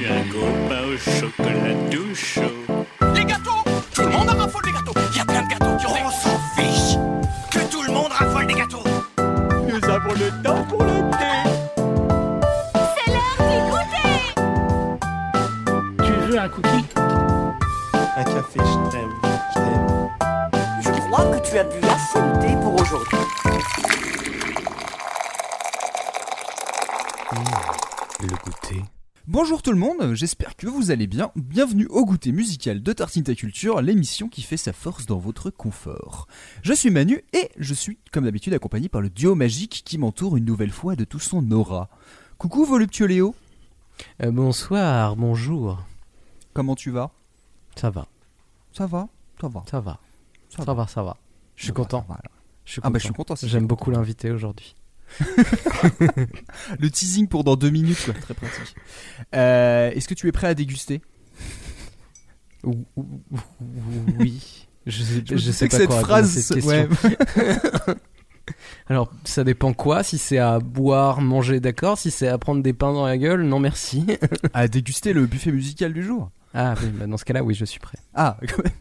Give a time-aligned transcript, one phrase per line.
[0.00, 2.14] suis un copain au chocolat tout
[29.42, 31.32] Bonjour tout le monde, j'espère que vous allez bien.
[31.34, 36.26] Bienvenue au goûter musical de Tartinta Culture, l'émission qui fait sa force dans votre confort.
[36.62, 40.36] Je suis Manu et je suis, comme d'habitude, accompagné par le duo magique qui m'entoure
[40.36, 41.88] une nouvelle fois de tout son aura.
[42.36, 43.34] Coucou voluptueux Léo,
[44.22, 45.82] Euh, bonsoir, bonjour.
[46.52, 47.10] comment tu vas?
[47.76, 48.08] Ça va,
[48.74, 49.08] Ça va?
[49.40, 49.64] Ça va.
[49.70, 49.98] ça va,
[50.50, 51.16] Ça va, ça va.
[51.56, 52.06] Je suis content.
[52.66, 53.36] Je suis Ah bah je suis content.
[53.42, 54.74] J'aime beaucoup l'invité aujourd'hui.
[56.78, 58.14] Le teasing pour dans deux minutes, quoi.
[58.14, 58.74] Très pratique.
[59.34, 61.00] Euh, Est-ce que tu es prêt à déguster?
[62.64, 63.38] Ou- ou- ou-
[64.18, 64.66] Oui.
[64.86, 66.30] Je sais, Je, je me sais doutais pas que cette quoi phrase.
[66.30, 66.70] cette question.
[66.72, 67.94] ouais.
[68.88, 70.02] Alors, ça dépend quoi?
[70.02, 71.98] Si c'est à boire, manger, d'accord.
[71.98, 74.04] Si c'est à prendre des pains dans la gueule, non merci.
[74.54, 76.30] à déguster le buffet musical du jour.
[76.54, 77.98] ah oui, bah dans ce cas-là, oui, je suis prêt.
[78.14, 78.72] Ah, quand même.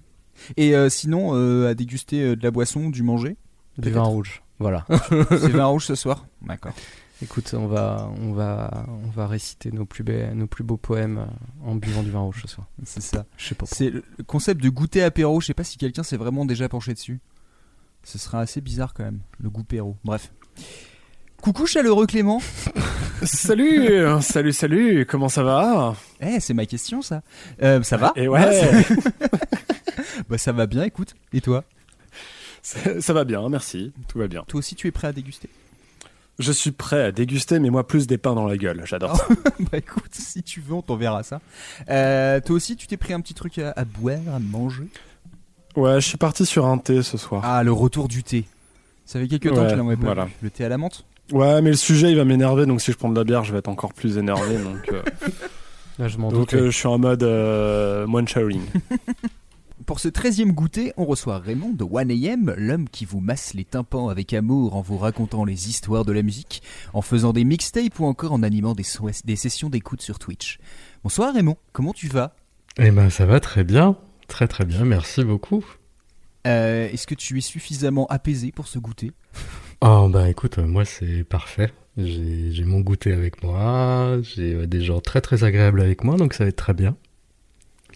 [0.58, 3.36] Et euh, sinon, euh, à déguster de la boisson, du manger?
[3.77, 4.41] Du vin rouge.
[4.59, 4.85] Voilà.
[5.29, 6.73] C'est vin rouge ce soir D'accord.
[7.21, 11.17] Écoute, on va, on va, on va réciter nos plus, be- nos plus beaux poèmes
[11.17, 11.25] euh,
[11.69, 12.67] en buvant du vin rouge ce soir.
[12.85, 13.25] C'est ça.
[13.37, 13.65] Je sais pas.
[13.65, 15.41] C'est le concept de goûter apéro.
[15.41, 17.19] Je sais pas si quelqu'un s'est vraiment déjà penché dessus.
[18.03, 19.97] Ce sera assez bizarre quand même, le goût péro.
[20.05, 20.31] Bref.
[21.41, 22.41] Coucou chaleureux Clément.
[23.23, 23.89] Salut,
[24.21, 25.93] salut, salut, comment ça va?
[26.21, 27.21] Eh, c'est ma question ça.
[27.61, 28.13] Euh, ça va?
[28.15, 29.27] Et ouais, Ah, ça...
[30.30, 31.15] bah, ça va bien, écoute.
[31.33, 31.65] Et toi?
[32.61, 34.43] Ça, ça va bien, merci, tout va bien.
[34.47, 35.49] Toi aussi, tu es prêt à déguster?
[36.39, 39.27] Je suis prêt à déguster, mais moi plus des pains dans la gueule, j'adore ça.
[39.59, 41.42] Bah écoute, si tu veux, on t'enverra ça.
[41.89, 44.87] Euh, toi aussi, tu t'es pris un petit truc à, à boire, à manger?
[45.75, 47.42] Ouais, je suis parti sur un thé ce soir.
[47.43, 48.45] Ah, le retour du thé.
[49.05, 50.27] Ça fait quelques temps Ouais, que je l'en pas voilà.
[50.42, 51.03] Le thé à la menthe?
[51.33, 53.52] Ouais, mais le sujet il va m'énerver, donc si je prends de la bière, je
[53.52, 54.58] vais être encore plus énervé.
[54.58, 55.02] donc euh,
[55.99, 58.61] Là, je m'en donc euh, je suis en mode euh, moine sharing.
[59.89, 64.10] Pour ce 13e goûter, on reçoit Raymond de 1AM, l'homme qui vous masse les tympans
[64.10, 66.61] avec amour en vous racontant les histoires de la musique,
[66.94, 70.60] en faisant des mixtapes ou encore en animant des, so- des sessions d'écoute sur Twitch.
[71.04, 72.36] Bonsoir Raymond, comment tu vas?
[72.78, 73.98] Eh ben ça va très bien,
[74.28, 75.66] très très bien, merci beaucoup.
[76.45, 79.11] Euh, Est-ce que tu es suffisamment apaisé pour ce goûter?
[79.82, 81.72] Oh bah écoute, euh, moi c'est parfait.
[81.98, 86.16] J'ai j'ai mon goûter avec moi, j'ai euh, des gens très très agréables avec moi,
[86.16, 86.95] donc ça va être très bien.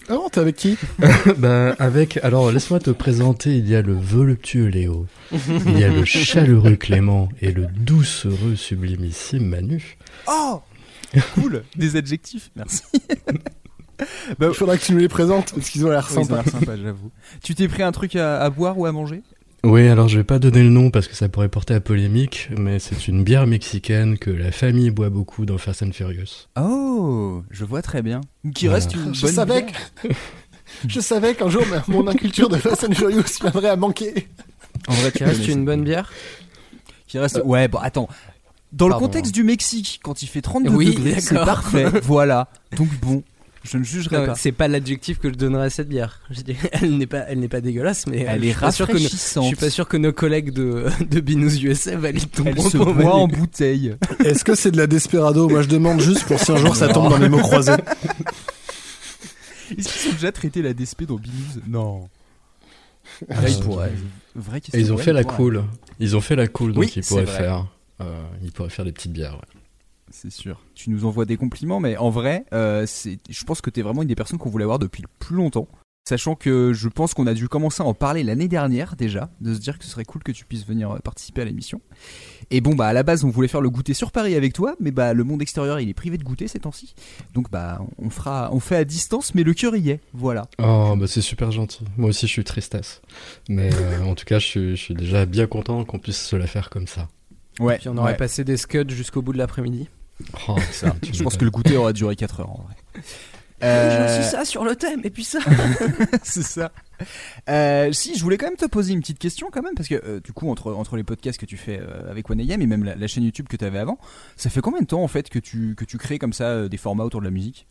[0.09, 0.77] Ah bon, t'es avec qui
[1.37, 5.87] bah avec, alors laisse-moi te présenter, il y a le voluptueux Léo, il y a
[5.87, 9.97] le chaleureux Clément et le doucereux sublimissime Manu.
[10.27, 10.61] Oh
[11.35, 12.81] Cool Des adjectifs, merci.
[14.41, 16.41] Il faudra que tu nous les présentes, parce qu'ils ont l'air sympas.
[16.43, 17.11] l'air sympa, j'avoue.
[17.41, 19.21] Tu t'es pris un truc à, à boire ou à manger?
[19.65, 22.49] Oui, alors je vais pas donner le nom parce que ça pourrait porter à polémique,
[22.57, 26.47] mais c'est une bière mexicaine que la famille boit beaucoup dans Fast and Furious.
[26.59, 28.19] Oh, je vois très bien.
[28.53, 28.83] Qui Voilà.
[28.83, 29.93] reste une Je bonne savais bière.
[30.01, 30.07] que...
[30.87, 34.27] Je savais qu'un jour mon inculture de Fast and Furious viendrait à manquer.
[34.87, 36.11] En vrai, Qui reste une bonne bière
[37.07, 37.41] Qui reste.
[37.45, 38.09] Ouais, bon, attends.
[38.73, 41.85] Dans le contexte du Mexique, quand il fait 32 Oui, degrés, c'est parfait.
[42.03, 42.49] voilà.
[42.75, 43.23] Donc bon,
[43.63, 44.35] je ne jugerai Non, pas.
[44.35, 46.19] C'est pas l'adjectif que je donnerais à cette bière.
[46.29, 48.71] Je dis, elle n'est pas, elle n'est pas dégueulasse, mais Elle je est suis pas
[48.71, 49.43] sûr que nos- rafraîchissante.
[49.43, 52.77] je suis pas sûr que nos collègues de, de Binous USA valident ton Elle se
[52.77, 53.95] boit en bouteille.
[54.25, 55.47] Est-ce que c'est de la Desperado?
[55.49, 57.71] Moi je demande juste pour si un jour ça tombe dans les mots croisés.
[59.77, 61.61] Est-ce qu'ils ont déjà traité la DSP dans Binous?
[61.67, 62.09] Non.
[63.29, 63.91] Ah, Ah, ils je- pourraient.
[64.35, 64.79] Vraie Et question.
[64.79, 65.63] ils ont fait la cool.
[65.99, 67.37] Ils ont fait la cool, donc Oui, ils pourraient vrai.
[67.37, 67.67] faire.
[68.01, 69.33] euh, ils pourraient faire des petites bières.
[69.35, 69.61] ouais.
[70.13, 70.61] C'est sûr.
[70.75, 74.03] Tu nous envoies des compliments, mais en vrai, euh, c'est, je pense que t'es vraiment
[74.03, 75.67] une des personnes qu'on voulait avoir depuis le plus longtemps.
[76.07, 79.53] Sachant que je pense qu'on a dû commencer à en parler l'année dernière déjà, de
[79.53, 81.81] se dire que ce serait cool que tu puisses venir euh, participer à l'émission.
[82.51, 84.75] Et bon, bah à la base, on voulait faire le goûter sur Paris avec toi,
[84.79, 86.93] mais bah le monde extérieur il est privé de goûter ces temps-ci.
[87.33, 89.99] Donc bah on fera, on fait à distance, mais le cœur y est.
[90.13, 90.45] Voilà.
[90.59, 91.85] Oh, bah c'est super gentil.
[91.97, 93.01] Moi aussi, je suis tristesse.
[93.49, 96.35] Mais euh, en tout cas, je suis, je suis déjà bien content qu'on puisse se
[96.35, 97.07] la faire comme ça.
[97.59, 97.77] Ouais.
[97.77, 98.17] Puis on aurait ouais.
[98.17, 99.87] passé des scuds jusqu'au bout de l'après-midi.
[100.47, 103.03] Oh, ça, tu Je pense que le goûter aura duré 4 heures en vrai.
[103.63, 105.39] Euh, ça sur le thème, et puis ça.
[106.23, 106.71] c'est ça.
[107.49, 109.95] Euh, si, je voulais quand même te poser une petite question quand même, parce que
[110.05, 112.83] euh, du coup, entre, entre les podcasts que tu fais euh, avec OneAM et même
[112.83, 113.97] la, la chaîne YouTube que tu avais avant,
[114.35, 116.67] ça fait combien de temps en fait que tu, que tu crées comme ça euh,
[116.67, 117.67] des formats autour de la musique?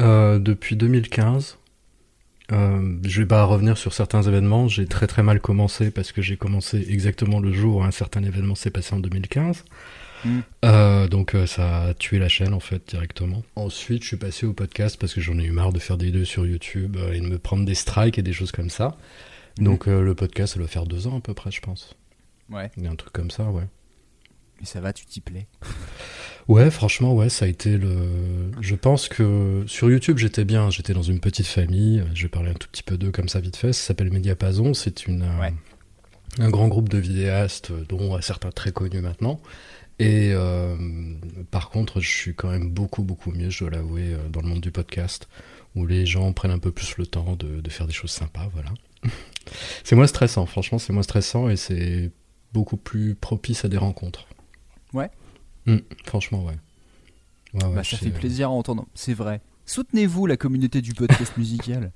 [0.00, 1.58] Euh, depuis 2015.
[2.50, 4.68] Euh, je vais pas revenir sur certains événements.
[4.68, 8.22] J'ai très très mal commencé parce que j'ai commencé exactement le jour où un certain
[8.22, 9.64] événement s'est passé en 2015.
[10.24, 10.38] Mm.
[10.64, 13.42] Euh, donc euh, ça a tué la chaîne en fait directement.
[13.56, 16.06] Ensuite, je suis passé au podcast parce que j'en ai eu marre de faire des
[16.06, 18.96] vidéos sur YouTube euh, et de me prendre des strikes et des choses comme ça.
[19.58, 19.64] Mhm.
[19.64, 21.94] Donc euh, le podcast, ça doit faire deux ans à peu près, je pense.
[22.50, 22.70] Ouais.
[22.76, 23.64] Il y a un truc comme ça, ouais.
[24.60, 25.46] Mais ça va, tu t'y plais.
[26.48, 28.50] Ouais, franchement, ouais, ça a été le.
[28.62, 30.70] Je pense que sur YouTube, j'étais bien.
[30.70, 32.02] J'étais dans une petite famille.
[32.14, 33.74] Je vais parler un tout petit peu d'eux comme ça vite fait.
[33.74, 34.72] Ça s'appelle Mediapason.
[34.72, 35.52] C'est une euh, Ouais.
[36.38, 39.42] un grand groupe de vidéastes, dont certains très connus maintenant.
[39.98, 40.76] Et euh,
[41.50, 44.48] par contre, je suis quand même beaucoup beaucoup mieux, je dois l'avouer, euh, dans le
[44.48, 45.28] monde du podcast,
[45.74, 48.48] où les gens prennent un peu plus le temps de, de faire des choses sympas.
[48.52, 48.70] Voilà.
[49.84, 50.46] c'est moins stressant.
[50.46, 52.12] Franchement, c'est moins stressant et c'est
[52.52, 54.26] beaucoup plus propice à des rencontres.
[54.92, 55.10] Ouais.
[55.66, 56.56] Mm, franchement, ouais.
[57.54, 58.86] Ouais, ouais, bah, ça fait plaisir à entendre.
[58.94, 59.40] C'est vrai.
[59.66, 61.92] Soutenez-vous la communauté du podcast musical.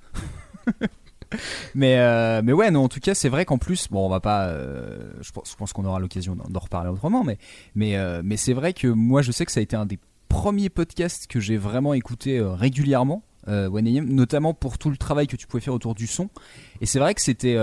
[1.74, 4.20] mais, euh, mais ouais, non, en tout cas, c'est vrai qu'en plus, bon, on va
[4.20, 4.46] pas.
[4.46, 7.38] euh, je pense, qu'on aura l'occasion d'en reparler autrement, mais,
[7.74, 9.98] mais, euh, mais c'est vrai que moi, je sais que ça a été un des
[10.28, 13.22] premiers podcasts que j'ai vraiment écouté régulièrement.
[13.48, 16.30] 1AM, notamment pour tout le travail que tu pouvais faire autour du son
[16.80, 17.56] et c'est vrai que c'était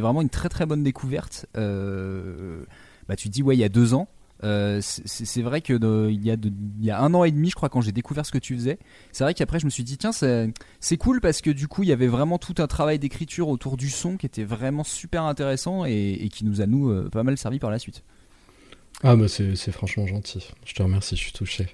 [0.00, 4.06] vraiment une très très bonne découverte bah tu dis ouais il y a deux ans
[4.44, 7.92] euh, c'est vrai que il, y a un an et demi, je crois, quand j'ai
[7.92, 8.78] découvert ce que tu faisais,
[9.10, 11.88] c'est vrai qu'après je me suis dit tiens c'est cool parce que du coup il
[11.88, 15.84] y avait vraiment tout un travail d'écriture autour du son qui était vraiment super intéressant
[15.86, 18.02] et, qui nous a nous euh, pas mal servi par la suite.
[19.02, 20.48] Ah bah c'est franchement gentil.
[20.64, 21.66] Je te remercie, je suis touché.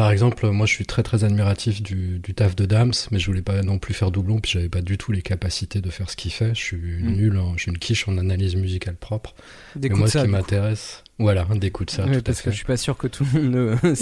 [0.00, 3.26] Par exemple, moi je suis très très admiratif du, du taf de Dams, mais je
[3.26, 6.08] voulais pas non plus faire doublon, puis j'avais pas du tout les capacités de faire
[6.08, 6.54] ce qu'il fait.
[6.54, 7.10] Je suis Mm.
[7.16, 9.34] nul, en- je suis une quiche en analyse musicale propre.
[9.78, 12.04] Mais moi ce qui m'intéresse, voilà, d'écoute ça.
[12.04, 13.76] Tout à parce que je suis pas sûr que tout le monde le.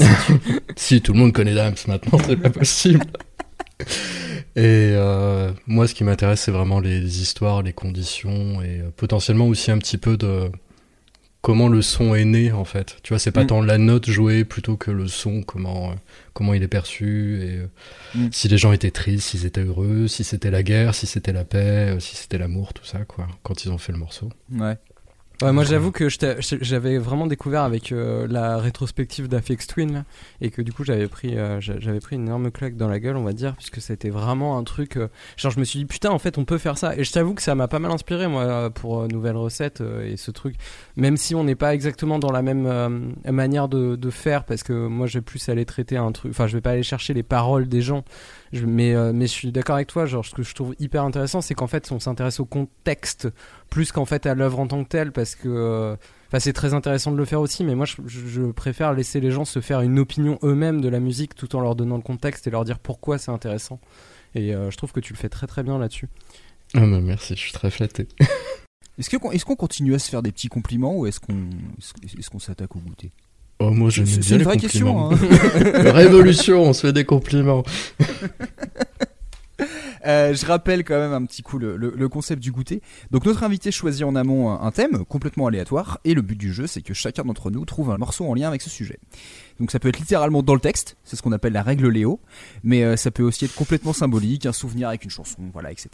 [0.76, 3.04] Si tout le monde connaît Dams maintenant, c'est pas possible.
[4.54, 9.46] Et euh, moi, ce qui m'intéresse, c'est vraiment les histoires, les conditions et euh, potentiellement
[9.48, 10.50] aussi un petit peu de
[11.40, 12.96] comment le son est né en fait.
[13.02, 13.48] Tu vois, c'est pas Mm.
[13.48, 15.94] tant la note jouée plutôt que le son, comment euh,
[16.34, 17.66] comment il est perçu et euh,
[18.14, 18.28] Mm.
[18.32, 21.44] si les gens étaient tristes, s'ils étaient heureux, si c'était la guerre, si c'était la
[21.44, 23.26] paix, euh, si c'était l'amour, tout ça quoi.
[23.42, 24.30] Quand ils ont fait le morceau.
[24.52, 24.76] Ouais.
[25.40, 26.08] Ouais, moi j'avoue que
[26.40, 30.04] j'avais vraiment découvert avec euh, la rétrospective d'Afex Twin là,
[30.40, 32.98] et que du coup j'avais pris euh, j'a- j'avais pris une énorme claque dans la
[32.98, 35.06] gueule on va dire puisque c'était vraiment un truc euh,
[35.36, 36.96] genre je me suis dit putain en fait on peut faire ça.
[36.96, 40.04] Et je t'avoue que ça m'a pas mal inspiré moi pour euh, nouvelles recettes euh,
[40.12, 40.56] et ce truc.
[40.96, 42.88] Même si on n'est pas exactement dans la même euh,
[43.30, 46.48] manière de, de faire parce que moi je vais plus aller traiter un truc enfin
[46.48, 48.02] je vais pas aller chercher les paroles des gens
[48.52, 51.04] je- mais euh, mais je suis d'accord avec toi genre ce que je trouve hyper
[51.04, 53.28] intéressant c'est qu'en fait on s'intéresse au contexte
[53.70, 55.96] plus qu'en fait à l'œuvre en tant que telle parce que euh,
[56.28, 59.44] enfin c'est très intéressant de le faire aussi mais moi je, préfère laisser les gens
[59.44, 62.50] se faire une opinion eux-mêmes de la musique tout en leur donnant le contexte et
[62.50, 63.80] leur dire pourquoi c'est intéressant.
[64.34, 66.08] Et euh, je trouve que tu le fais très très bien là-dessus.
[66.74, 68.08] Ah bah merci, je suis très flatté.
[68.98, 71.50] Est-ce que est-ce qu'on continue à se faire des petits compliments ou est-ce qu'on
[72.02, 73.12] est-ce qu'on s'attaque au goûter?
[73.60, 75.10] Oh moi je C'est c'est une vraie question.
[75.10, 75.16] hein.
[75.92, 77.64] Révolution, on se fait des compliments.
[80.06, 82.80] Euh, je rappelle quand même un petit coup le, le- le concept du goûter.
[83.10, 86.52] Donc notre invité choisit en amont un, un thème complètement aléatoire et le but du
[86.52, 89.00] jeu c'est que chacun d'entre nous trouve un morceau en lien avec ce sujet.
[89.58, 92.20] Donc ça peut être littéralement dans le texte, c'est ce qu'on appelle la règle Léo,
[92.62, 95.90] mais euh, ça peut aussi être complètement symbolique, un souvenir avec une chanson, voilà, etc.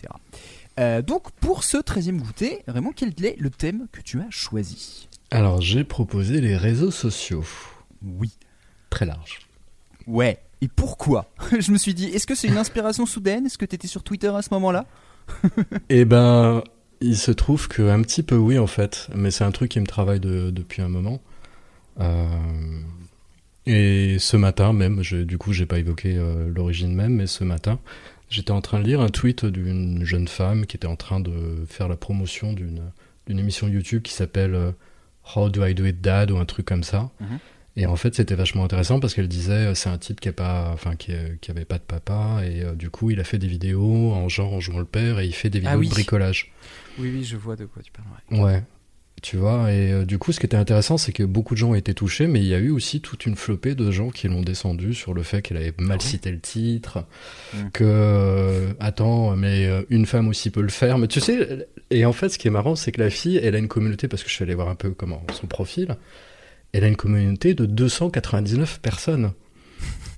[0.79, 5.09] Euh, donc pour ce 13e goûter, Raymond, quel est le thème que tu as choisi?
[5.35, 7.45] Alors j'ai proposé les réseaux sociaux.
[8.03, 8.31] Oui.
[8.91, 9.41] Très large.
[10.07, 10.39] Ouais.
[10.61, 13.47] Et pourquoi Je me suis dit, est-ce que c'est une inspiration soudaine?
[13.47, 14.87] Est-ce que t'étais sur Twitter à ce moment-là?
[15.89, 16.63] Eh ben,
[17.01, 19.81] il se trouve que un petit peu oui en fait, mais c'est un truc qui
[19.81, 21.21] me travaille de- depuis un moment.
[22.01, 22.29] Euh,
[23.67, 27.43] et ce matin même, je, du coup j'ai pas évoqué euh, l'origine même, mais ce
[27.45, 27.79] matin,
[28.29, 31.65] j'étais en train de lire un tweet d'une jeune femme qui était en train de
[31.67, 32.83] faire la promotion d'une
[33.27, 34.71] d'une émission YouTube qui s'appelle euh,
[35.35, 37.11] How Do I Do It Dad ou un truc comme ça.
[37.21, 37.39] Mhm.
[37.77, 40.33] Et en fait, c'était vachement intéressant parce qu'elle disait euh, c'est un type qui a
[40.33, 43.25] pas, enfin qui, euh, qui avait pas de papa et euh, du coup il a
[43.25, 45.79] fait des vidéos en genre en jouant le père et il fait des vidéos Ah
[45.79, 45.89] oui.
[45.89, 46.53] de bricolage.
[47.01, 48.45] oui oui je vois de quoi tu parles ouais.
[48.45, 48.63] Ouais.
[49.25, 51.71] Tu vois, et euh, du coup, ce qui était intéressant, c'est que beaucoup de gens
[51.71, 54.29] ont été touchés, mais il y a eu aussi toute une flopée de gens qui
[54.29, 57.07] l'ont descendu sur le fait qu'elle avait mal cité le titre,
[57.55, 57.57] Mm.
[57.73, 60.99] que, euh, attends, mais euh, une femme aussi peut le faire.
[60.99, 63.55] Mais tu sais, et en fait, ce qui est marrant, c'est que la fille, elle
[63.55, 65.97] a une communauté, parce que je suis allé voir un peu comment son profil,
[66.75, 69.33] elle a une communauté de 299 personnes.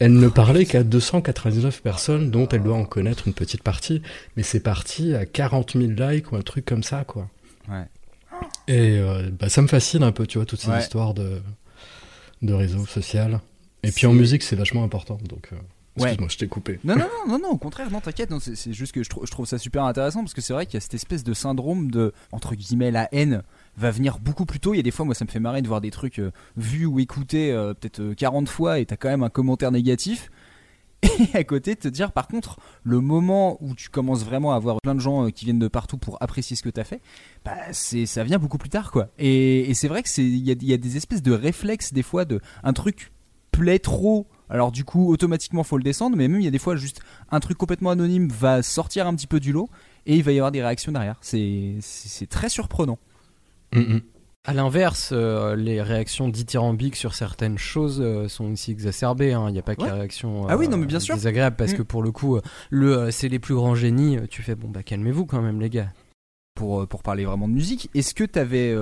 [0.00, 4.02] Elle ne parlait qu'à 299 personnes, dont elle doit en connaître une petite partie,
[4.36, 7.30] mais c'est parti à 40 000 likes ou un truc comme ça, quoi.
[7.68, 7.84] Ouais.
[8.68, 10.80] Et euh, bah, ça me fascine un peu, tu vois, toutes ces Ouais.
[10.80, 11.40] histoires de,
[12.42, 13.20] de réseaux sociaux.
[13.82, 15.18] Et puis en musique, c'est vachement important.
[15.28, 15.56] Donc, euh,
[15.98, 16.02] Ouais.
[16.10, 16.78] Excuse-moi, je t'ai coupé.
[16.84, 19.08] Non, non, non, non, non, au contraire, non, t'inquiète, non, c'est c'est juste que je,
[19.08, 21.24] trou- je trouve ça super intéressant parce que c'est vrai qu'il y a cette espèce
[21.24, 23.42] de syndrome de, entre guillemets, la haine
[23.78, 24.74] va venir beaucoup plus tôt.
[24.74, 26.32] Il y a des fois, moi, ça me fait marrer de voir des trucs euh,
[26.58, 30.30] vus ou écoutés peut-être euh, 40 fois et t'as quand même un commentaire négatif.
[31.06, 34.80] Et à côté, te dire, par contre, le moment où tu commences vraiment à avoir
[34.80, 37.00] plein de gens euh, qui viennent de partout pour apprécier ce que t'as fait,
[37.44, 39.08] bah, ça vient beaucoup plus tard, quoi.
[39.18, 42.02] Et, c'est vrai que c'est, il y a, y a des espèces de réflexes, des
[42.02, 43.12] fois, de un truc
[43.56, 44.26] plaît trop.
[44.48, 47.00] Alors du coup, automatiquement, faut le descendre, mais même il y a des fois juste
[47.30, 49.68] un truc complètement anonyme va sortir un petit peu du lot
[50.04, 51.16] et il va y avoir des réactions derrière.
[51.20, 51.80] C'est
[52.28, 52.98] très surprenant.
[53.72, 54.00] Mm, mm.
[54.46, 59.32] À l'inverse, euh, les réactions dithyrambiques sur certaines choses euh, sont aussi exacerbées.
[59.32, 59.46] hein.
[59.48, 59.88] Il n'y a pas que Ouais.
[59.88, 61.16] les réactions euh, Ah oui, non, mais bien sûr.
[61.16, 61.76] désagréables parce Mm.
[61.78, 62.38] que pour le coup,
[62.70, 64.18] le c'est les plus grands génies.
[64.30, 65.92] Tu fais bon bah calmez-vous quand même les gars.
[66.54, 68.74] Pour, pour parler vraiment de musique, est-ce que tu avais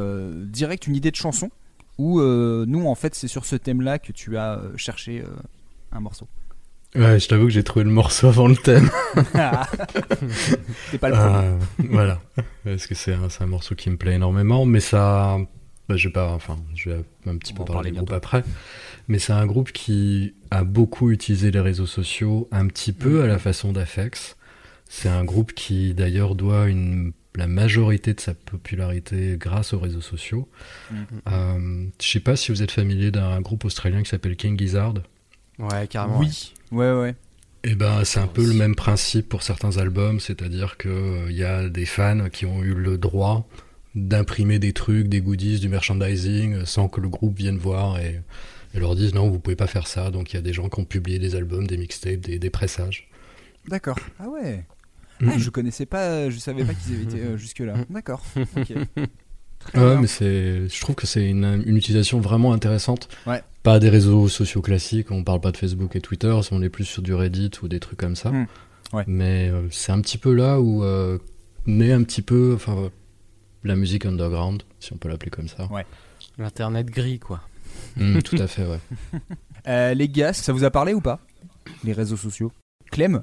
[0.47, 1.51] direct une idée de chanson?
[1.99, 5.25] Ou nous en fait c'est sur ce thème-là que tu as cherché
[5.91, 6.29] un morceau?
[6.95, 8.89] Ouais, je t'avoue que j'ai trouvé le morceau avant le thème.
[10.91, 11.47] T'es pas le premier.
[11.47, 11.59] Euh,
[11.91, 12.21] voilà.
[12.65, 15.39] Parce que c'est un, c'est un morceau qui me plaît énormément, mais ça.
[15.89, 16.31] bah, je vais pas.
[16.33, 18.45] Enfin, je vais un petit On peu parler du groupe après.
[19.09, 23.27] Mais c'est un groupe qui a beaucoup utilisé les réseaux sociaux, un petit peu à
[23.27, 24.37] la façon d'Afex.
[24.89, 30.01] C'est un groupe qui d'ailleurs doit une, la majorité de sa popularité grâce aux réseaux
[30.01, 30.49] sociaux.
[30.91, 31.07] Mhm.
[31.29, 34.95] Euh, je sais pas si vous êtes familier d'un groupe australien qui s'appelle King Gizzard.
[35.59, 36.19] Ouais carrément.
[36.19, 37.15] oui, ouais, ouais.
[37.67, 41.45] Eh ben, c'est un peu le même principe pour certains albums, c'est-à-dire que il y
[41.45, 43.49] a des fans qui ont eu le droit
[43.95, 48.21] d'imprimer des trucs, des goodies, du merchandising, euh, sans que le groupe vienne voir et,
[48.75, 50.11] et leur dise non, vous pouvez pas faire ça.
[50.11, 52.51] Donc il y a des gens qui ont publié des albums, des mixtapes, des, des
[52.51, 53.09] pressages.
[53.69, 53.99] D'accord.
[54.19, 54.65] Ah ouais.
[55.21, 55.31] Mhm.
[55.33, 57.75] Ah, je connaissais pas, je savais pas qu'ils avaient été euh, jusque là.
[57.89, 58.23] D'accord.
[58.57, 58.73] Ok.
[59.61, 60.01] Très Ouais, bien.
[60.03, 63.09] mais c'est, je trouve que c'est une, une utilisation vraiment intéressante.
[63.27, 63.41] Ouais.
[63.65, 66.85] Pas des réseaux sociaux classiques, on parle pas de Facebook et Twitter, on est plus
[66.85, 68.31] sur du Reddit ou des trucs comme ça.
[68.31, 68.47] Mm.
[68.93, 69.05] Ouais.
[69.07, 71.19] Mais euh, c'est un petit peu là où euh,
[71.65, 72.91] naît un petit peu, enfin,
[73.65, 75.67] la musique underground, si on peut l'appeler comme ça.
[75.73, 75.87] Ouais.
[76.37, 77.41] L'internet gris quoi.
[77.97, 78.81] Mm, tout à fait, ouais.
[79.67, 81.21] Euh, les gars, ça vous a parlé ou pas
[81.85, 82.53] Les réseaux sociaux?
[82.93, 83.23] Clem?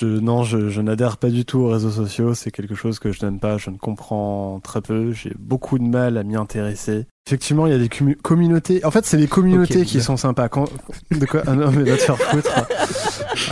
[0.00, 2.34] Je, non, je, je n'adhère pas du tout aux réseaux sociaux.
[2.34, 3.58] C'est quelque chose que je n'aime pas.
[3.58, 5.12] Je ne comprends très peu.
[5.12, 7.06] J'ai beaucoup de mal à m'y intéresser.
[7.28, 8.82] Effectivement, il y a des commu- communautés.
[8.86, 10.02] En fait, c'est les communautés qui bien.
[10.02, 10.48] sont sympas.
[10.48, 10.64] Quand...
[11.10, 11.42] De quoi?
[11.46, 12.50] Ah non, mais va te faire foutre.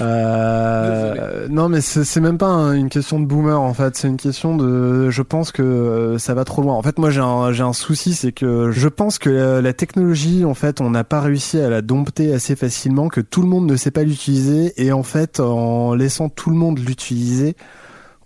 [0.01, 3.97] Euh, non, mais c'est même pas un- une question de boomer en fait.
[3.97, 5.11] C'est une question de.
[5.11, 6.75] Je pense que euh, ça va trop loin.
[6.75, 10.55] En fait, moi j'ai un, souci, c'est que je pense que la, la technologie, en
[10.55, 13.77] fait, on n'a pas réussi à la dompter assez facilement, que tout le monde ne
[13.77, 17.57] sait pas l'utiliser, et en fait, en laissant tout le monde l'utiliser,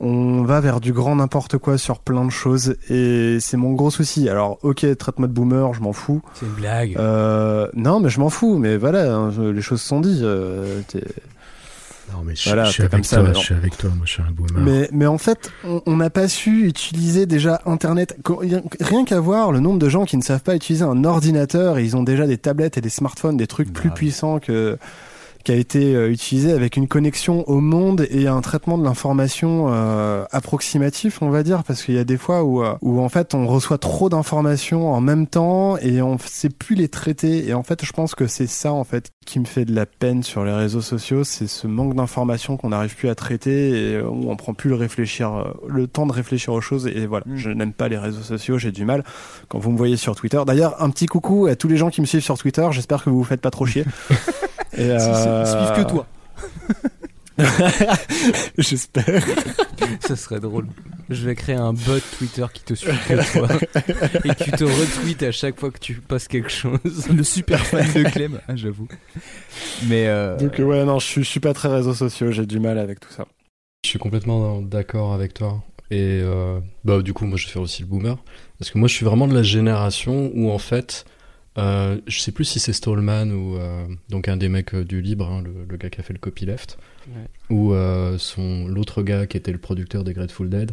[0.00, 3.90] on va vers du grand n'importe quoi sur plein de choses, et c'est mon gros
[3.90, 4.28] souci.
[4.28, 6.22] Alors, ok, traite-moi de boomer, je m'en fous.
[6.34, 6.96] C'est une blague.
[6.98, 8.58] Euh, non, mais je m'en fous.
[8.58, 10.22] Mais voilà, hein, les choses sont dites.
[10.22, 10.80] euh,
[12.12, 14.04] Non, mais je, Voilà, je suis comme avec ça, toi, je suis avec toi, moi
[14.04, 14.60] je suis un boomer.
[14.64, 15.52] Mais, mais en fait,
[15.86, 18.16] on n'a pas su utiliser déjà Internet.
[18.26, 21.84] Rien- qu'à voir le nombre de gens qui ne savent pas utiliser un ordinateur, et
[21.84, 23.96] ils ont déjà des tablettes et des smartphones, des trucs plus Grave.
[23.98, 24.76] puissants que
[25.44, 29.68] qui a été euh, utilisé avec une connexion au monde et un traitement de l'information
[29.70, 33.08] euh, approximatif, on va dire, parce qu'il y a des fois où, euh, où en
[33.08, 37.48] fait on reçoit trop d'informations en même temps et on sait plus les traiter.
[37.48, 39.86] Et en fait, je pense que c'est ça en fait qui me fait de la
[39.86, 43.94] peine sur les réseaux sociaux, c'est ce manque d'informations qu'on n'arrive plus à traiter et
[43.96, 46.86] euh, où on prend plus le réfléchir, le temps de réfléchir aux choses.
[46.86, 47.36] Et voilà, Mm.
[47.36, 49.04] je n'aime pas les réseaux sociaux, j'ai du mal
[49.48, 50.40] quand vous me voyez sur Twitter.
[50.46, 52.66] D'ailleurs, un petit coucou à tous les gens qui me suivent sur Twitter.
[52.72, 53.84] J'espère que vous vous faites pas trop chier.
[54.80, 56.06] Et, euh, Suivent que toi.
[58.58, 59.22] J'espère.
[60.00, 60.66] Ça serait drôle.
[61.08, 63.48] Je vais créer un bot Twitter qui te suit que toi
[64.24, 67.08] et qui te retweet à chaque fois que tu postes quelque chose.
[67.14, 68.88] Le super fan de Clem, ah, j'avoue.
[69.88, 72.30] Mais euh, Donc euh, ouais, non, je suis, je suis pas très réseaux sociaux.
[72.30, 73.26] J'ai du mal avec tout ça.
[73.84, 75.62] Je suis complètement d'accord avec toi.
[75.90, 78.16] Et euh, bah, du coup, moi, je vais faire aussi le boomer.
[78.58, 81.04] Parce que moi, je suis vraiment de la génération où, en fait,
[81.58, 85.00] euh, je sais plus si c'est Stallman ou euh, donc un des mecs euh, du
[85.02, 86.78] Libre, hein, le, le gars qui a fait le copyleft,
[87.08, 87.26] Ouais.
[87.56, 90.72] ou euh, son l'autre gars qui était le producteur des Grateful Dead.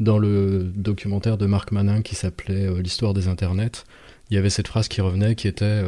[0.00, 3.84] Dans le documentaire de Marc Manin qui s'appelait L'histoire des internets,
[4.30, 5.82] il y avait cette phrase qui revenait qui était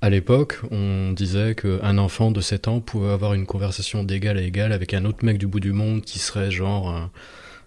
[0.00, 4.42] à l'époque, on disait qu'un enfant de 7 ans pouvait avoir une conversation d'égal à
[4.42, 7.10] égal avec un autre mec du bout du monde qui serait genre un,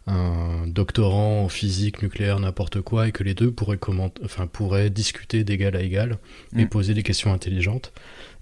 [0.07, 4.11] un doctorant en physique nucléaire, n'importe quoi, et que les deux pourraient, comment...
[4.25, 6.17] enfin, pourraient discuter d'égal à égal
[6.57, 6.69] et Mm.
[6.69, 7.93] poser des questions intelligentes.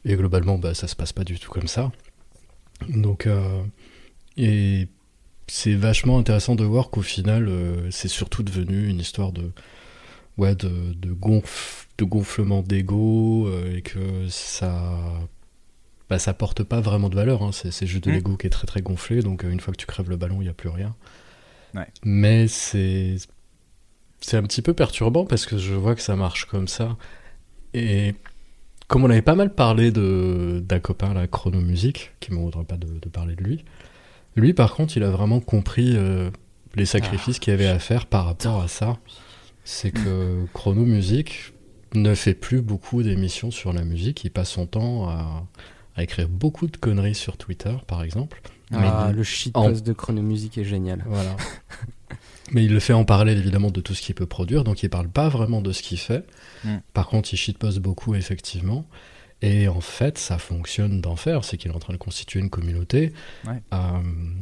[0.06, 1.92] Et globalement, bah, ça se passe pas du tout comme ça.
[2.88, 3.62] Donc, euh,
[4.38, 4.88] et
[5.48, 9.52] c'est vachement intéressant de voir qu'au final, euh, c'est surtout devenu une histoire de,
[10.38, 14.00] ouais, de, de, gonf- de gonflement d'ego euh, et que
[14.30, 14.98] ça,
[16.10, 17.44] bah, ça porte pas vraiment de valeur.
[17.44, 17.52] hein.
[17.52, 18.14] C'est c'est juste de Mm.
[18.14, 19.22] l'ego qui est très très gonflé.
[19.22, 20.96] Donc une fois que tu crèves le ballon, il n'y a plus rien.
[21.74, 21.88] Ouais.
[22.04, 23.16] Mais c'est
[24.22, 26.98] c'est un petit peu perturbant parce que je vois que ça marche comme ça.
[27.74, 28.16] Et
[28.88, 32.88] comme on avait pas mal parlé d'un copain, la Chronomusique, qui m'en voudrait pas de,
[32.88, 33.64] de parler de lui.
[34.36, 36.32] Lui, par contre, il a vraiment compris euh,
[36.76, 38.98] les sacrifices qu'il y avait à faire par rapport à ça.
[39.64, 41.54] C'est que Chronomusique
[41.94, 44.24] ne fait plus beaucoup d'émissions sur la musique.
[44.24, 45.48] Il passe son temps à,
[45.96, 48.42] à écrire beaucoup de conneries sur Twitter, par exemple.
[48.72, 51.04] Ah, Mais- le shitpost de Chronomusique est génial.
[51.08, 51.36] voilà.
[52.52, 54.90] Mais il le fait en parallèle évidemment de tout ce qu'il peut produire, donc il
[54.90, 56.26] parle pas vraiment de ce qu'il fait.
[56.64, 56.78] Mm.
[56.94, 58.88] Par contre, il shitpost beaucoup effectivement.
[59.42, 63.14] Et en fait, ça fonctionne d'enfer, c'est qu'il est en train de constituer une communauté.
[63.48, 63.62] Ouais.
[63.74, 63.78] Euh,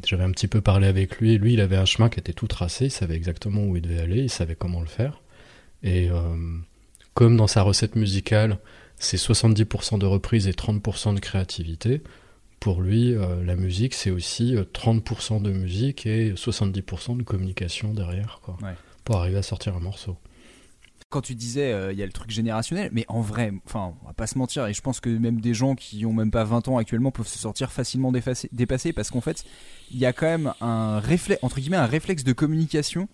[0.06, 1.38] J'avais un petit peu parlé avec lui.
[1.38, 4.00] Lui, il avait un chemin qui était tout tracé, il savait exactement où il devait
[4.00, 5.22] aller, il savait comment le faire.
[5.84, 6.22] Et euh,
[7.14, 8.58] comme dans sa recette musicale,
[8.98, 12.02] c'est 70% de reprise et 30% de créativité.
[12.60, 17.94] Pour lui, euh, la musique, c'est aussi euh, 30% de musique et 70% de communication
[17.94, 18.74] derrière, quoi, Ouais.
[19.04, 20.18] pour arriver à sortir un morceau.
[21.10, 24.08] Quand tu disais, euh, il y a le truc générationnel, mais en vrai, enfin, on
[24.08, 26.44] va pas se mentir, et je pense que même des gens qui ont même pas
[26.44, 29.46] 20 ans actuellement peuvent se sortir facilement dépassés, parce qu'en fait,
[29.92, 33.08] il y a quand même un réflexe, entre guillemets, un réflexe de communication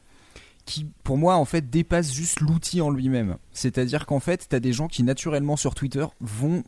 [0.65, 3.37] qui, pour moi, en fait, dépasse juste l'outil en lui-même.
[3.51, 6.63] C'est-à-dire qu'en fait, t'as des gens qui, naturellement, sur Twitter, vont,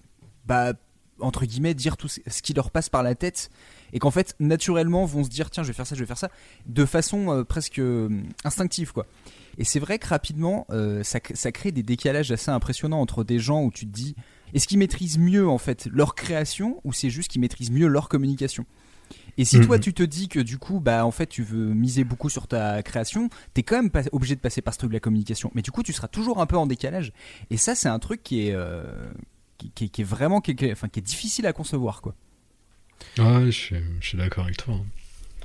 [0.46, 0.74] bah,
[1.20, 3.50] entre guillemets, dire tout ce qui leur passe par la tête,
[3.94, 6.18] et qu'en fait, naturellement, vont se dire, tiens, je vais faire ça, je vais faire
[6.18, 6.30] ça,
[6.66, 8.10] de façon euh, presque euh,
[8.44, 9.06] instinctive, quoi.
[9.58, 13.40] Et c'est vrai que rapidement, euh, ça, ça crée des décalages assez impressionnants entre des
[13.40, 14.16] gens où tu te dis,
[14.54, 18.10] est-ce qu'ils maîtrisent mieux en fait leur création ou c'est juste qu'ils maîtrisent mieux leur
[18.10, 18.66] communication?
[19.38, 19.66] Et si Mhm.
[19.66, 22.48] toi tu te dis que du coup, bah en fait tu veux miser beaucoup sur
[22.48, 25.52] ta création, t'es quand même pas obligé de passer par ce truc de la communication.
[25.56, 27.12] Mais du coup, tu seras toujours un peu en décalage.
[27.50, 28.56] Et ça, c'est un truc qui est,
[29.58, 32.14] qui, qui- qui est vraiment, qui, qui- enfin, qui est difficile à concevoir quoi.
[33.20, 34.76] Ouais, je suis, je suis d'accord avec toi.
[34.76, 34.86] hein.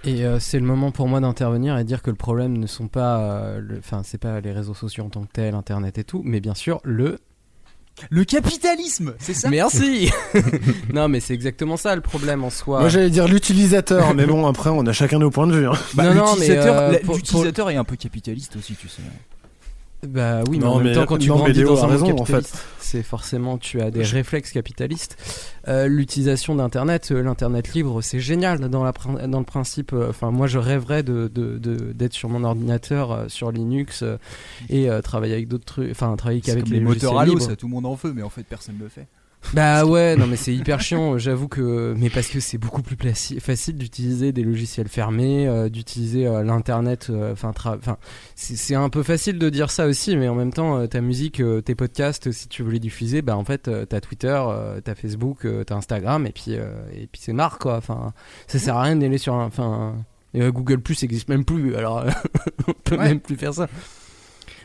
[0.05, 2.89] Et euh, c'est le moment pour moi d'intervenir et dire que le problème ne sont
[2.89, 6.23] pas, euh, enfin c'est pas les réseaux sociaux en tant que tel, internet et tout,
[6.25, 7.19] mais bien sûr le.
[8.09, 9.51] Le capitalisme, c'est ça?
[9.51, 10.11] Merci.
[10.95, 12.81] non mais c'est exactement ça le problème en soi.
[12.81, 15.67] Moi j'allais dire l'utilisateur, mais bon après on a chacun nos points de vue.
[15.69, 15.73] hein.
[15.95, 19.03] Bah, Non, non, mais, euh, pour- l'utilisateur est un peu capitaliste aussi, tu sais.
[20.07, 22.25] Bah oui, mais Non, en même temps, quand tu grandis dans un monde raison, en
[22.25, 22.51] fait.
[22.79, 25.19] c'est forcément tu as des réflexes capitalistes.
[25.69, 28.93] Euh, L'utilisation d'Internet, euh, l'Internet libre, c'est génial dans, la,
[29.27, 29.93] dans le principe.
[29.93, 31.29] euh, Enfin, moi, je rêverais de
[31.95, 34.03] d'être sur mon ordinateur, sur Linux,
[34.71, 35.91] et travailler avec d'autres trucs.
[35.91, 38.23] Enfin, travailler qu'avec les, les moteurs à l'eau, ça tout le monde en veut, mais
[38.23, 39.07] en fait personne ne le fait.
[39.55, 42.97] Bah ouais, non mais c'est hyper chiant, j'avoue que mais parce que c'est beaucoup plus
[43.41, 47.97] facile d'utiliser des logiciels fermés, euh, d'utiliser euh, l'internet euh, enfin enfin
[48.37, 51.75] c'est un peu facile de dire ça aussi mais en même temps ta musique, tes
[51.75, 54.41] podcasts si tu veux les diffuser, bah en fait t'as Twitter,
[54.85, 57.77] t'as Facebook, t'as Instagram et puis et puis c'est marre quoi.
[57.77, 58.13] Enfin
[58.47, 59.95] ça sert à rien d'aller sur un enfin
[60.35, 62.05] Google Plus existe même plus alors
[62.69, 63.09] on peut Ouais.
[63.09, 63.69] même plus faire ça.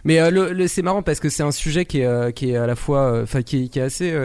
[0.05, 2.57] Mais euh, le, c'est marrant parce que c'est un sujet qui est, euh, qui est
[2.57, 4.15] à la fois, euh, enfin qui, qui est assez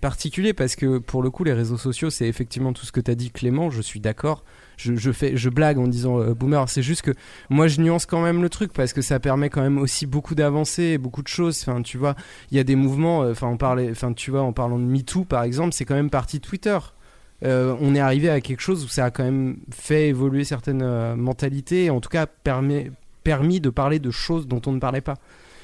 [0.00, 3.16] particulier parce que pour le coup les réseaux sociaux c'est effectivement tout ce que t'as
[3.16, 4.44] dit Clément, je suis d'accord.
[4.76, 6.68] Je, je fais, je blague en disant boomer.
[6.68, 7.10] C'est juste que
[7.50, 10.36] moi je nuance quand même le truc parce que ça permet quand même aussi beaucoup
[10.36, 11.60] d'avancées, beaucoup de choses.
[11.62, 12.14] Enfin tu vois,
[12.52, 13.20] il y a des mouvements.
[13.20, 16.10] Enfin on parlait, enfin tu vois en parlant de MeToo par exemple, c'est quand même
[16.10, 16.78] parti de Twitter.
[17.42, 21.90] On est arrivé à quelque chose où ça a quand même fait évoluer certaines mentalités,
[21.90, 22.90] en tout cas permet,
[23.24, 25.14] permis de parler de choses dont on ne parlait pas.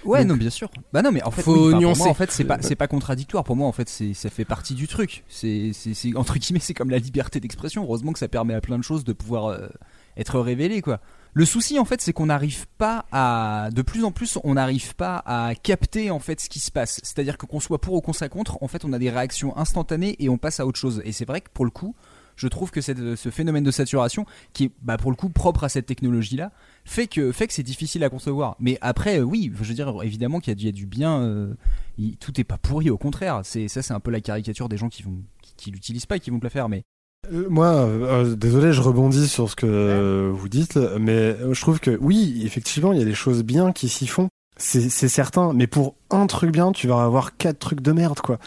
[0.05, 0.70] Ouais, Donc, non, bien sûr.
[0.94, 2.03] Bah non, mais en fait, faut oui, enfin, pour nuancer.
[2.03, 3.44] moi, en fait, c'est pas, c'est pas contradictoire.
[3.44, 5.25] Pour moi, en fait, c'est, ça fait partie du truc.
[5.29, 7.83] C'est, c'est, c'est- entre guillemets, c'est comme la liberté d'expression.
[7.85, 9.68] Heureusement que ça permet à plein de choses de pouvoir euh,
[10.16, 11.01] être révélées, quoi.
[11.35, 14.96] Le souci, en fait, c'est qu'on n'arrive pas à, de plus en plus, on n'arrive
[14.96, 16.99] pas à capter en fait ce qui se passe.
[17.05, 19.57] C'est-à-dire que qu'on soit pour ou qu'on soit contre, en fait, on a des réactions
[19.57, 21.03] instantanées et on passe à autre chose.
[21.05, 21.94] Et c'est vrai que pour le coup,
[22.40, 25.64] je trouve que cette- ce phénomène de saturation, qui est bah, pour le coup propre
[25.64, 26.50] à cette technologie-là,
[26.85, 28.57] fait que, fait que c'est difficile à concevoir.
[28.59, 30.72] Mais après, euh, oui, je veux dire, évidemment qu'il y, a du- il y a
[30.72, 31.20] du bien.
[31.22, 31.55] euh,
[31.98, 33.40] il- tout n'est pas pourri, au contraire.
[33.44, 36.16] C'est ça, c'est un peu la caricature des gens qui vont, qui, qui l'utilisent pas
[36.16, 36.68] et qui vont te le faire.
[36.68, 36.83] Mais
[37.31, 41.79] Euh, Moi, euh, désolé, je rebondis sur ce que euh, vous dites, mais je trouve
[41.79, 44.29] que oui, effectivement, il y a des choses bien qui s'y font.
[44.57, 48.20] C'est c'est certain, mais pour un truc bien, tu vas avoir quatre trucs de merde,
[48.20, 48.38] quoi.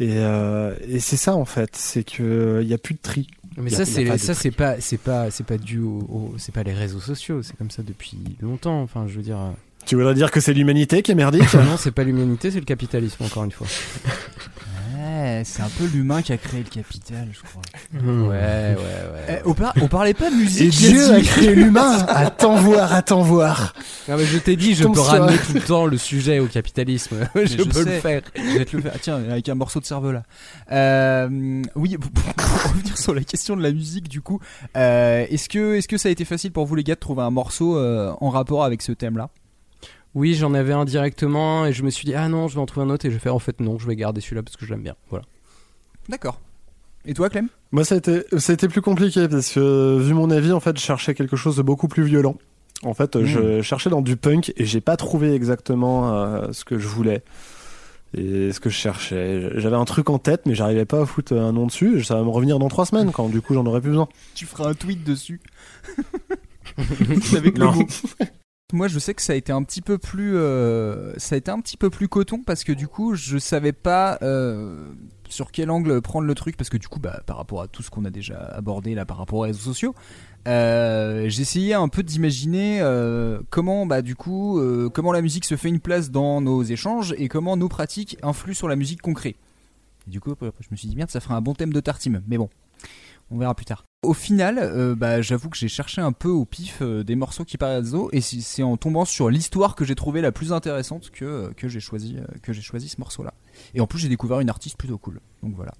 [0.00, 3.28] Et, euh, et c'est ça en fait, c'est que il y a plus de tri.
[3.58, 6.54] Mais a- ça c'est ça c'est pas c'est pas c'est pas dû au, au- c'est
[6.54, 8.80] pas les réseaux sociaux, c'est comme ça depuis longtemps.
[8.82, 9.38] Enfin, je veux dire.
[9.38, 9.50] euh,
[9.86, 11.52] Tu voudrais dire que c'est l'humanité qui est merdique?
[11.54, 13.66] Non, c'est pas l'humanité, c'est le capitalisme encore une fois.
[15.00, 17.62] ouais, c'est un peu l'humain qui a créé le capital, je crois.
[17.94, 19.40] Ouais, ouais, ouais.
[19.44, 20.70] Eh, on, par- on parlait pas de Et musique.
[20.70, 21.98] Dieu a créé l'humain.
[22.08, 23.74] Attends voir, attends voir.
[24.08, 26.46] Non, mais je t'ai dit, je peux sur- ramener tout le temps le sujet au
[26.46, 27.28] capitalisme.
[27.34, 27.94] je, je peux sais.
[27.96, 28.22] le faire.
[28.36, 28.94] Je vais te le faire.
[29.00, 30.22] Tiens, avec un morceau de cerveau là.
[30.72, 31.96] Euh, oui,
[32.36, 34.40] pour, revenir sur la question de la musique, du coup,
[34.76, 37.22] euh, est-ce que, est-ce que ça a été facile pour vous les gars de trouver
[37.22, 39.30] un morceau euh, en rapport avec ce thème-là?
[40.14, 42.66] Oui, j'en avais un directement et je me suis dit, ah non, je vais en
[42.66, 44.56] trouver un autre et je vais faire, en fait, non, je vais garder celui-là parce
[44.56, 44.96] que je l'aime bien.
[45.08, 45.24] Voilà.
[46.08, 46.40] D'accord.
[47.04, 47.48] Et toi, Clem?
[47.72, 50.60] Moi, ça a été, ça a été plus compliqué parce que, vu mon avis, en
[50.60, 52.36] fait, je cherchais quelque chose de beaucoup plus violent.
[52.82, 53.24] En fait, Mm.
[53.24, 57.22] je cherchais dans du punk et j'ai pas trouvé exactement euh, ce que je voulais
[58.16, 59.50] et ce que je cherchais.
[59.60, 62.02] J'avais un truc en tête, mais j'arrivais pas à foutre un nom dessus.
[62.02, 64.08] Ça va me revenir dans trois semaines quand, du coup, j'en aurais plus besoin.
[64.34, 65.40] Tu feras un tweet dessus.
[67.36, 67.72] avec le Non.
[68.72, 71.50] Moi, je sais que ça a été un petit peu plus, euh, ça a été
[71.50, 74.92] un petit peu plus coton parce que du coup, je savais pas euh,
[75.28, 77.82] sur quel angle prendre le truc parce que du coup, bah, par rapport à tout
[77.82, 79.94] ce qu'on a déjà abordé là, par rapport aux réseaux sociaux,
[80.46, 82.82] euh, j'essayais un peu d'imaginer
[83.50, 84.60] comment, bah, du coup,
[84.92, 88.54] comment la musique se fait une place dans nos échanges et comment nos pratiques influent
[88.54, 89.00] sur la musique.
[89.26, 89.36] Et
[90.06, 92.38] du coup, je me suis dit merde, ça ferait un bon thème de Tartime, mais
[92.38, 92.48] bon,
[93.30, 93.89] on verra plus tard.
[94.02, 97.44] Au final, euh, bah, j'avoue que j'ai cherché un peu au pif euh, des morceaux
[97.44, 100.54] qui paraissent aux et c'est c'est en tombant sur l'histoire que j'ai trouvé la plus
[100.54, 103.34] intéressante que, euh, que j'ai choisi, euh, que j'ai choisi ce morceau-là.
[103.74, 105.20] Et en plus, j'ai découvert une artiste plutôt cool.
[105.42, 105.72] Donc voilà.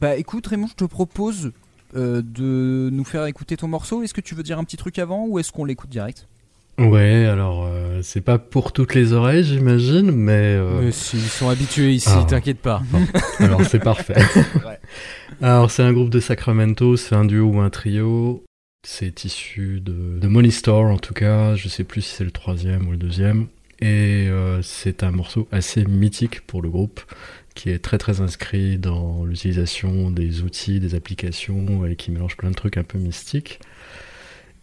[0.00, 1.52] Bah écoute, Raymond, je te propose
[1.94, 4.02] euh, de nous faire écouter ton morceau.
[4.02, 6.26] Est-ce que tu veux dire un petit truc avant ou est-ce qu'on l'écoute direct?
[6.78, 11.22] Ouais, alors euh, c'est pas pour toutes les oreilles, j'imagine, mais, euh, Mais si, ils
[11.28, 12.24] sont habitués ici, Ah.
[12.26, 12.80] t'inquiète pas.
[13.40, 14.14] alors c'est parfait.
[14.64, 14.77] Ouais.
[15.42, 18.44] Alors c'est un groupe de Sacramento, c'est un duo ou un trio.
[18.86, 21.54] C'est issu de, Money Store en tout cas.
[21.54, 23.48] Je sais plus si c'est le troisième ou le deuxième.
[23.80, 27.00] Et euh, c'est un morceau assez mythique pour le groupe,
[27.54, 32.50] qui est très très inscrit dans l'utilisation des outils, des applications et qui mélange plein
[32.50, 33.60] de trucs un peu mystiques.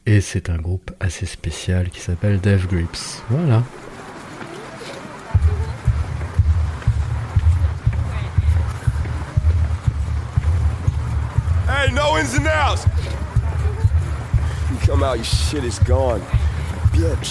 [0.06, 3.24] Et c'est un groupe assez spécial qui s'appelle Dev Grips.
[3.30, 3.64] Voilà.
[11.86, 12.88] Hey, no ins and outs.
[14.72, 16.20] You come out, your shit is gone.
[16.90, 17.30] Bitch.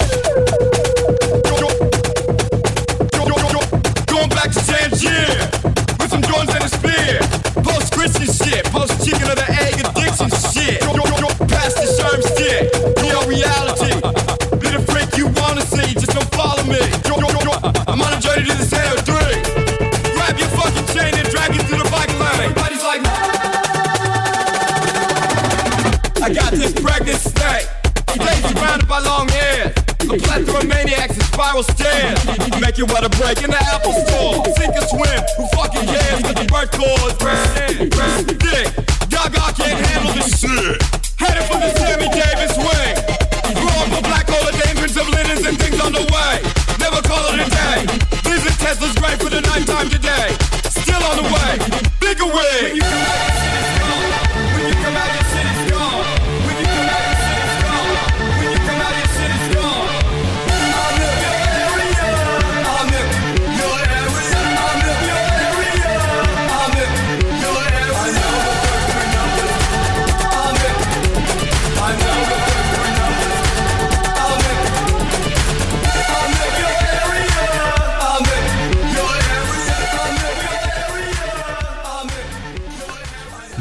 [4.06, 5.50] Going back to Tangier
[5.98, 7.18] with some joints and a spear.
[7.66, 10.80] Post Christian shit, post chicken of the egg addiction shit.
[11.50, 12.70] Past the sherm stick,
[13.02, 13.90] real reality.
[14.62, 16.78] Be the freak you wanna see, just don't follow me.
[17.88, 19.34] I'm on a journey to the center three.
[20.14, 21.84] Grab your fucking chain and drag it through the
[26.24, 27.68] I got this pregnant snake.
[28.16, 29.76] Daisy surrounded by long hair.
[30.08, 32.16] A plethora of maniacs and spiral stairs.
[32.64, 34.40] Make it weather break in the Apple store.
[34.56, 36.24] Sink or swim, who fucking cares?
[36.24, 38.72] But the birth cause, press in, press dick.
[39.12, 40.80] Gaga can't handle this shit.
[41.20, 42.96] Headed for the Sammy Davis wing.
[43.84, 46.40] Up a black hole of dangerous of linens and things on the way.
[46.80, 47.84] Never call it a day.
[48.24, 50.32] Visit Tesla's great for the nighttime today.
[50.72, 51.52] Still on the way.
[52.00, 52.80] Bigger wig.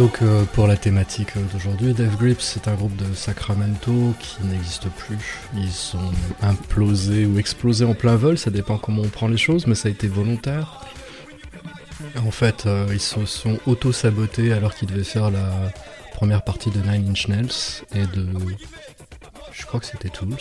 [0.03, 4.89] Donc euh, pour la thématique d'aujourd'hui, Death Grips c'est un groupe de Sacramento qui n'existe
[4.89, 5.39] plus.
[5.55, 6.11] Ils sont
[6.41, 9.87] implosés ou explosés en plein vol, ça dépend comment on prend les choses, mais ça
[9.87, 10.81] a été volontaire.
[12.17, 15.71] En fait, euh, ils se sont auto-sabotés alors qu'ils devaient faire la
[16.11, 18.27] première partie de Nine Inch Nails et de...
[19.53, 20.35] Je crois que c'était Tools.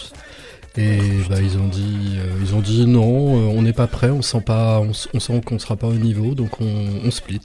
[0.77, 0.99] Et
[1.31, 4.41] bah, ils ont dit, euh, ils ont dit non, on n'est pas prêt, on sent
[4.41, 7.43] pas, on, sent qu'on sera pas au niveau, donc on, on split.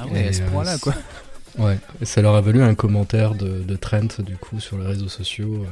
[0.00, 0.94] Ah ouais, à ce euh, point-là, quoi.
[1.58, 4.86] Ouais, et ça leur a valu un commentaire de, de Trent, du coup, sur les
[4.86, 5.66] réseaux sociaux, euh,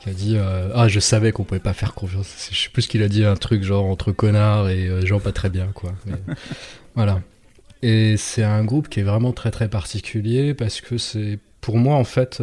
[0.00, 2.48] qui a dit euh, Ah, je savais qu'on pouvait pas faire confiance.
[2.50, 5.18] Je sais plus ce qu'il a dit, un truc genre entre connards et euh, gens
[5.18, 5.94] pas très bien, quoi.
[6.06, 6.16] Mais,
[6.94, 7.22] voilà.
[7.82, 11.94] Et c'est un groupe qui est vraiment très très particulier parce que c'est, pour moi,
[11.94, 12.42] en fait,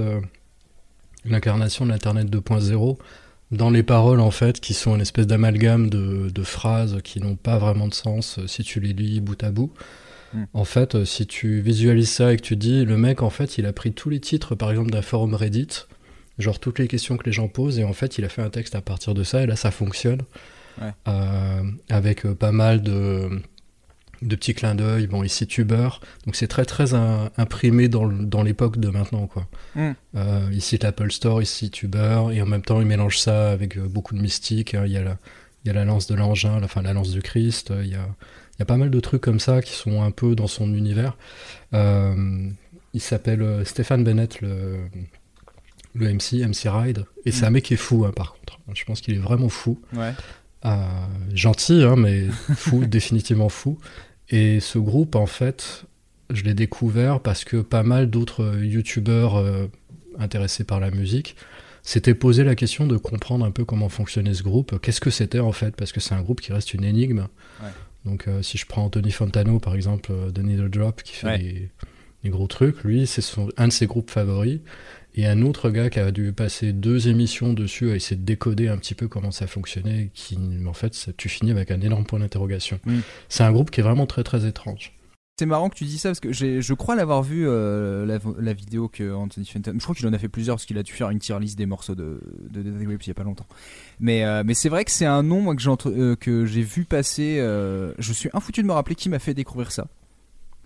[1.25, 2.97] l'incarnation de l'Internet 2.0
[3.51, 7.35] dans les paroles, en fait, qui sont une espèce d'amalgame de, de phrases qui n'ont
[7.35, 9.73] pas vraiment de sens si tu les lis bout à bout.
[10.53, 13.57] En fait, euh, si tu visualises ça et que tu dis, le mec, en fait,
[13.57, 15.85] il a pris tous les titres, par exemple, d'un forum Reddit,
[16.39, 18.49] genre toutes les questions que les gens posent, et en fait, il a fait un
[18.49, 20.21] texte à partir de ça, et là, ça fonctionne.
[20.81, 20.91] Ouais.
[21.07, 23.29] Euh, avec euh, pas mal de,
[24.21, 25.07] de petits clins d'œil.
[25.07, 25.87] Bon, ici Tuber,
[26.25, 29.47] donc c'est très très im- imprimé dans, l'époque de maintenant, quoi.
[29.75, 29.91] Mm.
[30.17, 33.79] Euh, il cite l'Apple Store, ici Tuber, et en même temps il mélange ça avec
[33.79, 34.73] beaucoup de mystique.
[34.73, 34.83] hein.
[34.85, 35.17] Il y a la,
[35.63, 37.71] il y a la lance de l'engin, la, enfin, la lance du Christ.
[37.81, 38.07] Il y a,
[38.55, 40.73] il y a pas mal de trucs comme ça qui sont un peu dans son
[40.73, 41.17] univers.
[41.73, 42.49] Euh,
[42.93, 44.77] il s'appelle euh, Stéphane Bennett, le,
[45.93, 48.59] le MC, MC Ride, et c'est un mec qui est fou, hein, par contre.
[48.73, 49.79] Je pense qu'il est vraiment fou.
[49.93, 50.13] Ouais.
[50.65, 50.77] Euh,
[51.33, 52.23] gentil, hein, mais
[52.55, 53.77] fou, définitivement fou.
[54.29, 55.85] Et ce groupe, en fait,
[56.29, 59.67] je l'ai découvert parce que pas mal d'autres youtubeurs euh,
[60.17, 61.35] intéressés par la musique
[61.83, 65.39] s'étaient posé la question de comprendre un peu comment fonctionnait ce groupe, qu'est-ce que c'était
[65.39, 67.27] en fait, parce que c'est un groupe qui reste une énigme.
[67.61, 67.69] Ouais.
[68.05, 71.27] Donc euh, si je prends Anthony Fontano par exemple, euh, The Needle Drop, qui fait
[71.27, 71.37] Ouais.
[71.39, 71.69] des,
[72.23, 74.59] des gros trucs, lui c'est son- un de ses groupes favoris.
[75.17, 78.67] Et un autre gars qui a dû passer deux émissions dessus à essayer de décoder
[78.67, 80.37] un petit peu comment ça fonctionnait, qui
[80.67, 82.81] en fait tu finis avec un énorme point d'interrogation.
[82.85, 82.99] Mm.
[83.29, 84.91] C'est un groupe qui est vraiment très très étrange.
[85.37, 88.19] C'est marrant que tu dis ça parce que j'ai- je crois l'avoir vu euh, la,
[88.39, 89.73] la vidéo que Anthony Fenton.
[89.77, 91.57] Je crois qu'il en a fait plusieurs parce qu'il a dû faire une tier list
[91.57, 92.21] des morceaux de
[92.51, 93.45] de Grips il y a pas longtemps.
[93.99, 96.45] Mais euh, mais c'est vrai que c'est un nom moi que j'ai entre- euh, que
[96.45, 97.35] j'ai vu passer.
[97.39, 99.87] euh, je suis infoutu de me rappeler qui m'a fait découvrir ça.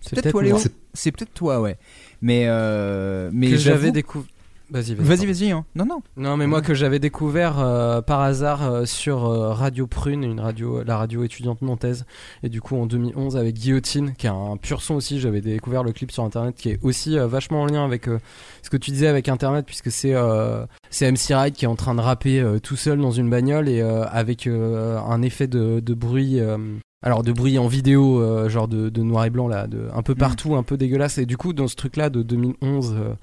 [0.02, 0.42] C'est peut-être toi.
[0.44, 0.58] Léo.
[0.94, 1.76] C'est- peut-être toi ouais.
[2.22, 4.28] Mais euh, mais j'avais découvert.
[4.70, 5.06] Vas-y, vas-y.
[5.06, 5.64] Vas-y vas-y hein.
[5.74, 6.00] Non non.
[6.16, 10.38] Non, mais moi que j'avais découvert euh, par hasard euh, sur euh, Radio Prune, une
[10.40, 12.04] radio, la radio étudiante nantaise,
[12.42, 15.18] et du coup en 2011 avec Guillotine, qui est un pur son aussi.
[15.20, 18.18] J'avais découvert le clip sur internet, qui est aussi euh, vachement en lien avec euh,
[18.62, 21.76] ce que tu disais avec internet, puisque c'est euh, c'est MC Ride qui est en
[21.76, 25.46] train de rapper euh, tout seul dans une bagnole et euh, avec euh, un effet
[25.48, 26.38] de, de bruit.
[26.40, 26.56] euh,
[27.02, 30.02] alors de bruit en vidéo, euh, genre de, de noir et blanc là, de, un
[30.02, 31.16] peu partout, un peu dégueulasse.
[31.16, 33.14] Et du coup, dans ce truc-là de 2011, euh,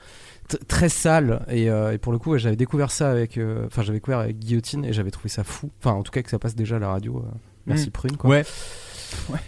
[0.67, 1.45] très sale.
[1.49, 4.39] Et, euh, et pour le coup, j'avais découvert ça avec, euh, enfin, j'avais découvert avec
[4.39, 5.69] Guillotine et j'avais trouvé ça fou.
[5.79, 7.17] Enfin, en tout cas, que ça passe déjà à la radio.
[7.25, 7.29] euh,
[7.65, 7.91] merci Mm.
[7.91, 8.17] Prune.
[8.17, 8.29] Quoi.
[8.29, 8.45] Ouais.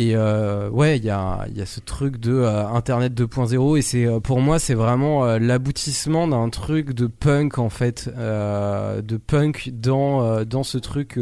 [0.00, 4.06] Et ouais, il y a, il y a ce truc de Internet 2.0 et c'est
[4.22, 10.62] pour moi c'est vraiment l'aboutissement d'un truc de punk en fait, de punk dans dans
[10.62, 11.18] ce truc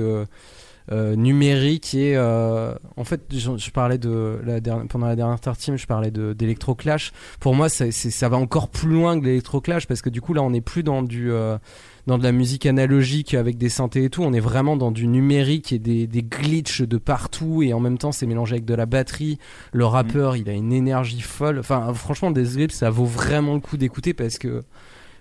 [1.16, 5.76] numérique et euh, en fait je, je parlais de la dernière, pendant la dernière team
[5.76, 7.12] je parlais de d'électroclash.
[7.40, 10.32] Pour moi ça, c'est- ça va encore plus loin que l'électroclash parce que du coup
[10.34, 11.58] là on n'est plus dans du euh,
[12.06, 15.08] dans de la musique analogique avec des synthés et tout, on est vraiment dans du
[15.08, 18.74] numérique et des, des glitches de partout et en même temps c'est mélangé avec de
[18.74, 19.38] la batterie.
[19.72, 21.58] Le rappeur, il a une énergie folle.
[21.58, 24.62] Enfin, franchement, Death Grips, ça vaut vraiment le coup d'écouter parce que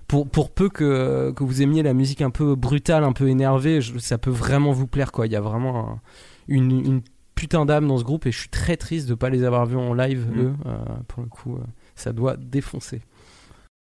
[0.08, 3.82] pour, pour peu que, que vous aimiez la musique un peu brutale, un peu énervée,
[3.82, 5.26] je- ça peut vraiment vous plaire quoi.
[5.28, 6.02] Il y a vraiment un-
[6.48, 7.02] une, une
[7.34, 9.78] putain d'âme dans ce groupe et je suis très triste de pas les avoir vus
[9.78, 10.40] en live Mm.
[10.40, 10.54] eux.
[10.68, 10.76] Euh,
[11.08, 11.64] pour le coup, euh,
[11.96, 13.02] ça doit défoncer.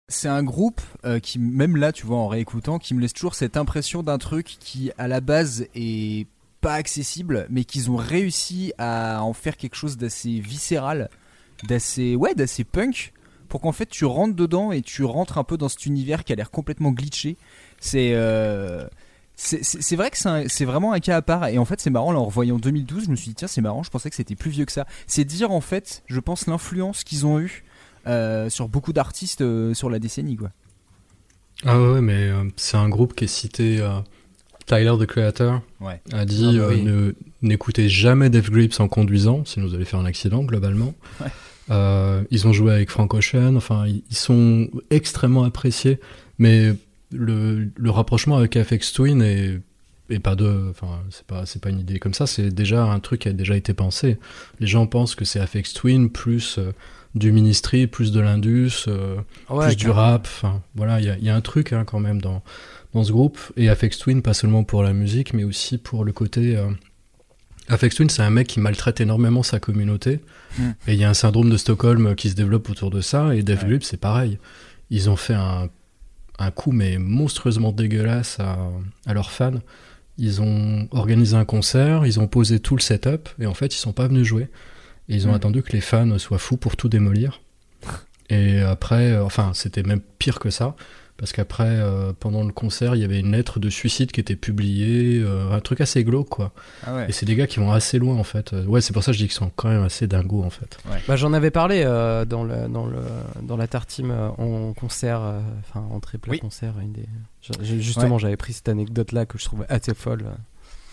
[0.07, 3.33] C'est un groupe euh, qui, même là, tu vois, en réécoutant, qui me laisse toujours
[3.35, 6.27] cette impression d'un truc qui, à la base, est
[6.61, 11.09] pas accessible, mais qu'ils ont réussi à en faire quelque chose d'assez viscéral,
[11.67, 13.13] d'assez, ouais, d'assez punk,
[13.55, 16.33] pour qu'en fait tu rentres dedans et tu rentres un peu dans cet univers qui
[16.33, 17.37] a l'air complètement glitché.
[17.79, 18.85] C'est, euh,
[19.37, 22.19] c'est, vrai que c'est, vraiment un cas à part, et en fait c'est marrant, là,
[22.19, 24.51] en revoyant 2012, je me suis dit tiens c'est marrant, je pensais que c'était plus
[24.51, 24.85] vieux que ça.
[25.07, 27.63] C'est dire en fait, je pense l'influence qu'ils ont eu
[28.07, 30.51] euh, sur beaucoup d'artistes euh, sur la décennie quoi.
[31.63, 33.79] Ah ouais, mais euh, c'est un groupe qui est cité.
[34.65, 36.01] Tyler, the Creator, Ouais.
[36.11, 37.13] a dit Ah bah oui.
[37.41, 40.93] n'écoutez jamais Def Grips en conduisant, sinon vous allez faire un accident globalement.
[41.21, 41.27] Ouais.
[41.71, 45.99] Euh, ils ont joué avec Frank Ocean, enfin ils, sont extrêmement appréciés,
[46.37, 46.73] mais
[47.11, 49.59] le, le rapprochement avec FX Twin est,
[50.09, 52.99] est pas de, enfin c'est pas c'est pas une idée comme ça, c'est déjà un
[52.99, 54.17] truc qui a déjà été pensé.
[54.59, 56.71] Les gens pensent que c'est FX Twin plus euh,
[57.15, 59.15] du Ministry, plus de l'Indus, euh,
[59.49, 60.27] Ouais, plus du rap.
[60.27, 62.43] Enfin, voilà, il y y a un truc hein, quand même dans,
[62.93, 63.39] dans ce groupe.
[63.57, 66.57] Et Afex Twin, pas seulement pour la musique, mais aussi pour le côté.
[66.57, 66.69] Euh...
[67.69, 70.19] Afex Twin, c'est un mec qui maltraite énormément sa communauté.
[70.57, 70.63] Mm.
[70.87, 73.35] Et il y a un syndrome de Stockholm qui se développe autour de ça.
[73.35, 73.79] Et Def Ouais.
[73.81, 74.39] C'est pareil.
[74.89, 75.69] Ils ont fait un,
[76.39, 78.57] un coup, mais monstrueusement dégueulasse à,
[79.05, 79.59] à leurs fans.
[80.17, 83.79] Ils ont organisé un concert, ils ont posé tout le setup, et en fait, ils
[83.79, 84.47] sont pas venus jouer.
[85.09, 85.35] Et ils ont Mm.
[85.35, 87.41] attendu que les fans soient fous pour tout démolir.
[88.29, 90.75] Et après, euh, enfin, c'était même pire que ça,
[91.17, 94.35] parce qu'après, euh, pendant le concert, il y avait une lettre de suicide qui était
[94.35, 96.51] publiée, euh, un truc assez glauque, quoi.
[96.85, 97.05] Ah ouais.
[97.07, 98.51] Et c'est des gars qui vont assez loin, en fait.
[98.67, 100.77] Ouais, c'est pour ça que je dis qu'ils sont quand même assez dingos, en fait.
[101.07, 102.99] Bah, j'en avais parlé euh, dans, le, dans, le,
[103.43, 106.39] dans la Tartime euh, en concert, euh, enfin en triple Oui.
[106.39, 106.73] concert.
[106.81, 107.05] Une des...
[107.61, 108.21] Justement, Ouais.
[108.21, 110.25] j'avais pris cette anecdote-là que je trouvais assez folle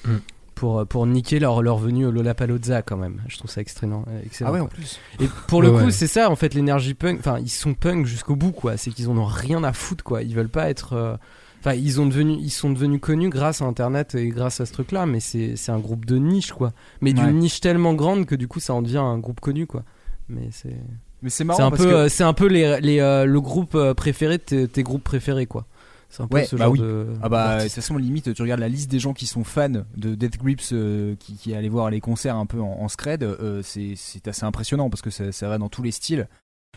[0.05, 0.17] Mm.
[0.63, 3.21] Pour, pour niquer leur, leur venue au Lollapalooza quand même.
[3.27, 4.05] Je trouve ça excellent.
[4.07, 5.01] euh, excellent Ah ouais, en plus.
[5.19, 5.91] Et pour le Ouais, coup, ouais.
[5.91, 7.19] c'est ça en fait l'énergie punk.
[7.19, 8.77] Enfin, ils sont punk jusqu'au bout quoi.
[8.77, 10.23] C'est qu'ils en ont rien à foutre quoi.
[10.23, 10.93] Ils veulent pas être.
[10.93, 11.17] euh,
[11.65, 14.73] Enfin, ils, ont devenu, ils sont devenus connus grâce à Internet et grâce à ce
[14.73, 16.73] truc-là, mais c'est c'est un groupe de niche, quoi.
[17.01, 19.85] Mais d'une niche tellement grande que du coup, ça en devient un groupe connu, quoi.
[20.29, 20.77] Mais c'est
[21.23, 23.27] Mais c'est c'est marrant un parce peu, que euh, c'est un peu les, les, euh,
[23.27, 25.67] le groupe préféré de tes, tes groupes préférés, quoi.
[26.13, 26.79] C'est un peu Ouais, ce bah genre oui.
[26.79, 27.07] de.
[27.23, 29.71] Ah bah de toute façon limite tu regardes la liste des gens qui sont fans
[29.97, 33.23] de Death Grips euh, qui, qui allaient voir les concerts un peu en, en scred
[33.23, 36.29] euh, c'est c'est assez impressionnant parce que ça, ça va dans tous les styles.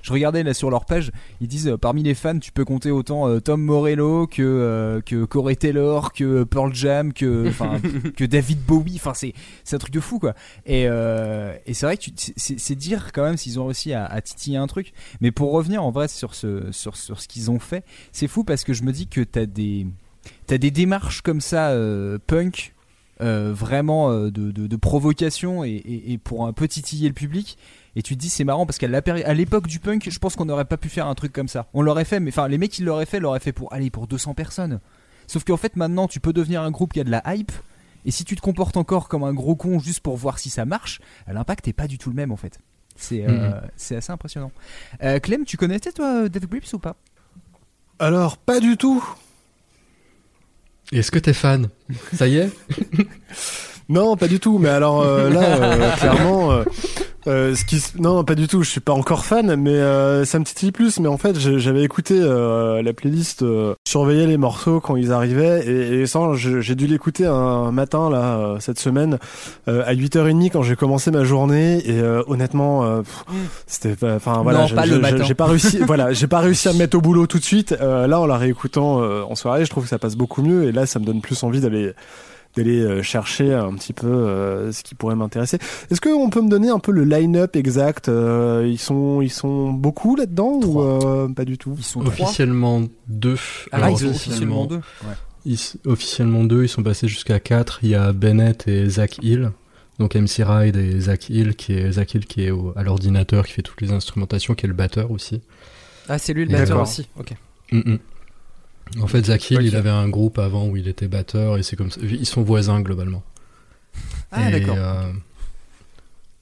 [0.06, 2.92] Je regardais là sur leur page, ils disent euh, parmi les fans tu peux compter
[2.92, 7.80] autant euh, Tom Morello que euh, que Corey Taylor, que Pearl Jam, que enfin
[8.16, 10.36] que David Bowie, enfin c'est c'est un truc de fou quoi.
[10.68, 14.58] Et et c'est vrai que c'est- dire quand même s'ils ont réussi à, à titiller
[14.58, 14.94] un truc.
[15.22, 18.44] Mais pour revenir en vrai sur ce sur sur ce qu'ils ont fait, c'est fou
[18.44, 19.88] parce que je me dis que t'as des
[20.46, 21.74] t'as des démarches comme ça
[22.28, 22.74] punk
[23.22, 27.14] euh, vraiment euh, de, de, de provocation et, et, et pour un peu titiller le
[27.14, 27.58] public
[27.96, 28.88] et tu te dis c'est marrant parce qu'à
[29.34, 31.68] l'époque du punk je pense qu'on n'aurait pas pu faire un truc comme ça.
[31.74, 34.08] On l'aurait fait mais enfin les mecs qui l'auraient fait l'auraient fait pour aller pour
[34.08, 34.80] 200 personnes.
[35.28, 37.52] Sauf qu'en fait maintenant tu peux devenir un groupe qui a de la hype
[38.06, 40.66] et si tu te comportes encore comme un gros con juste pour voir si ça
[40.66, 42.60] marche l'impact est pas du tout le même en fait.
[42.98, 43.62] C'est euh, Mhm.
[43.76, 44.52] c'est assez impressionnant.
[45.04, 46.96] Euh, Clem tu connaissais toi Death Grips ou pas?
[48.00, 49.02] Alors, pas du tout.
[50.92, 51.70] Est-ce que t'es fan?
[52.14, 52.50] Ça y est?
[53.90, 54.58] Non, pas du tout.
[54.58, 56.64] Mais alors euh, là, euh, clairement,
[57.28, 58.64] euh, ce qui, se- non, pas du tout.
[58.64, 61.00] Je suis pas encore fan, mais euh, ça me titille plus.
[61.00, 65.66] Mais en fait, j'avais écouté euh, la playlist, euh, surveillais les morceaux quand ils arrivaient,
[65.66, 69.18] et, et ça, je- j'ai dû l'écouter un matin là euh, cette semaine
[69.68, 71.78] euh, à 8h30 quand j'ai commencé ma journée.
[71.90, 73.24] Et euh, honnêtement, euh, pff,
[73.68, 74.76] c'était, pas- enfin voilà, j'ai-
[75.36, 75.78] pas réussi.
[75.86, 77.76] voilà, j'ai pas réussi à me mettre au boulot tout de suite.
[77.82, 80.64] Euh, là, en la réécoutant euh, en soirée, je trouve que ça passe beaucoup mieux.
[80.66, 81.94] Et là, ça me donne plus envie d'aller
[82.56, 85.58] d'aller euh, chercher un petit peu euh, ce qui pourrait m'intéresser.
[85.92, 89.72] Est-ce qu'on peut me donner un peu le line-up exact Euh, Ils sont ils sont
[89.72, 93.38] beaucoup là-dedans ou euh, pas du tout ils sont trois Officiellement deux.
[93.72, 95.14] ah Alors, ils sont officiellement deux ouais.
[95.46, 97.80] Ils, officiellement deux, ils sont passés jusqu'à quatre.
[97.84, 99.52] Il y a Bennett et Zach Hill.
[100.00, 103.46] Donc MC Ride et Zach Hill, qui est Zach Hill qui est au- à l'ordinateur,
[103.46, 105.42] qui fait toutes les instrumentations, qui est le batteur aussi.
[106.10, 107.08] Ah, c'est lui le batteur aussi.
[107.20, 107.32] Ok.
[107.72, 108.00] Mm, mm.
[109.02, 109.52] En fait, Ok.
[109.52, 112.00] il avait un groupe avant où il était batteur et c'est comme ça.
[112.04, 113.24] Ils sont voisins globalement.
[114.32, 115.12] ah et, d'accord euh,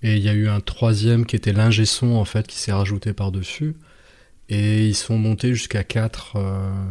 [0.01, 2.73] et il y a eu un troisième qui était l'ingé son en fait qui s'est
[2.73, 3.75] rajouté par dessus.
[4.49, 6.33] Et ils sont montés jusqu'à 4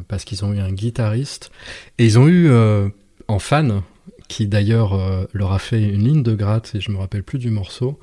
[0.08, 1.50] parce qu'ils ont eu un guitariste.
[1.98, 2.88] Et ils ont eu euh,
[3.28, 3.82] en fan,
[4.28, 7.38] qui d'ailleurs euh, leur a fait une ligne de gratte, et je me rappelle plus
[7.38, 8.00] du morceau.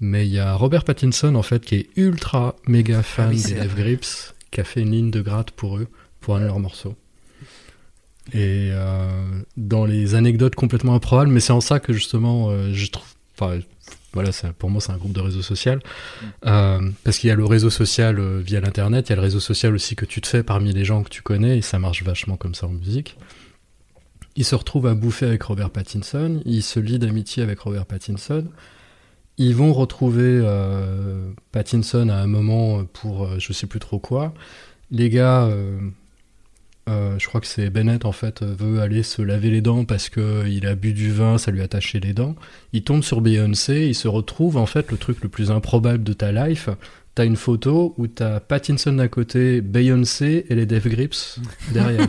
[0.00, 3.42] Mais il y a Robert Pattinson en fait qui est ultra méga fan Ah oui,
[3.42, 5.88] des Death Grips, qui a fait une ligne de gratte pour eux,
[6.20, 6.96] pour un de leurs morceaux.
[8.32, 12.90] Et euh, dans les anecdotes complètement improbables, mais c'est en ça que justement euh, je
[12.90, 13.06] trouve.
[14.12, 15.80] Voilà, pour moi c'est un groupe de réseau social.
[16.44, 19.40] Euh, parce qu'il y a le réseau social via l'internet, il y a le réseau
[19.40, 22.02] social aussi que tu te fais parmi les gens que tu connais, et ça marche
[22.02, 23.16] vachement comme ça en musique.
[24.36, 28.46] Il se retrouve à bouffer avec Robert Pattinson, il se lie d'amitié avec Robert Pattinson.
[29.38, 30.44] Ils vont retrouver
[31.50, 34.34] Pattinson à un moment pour je sais plus trop quoi.
[34.90, 35.48] Les gars,
[36.90, 40.08] euh, je crois que c'est Bennett en fait, veut aller se laver les dents parce
[40.08, 42.34] que il a bu du vin, ça lui a taché les dents.
[42.72, 46.12] Il tombe sur Beyoncé, il se retrouve en fait le truc le plus improbable de
[46.12, 46.68] ta life.
[47.14, 51.38] T'as une photo où t'as Pattinson d'un côté, Beyoncé et les Death Grips
[51.72, 52.08] derrière.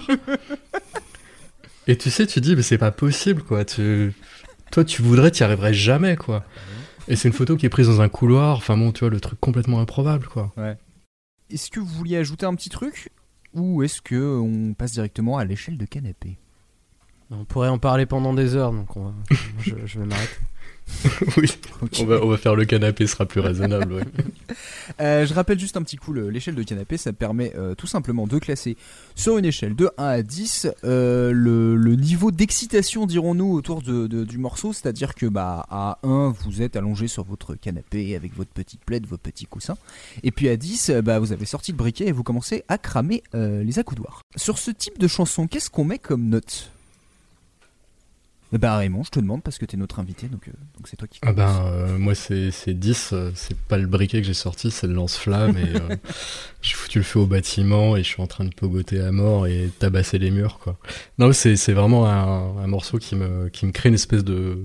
[1.87, 3.63] et tu sais, tu dis mais c'est pas possible quoi.
[3.63, 4.13] Tu...
[4.71, 6.43] Toi tu voudrais, t'y arriverais jamais quoi.
[7.07, 8.57] Et c'est une photo qui est prise dans un couloir.
[8.57, 10.51] Enfin bon, tu vois le truc complètement improbable quoi.
[11.51, 13.11] Est-ce que vous vouliez ajouter un petit truc?
[13.53, 16.37] Ou est-ce que on passe directement à l'échelle de canapé?
[17.29, 19.13] On pourrait en parler pendant des heures, donc on va-
[19.59, 20.35] je, je vais m'arrêter.
[21.37, 21.47] oui.
[21.99, 23.93] On va, on va faire le canapé, ce sera plus raisonnable.
[23.93, 24.03] ouais.
[24.99, 27.87] Euh, je rappelle juste un petit coup le- l'échelle de canapé, ça permet euh, tout
[27.87, 28.75] simplement de classer
[29.15, 34.07] sur une échelle de 1 à 10 euh, le, le niveau d'excitation, dirons-nous, autour de,
[34.07, 34.73] de- du morceau.
[34.73, 39.05] C'est-à-dire que bah, à 1, vous êtes allongé sur votre canapé avec votre petite plaide,
[39.07, 39.77] vos petits coussins.
[40.23, 42.77] Et puis à 10, euh, bah, vous avez sorti le briquet et vous commencez à
[42.77, 44.21] cramer les accoudoirs.
[44.35, 46.69] Sur ce type de chanson, qu'est-ce qu'on met comme note?
[48.57, 51.07] Bah Raymond, je te demande parce que t'es notre invité, donc euh, donc c'est toi
[51.07, 51.19] qui.
[51.21, 53.09] Ah ben, euh, moi, c'est c'est 10.
[53.13, 55.57] euh, C'est pas le briquet que j'ai sorti, c'est le lance-flamme.
[55.57, 55.95] et euh,
[56.61, 59.47] j'ai foutu le feu au bâtiment et je suis en train de pogoter à mort
[59.47, 60.77] et tabasser les murs, quoi.
[61.17, 64.57] Non, c'est c'est vraiment un, un morceau qui me, qui me crée une espèce de,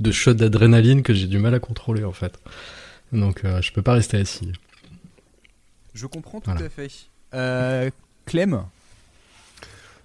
[0.00, 2.38] de shot d'adrénaline que j'ai du mal à contrôler, en fait.
[3.12, 4.52] Donc, euh, je peux pas rester assis.
[5.92, 6.66] Je comprends tout Voilà.
[6.66, 6.90] à fait.
[7.34, 7.90] Euh,
[8.26, 8.64] Clem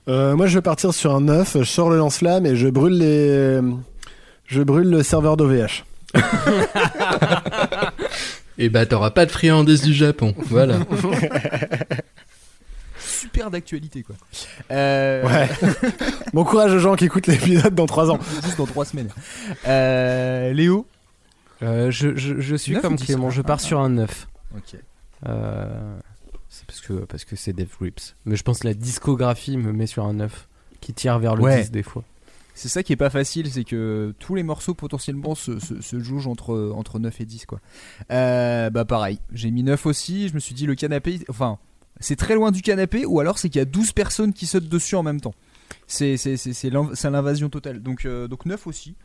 [0.09, 1.57] Euh, moi, je vais partir sur un 9.
[1.59, 3.59] Je sors le lance-flamme et je brûle les.
[4.47, 5.85] Je brûle le serveur d'OVH.
[8.57, 10.33] Et bah, t'auras pas de friandise du Japon.
[10.47, 10.77] Voilà.
[12.99, 14.15] super d'actualité quoi.
[14.71, 15.47] Euh, Ouais.
[16.33, 18.19] bon courage aux gens qui écoutent l'épisode dans 3 ans.
[18.43, 19.09] Juste dans 3 semaines.
[19.67, 20.85] Euh, Léo
[21.61, 24.27] Euh, je, je, je suis comme Clément, je pars Ah, sur un 9.
[24.57, 24.79] Ok.
[25.27, 25.65] Euh,
[26.79, 28.15] parce que parce que c'est Death Grips.
[28.25, 30.47] Mais je pense que la discographie me met sur un 9
[30.81, 31.61] qui tire vers le Ouais.
[31.63, 32.03] 10 des fois.
[32.55, 35.99] C'est ça qui est pas facile, c'est que tous les morceaux potentiellement se, se, se
[35.99, 37.61] jougent entre, entre 9 et 10 quoi.
[38.11, 41.57] Euh, bah pareil, j'ai mis 9 aussi, je me suis dit le canapé, enfin
[42.01, 44.67] c'est très loin du canapé ou alors c'est qu'il y a 12 personnes qui sautent
[44.67, 45.33] dessus en même temps.
[45.87, 46.15] C'est
[47.09, 47.81] l'invasion totale.
[47.81, 48.95] Donc, euh, donc 9 aussi.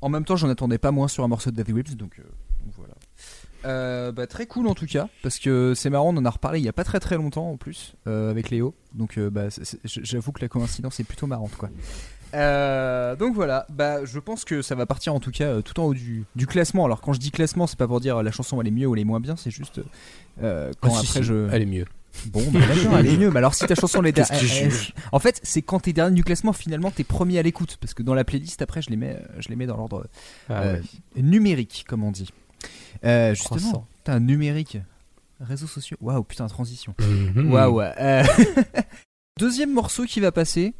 [0.00, 2.22] En même temps j'en attendais pas moins sur un morceau de Death Grips, donc, euh,
[2.64, 2.94] donc voilà.
[3.64, 6.58] Euh, bah, très cool en tout cas, parce que c'est marrant, on en a reparlé
[6.60, 8.74] il y a pas très très longtemps en plus euh, avec Léo.
[8.94, 9.48] Donc euh, bah,
[9.84, 11.68] j'avoue que la coïncidence est plutôt marrante quoi.
[12.32, 15.94] Donc voilà, bah je pense que ça va partir en tout cas tout en haut
[15.94, 16.84] du, du classement.
[16.84, 18.94] Alors quand je dis classement, c'est pas pour dire la chanson elle est mieux ou
[18.94, 19.80] elle est moins bien, c'est juste
[20.40, 21.48] quand Ah, après si, je.
[21.52, 21.86] Elle est mieux.
[22.26, 23.30] Bon, bah d'accord, elle est mieux.
[23.30, 26.52] Mais alors si ta chanson elle- juge En fait, c'est quand t'es dernier du classement,
[26.52, 29.48] finalement t'es premier à l'écoute, parce que dans la playlist après je les mets, je
[29.48, 30.06] les mets dans l'ordre
[30.48, 30.80] Ah euh,
[31.16, 31.22] ouais.
[31.22, 32.30] numérique, comme on dit.
[33.04, 34.78] Euh, justement, t'as un numérique,
[35.40, 35.96] réseaux sociaux.
[36.00, 36.94] Waouh, putain, transition.
[37.00, 37.52] Mhm.
[37.52, 37.80] Waouh.
[37.80, 38.22] euh,
[39.38, 40.74] Deuxième morceau qui va passer.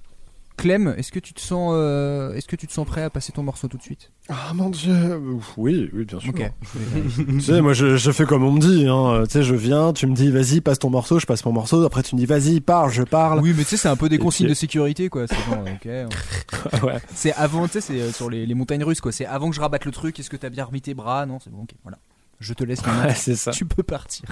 [0.60, 3.32] Clem, est-ce que tu te sens, euh, est-ce que tu te sens prêt à passer
[3.32, 4.10] ton morceau tout de suite?
[4.28, 5.20] Ah mon dieu.
[5.56, 6.32] Oui, oui, bien sûr.
[7.26, 8.86] Tu sais, moi je, je fais comme on me dit.
[8.86, 9.24] Hein.
[9.26, 11.82] Tu sais, je viens, tu me dis vas-y, passe ton morceau, je passe mon morceau.
[11.84, 13.40] Après, tu me dis vas-y, parle, je parle.
[13.40, 15.26] Oui, mais tu sais, c'est un peu des consignes puis- de sécurité, quoi.
[15.26, 15.64] C'est bon,
[16.86, 16.98] ouais.
[17.14, 19.12] C'est avant, tu sais, c'est euh, sur les, les montagnes russes, quoi.
[19.12, 20.20] C'est avant que je rabatte le truc.
[20.20, 21.24] Est-ce que t'as bien remis tes bras?
[21.26, 21.70] Non, c'est bon, ok.
[21.82, 21.98] Voilà.
[22.38, 22.80] Je te laisse.
[23.04, 23.50] Ouais, c'est ça.
[23.50, 24.26] Tu peux partir.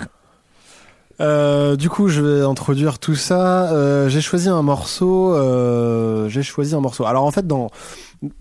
[1.21, 3.73] Euh, du coup, je vais introduire tout ça.
[3.73, 5.35] Euh, j'ai choisi un morceau.
[5.35, 7.05] Euh, j'ai choisi un morceau.
[7.05, 7.71] Alors en fait, dans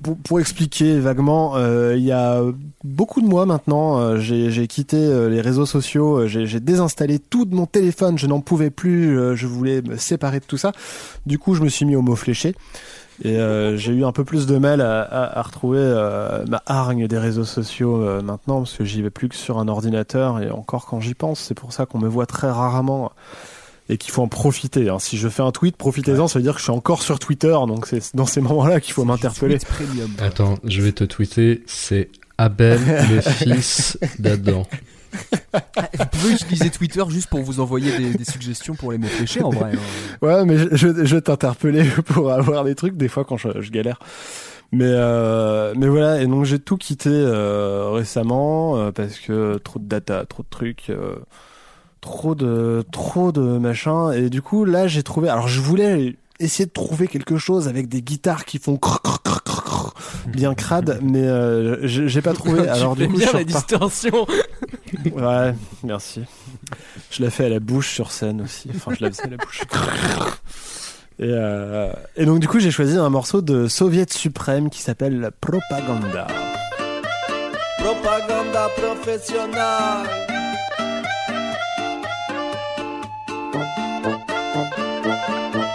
[0.02, 2.42] pour, pour expliquer vaguement, euh, il y a
[2.84, 4.98] beaucoup de mois maintenant, euh, j'ai quitté
[5.30, 6.28] les réseaux sociaux.
[6.28, 8.18] J'ai désinstallé tout de mon téléphone.
[8.18, 9.36] Je n'en pouvais plus.
[9.36, 10.72] je voulais me séparer de tout ça.
[11.26, 12.54] Du coup, je me suis mis au mot fléché.
[13.24, 16.62] Et euh, j'ai eu un peu plus de mal à, à, à retrouver euh, ma
[16.68, 20.40] hargne des réseaux sociaux euh, maintenant parce que j'y vais plus que sur un ordinateur
[20.40, 23.12] et encore quand j'y pense, c'est pour ça qu'on me voit très rarement
[23.90, 24.90] et qu'il faut en profiter.
[24.90, 25.00] hein.
[25.00, 27.58] Si je fais un tweet, profitez-en, ça veut dire que je suis encore sur Twitter,
[27.68, 29.56] donc c'est dans ces moments-là qu'il faut m'interpeller.
[30.20, 34.68] Attends, je vais te tweeter, c'est Abel, le fils d'Adam.
[36.00, 39.44] Vous pouvez utiliser Twitter juste pour vous envoyer des, des suggestions pour les mots fléchés,
[39.44, 39.72] en vrai.
[39.74, 40.18] hein.
[40.22, 43.62] Ouais, mais je, je, je vais t'interpeller pour avoir des trucs des fois quand je,
[43.62, 44.00] je galère.
[44.74, 49.80] Mais euh, mais voilà, et donc j'ai tout quitté euh, récemment euh, parce que trop
[49.80, 50.92] de data, trop de trucs,
[52.02, 54.12] trop de trop de machin.
[54.12, 55.30] Et du coup là j'ai trouvé.
[55.30, 59.22] Alors je voulais essayer de trouver quelque chose avec des guitares qui font crrr, crrr,
[59.24, 59.94] crrr, crrr, crrr,
[60.28, 61.26] bien crade, mais
[61.88, 62.68] j'ai pas trouvé.
[62.68, 64.28] Alors tu du coup bien la distorsion.
[65.16, 65.54] Ouais,
[65.84, 66.22] merci.
[67.12, 68.70] Je l'ai fait à la bouche sur scène aussi.
[68.76, 69.62] Enfin, je la faisais à la bouche.
[71.20, 75.32] Et, euh, et donc, du coup, j'ai choisi un morceau de Soviet Suprême qui s'appelle
[75.42, 76.28] Propaganda.
[77.80, 80.08] Propaganda professionnelle.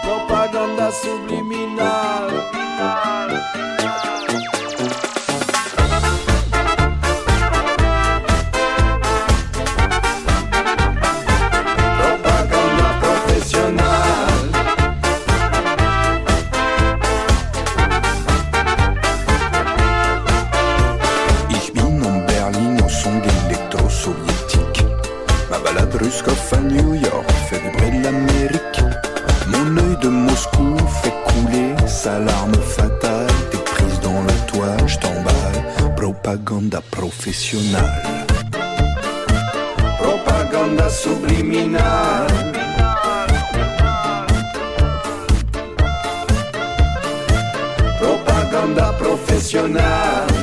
[0.02, 1.41] Propaganda subliminale.
[26.52, 28.80] À New York fait vibrer l'Amérique.
[29.48, 33.26] Mon œil de Moscou fait couler sa larme fatale.
[33.50, 35.94] T'es prise dans la toile, je t'emballe.
[35.96, 38.02] Propaganda professionnelle.
[39.98, 42.26] Propaganda subliminale.
[48.00, 50.41] Propaganda professionnelle.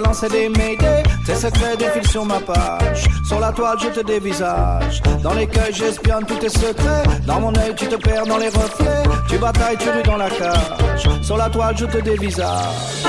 [0.00, 1.02] Balançais des médés.
[1.26, 3.04] Tes secrets défilent sur ma page.
[3.26, 5.02] Sur la toile, je te dévisage.
[5.22, 7.02] Dans l'écueil, j'espionne tous tes secrets.
[7.26, 9.02] Dans mon œil, tu te perds dans les reflets.
[9.28, 11.08] Tu batailles, tu rues dans la cage.
[11.22, 13.02] Sur la toile, je te dévisage.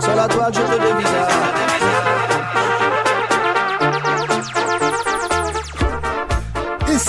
[0.00, 1.63] Sur la toile, je te dévisage.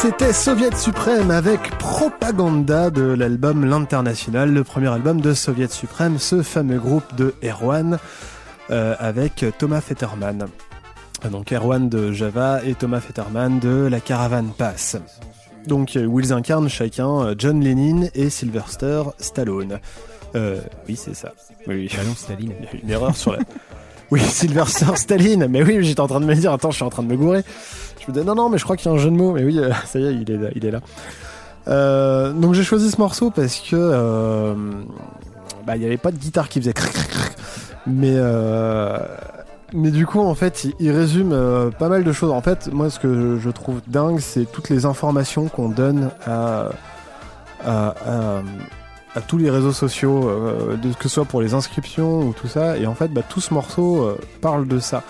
[0.05, 6.43] C'était Soviet Suprême avec Propaganda de l'album L'International, le premier album de Soviet Suprême, ce
[6.43, 7.97] fameux groupe de Erwan.
[8.69, 10.45] euh, avec Thomas Fetterman.
[11.25, 14.97] Euh, Donc Erwan de Java et Thomas Fetterman de La Caravane Pass.
[15.65, 19.79] Donc euh, où ils incarnent chacun John Lennon et Sylvester Stallone.
[20.35, 21.33] Euh, oui, c'est ça.
[21.65, 22.53] Oui, Bah non, Staline.
[22.59, 23.39] Il y a une erreur sur la.
[24.11, 25.47] Oui, Sylvester Staline.
[25.49, 27.17] Mais oui, j'étais en train de me dire, attends, je suis en train de me
[27.17, 27.43] gourer.
[27.99, 29.31] Je me disais, non, non, mais je crois qu'il y a un jeu de mots.
[29.31, 30.49] Mais oui, euh, ça y est, il est là.
[30.55, 30.81] Il est là.
[31.67, 34.53] Euh, donc j'ai choisi ce morceau parce que euh,
[35.65, 36.75] bah il y avait pas de guitare qui faisait
[37.87, 38.99] mais euh,
[39.73, 42.99] mais du coup en fait il, résume pas mal de choses en fait moi ce
[42.99, 46.69] que je, trouve dingue c'est toutes les informations qu'on donne à-
[49.15, 52.77] à tous les réseaux sociaux euh, que ce soit pour les inscriptions ou tout ça
[52.77, 55.03] et en fait bah, tout ce morceau euh, parle de ça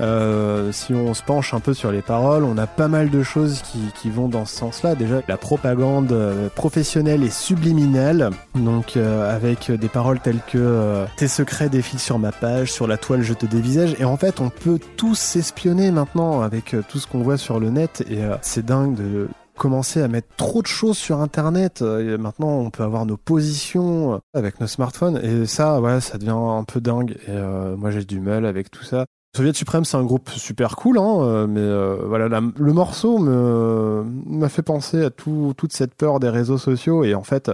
[0.00, 3.22] euh, si on se penche un peu sur les paroles, on a pas mal de
[3.22, 3.60] choses
[4.00, 4.94] qui, vont dans ce sens-là.
[4.94, 6.16] Déjà, la propagande
[6.54, 12.72] professionnelle et subliminale, donc avec des paroles telles que tes secrets défilent sur ma page,
[12.72, 13.94] sur la toile je te dévisage.
[13.98, 17.68] Et en fait, on peut tous s'espionner maintenant avec tout ce qu'on voit sur le
[17.68, 18.02] net.
[18.08, 21.82] Et c'est dingue de commencer à mettre trop de choses sur internet.
[21.82, 25.18] Euh, et maintenant on peut avoir nos positions euh, avec nos smartphones.
[25.22, 27.16] Et ça ouais ça devient un peu dingue.
[27.26, 29.06] Et euh, moi j'ai du mal avec tout ça.
[29.36, 34.48] Soviet Suprême, c'est un groupe super cool, hein, euh, mais euh, voilà, le morceau m'a
[34.48, 37.04] fait penser à tout, toute cette peur des réseaux sociaux.
[37.04, 37.48] Et en fait,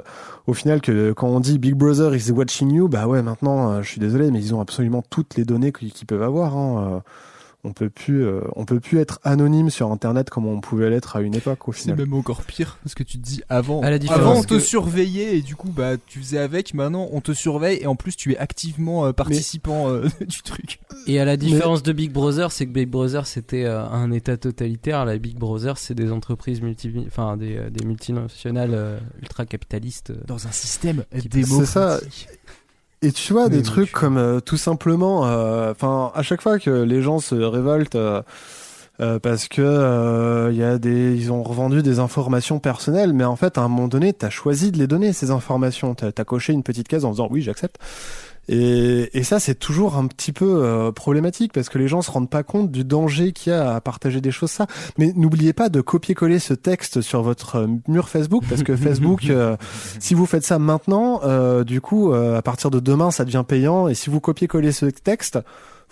[0.47, 3.88] au final, que quand on dit Big Brother is watching you, bah ouais, maintenant, je
[3.90, 6.57] suis désolé, mais ils ont absolument toutes les données qu'ils peuvent avoir.
[6.57, 7.03] Hein,
[7.65, 11.17] on peut plus, euh, on peut plus être anonyme sur Internet comme on pouvait l'être
[11.17, 11.97] à une époque au C'est final.
[11.99, 14.55] même encore pire parce que tu te dis avant, À la différence avant on que-
[14.55, 16.75] te surveillait et du coup bah tu faisais avec.
[16.75, 20.79] Maintenant on te surveille et en plus tu es activement euh, participant euh, du truc.
[21.09, 24.37] Et à la différence de Big Brother, c'est que Big Brother c'était euh, un État
[24.37, 25.05] totalitaire.
[25.05, 30.13] La Big Brother, c'est des entreprises multi, enfin des, des multinationales euh, ultra capitalistes.
[30.27, 32.01] Dans un système qui- C'est ça.
[33.07, 36.43] Et tu vois, Mais des trucs tu- comme euh, tout simplement, euh, enfin, à chaque
[36.43, 37.95] fois que les gens se révoltent
[39.01, 43.24] euh, parce que euh, il y a des, ils ont revendu des informations personnelles, mais
[43.24, 45.94] en fait, à un moment donné, t'as choisi de les donner ces informations.
[45.94, 47.78] T'as as coché une petite case en disant oui, j'accepte.
[48.49, 52.11] Et, et ça, c'est toujours un petit peu euh, problématique parce que les gens se
[52.11, 54.66] rendent pas compte du danger qu'il y a à partager des choses ça.
[54.99, 59.28] Mais n'oubliez pas de copier-coller ce texte sur votre euh, mur Facebook parce que Facebook,
[59.30, 59.57] euh,
[59.99, 63.44] si vous faites ça maintenant, euh, du coup, euh, à partir de demain, ça devient
[63.47, 63.88] payant.
[63.88, 65.40] Et si vous copiez-coller ce texte,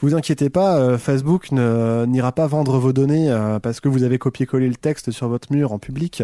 [0.05, 4.19] vous inquiétez pas, euh, Facebook n'ira pas vendre vos données euh, parce que vous avez
[4.19, 6.23] copié-collé le texte sur votre mur en public.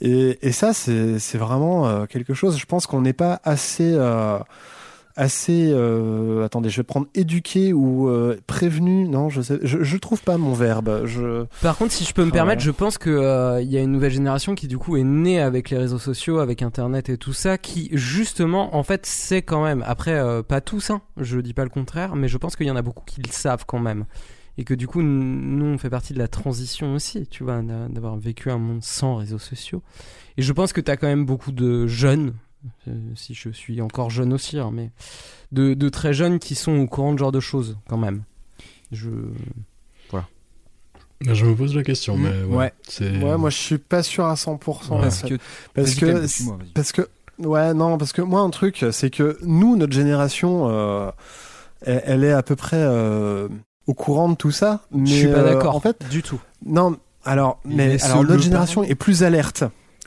[0.00, 2.58] Et, et ça, c'est vraiment euh, quelque chose.
[2.58, 3.96] Je pense qu'on n'est pas assez
[5.18, 5.70] assez.
[5.72, 9.06] euh, attendez, je vais prendre éduqué ou euh, prévenu.
[9.08, 9.58] Non, je sais.
[9.62, 11.02] Je, je trouve pas mon verbe.
[11.04, 11.44] Je.
[11.60, 12.66] Par contre, si je peux me Ah, permettre, ouais.
[12.66, 15.40] je pense que euh, il y a une nouvelle génération qui du coup est née
[15.40, 19.62] avec les réseaux sociaux, avec Internet et tout ça, qui justement, en fait, sait quand
[19.62, 19.84] même.
[19.86, 22.70] Après, euh, pas tous, hein, je dis pas le contraire, mais je pense qu'il y
[22.70, 24.06] en a beaucoup qui le savent quand même,
[24.56, 27.88] et que du coup, nous, on fait partie de la transition aussi, tu vois, d'a-
[27.88, 29.82] d'avoir vécu un monde sans réseaux sociaux.
[30.36, 32.32] Et je pense que t'as quand même beaucoup de jeunes, euh,
[33.14, 34.90] si je suis encore jeune aussi, hein, mais
[35.52, 38.22] de, de très jeunes qui sont au courant de ce genre de choses quand même.
[38.92, 39.10] Je
[41.20, 42.56] Ben, Je me pose la question, Mm, mais ouais.
[42.56, 42.72] ouais.
[42.88, 43.10] C'est...
[43.22, 44.92] Ouais, moi je suis pas sûr à 100%.
[44.94, 45.00] Ouais.
[45.00, 45.34] Parce que,
[45.74, 46.28] parce que,
[46.74, 47.08] parce que,
[47.40, 51.10] ouais, non, parce que moi un truc, c'est que nous, notre génération, euh,
[51.82, 53.48] elle, elle est à peu près euh,
[53.88, 54.82] au courant de tout ça.
[54.92, 56.40] Mais je suis pas euh, d'accord En fait, du tout.
[56.64, 56.96] non.
[57.24, 58.90] Alors, mais alors notre génération parent.
[58.90, 59.64] est plus alerte.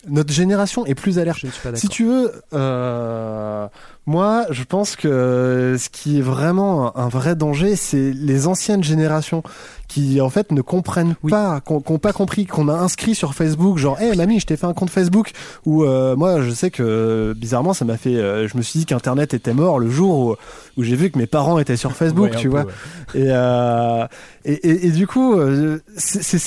[0.08, 1.40] Notre génération est plus alerte.
[1.40, 1.76] Je ne suis pas.
[1.76, 3.68] Si tu veux, euh,
[4.06, 9.44] moi, je pense que ce qui est vraiment un vrai danger, c'est les anciennes générations
[9.92, 13.78] qui, en fait, ne comprennent pas, qu'on n'ont pas compris, qu'on a inscrit sur Facebook,
[13.78, 15.32] genre, hé mamie, je t'ai fait un compte Facebook.
[15.66, 18.86] Ou euh, moi, je sais que bizarrement, ça m'a fait, euh, je me suis dit
[18.86, 20.36] qu'Internet était mort le jour où,
[20.78, 22.64] où j'ai vu que mes parents étaient sur Facebook, Ouais, tu peu, vois.
[22.64, 22.72] ouais.
[23.16, 24.08] Et, euh,
[24.46, 26.40] et, et, et du coup, euh, c'est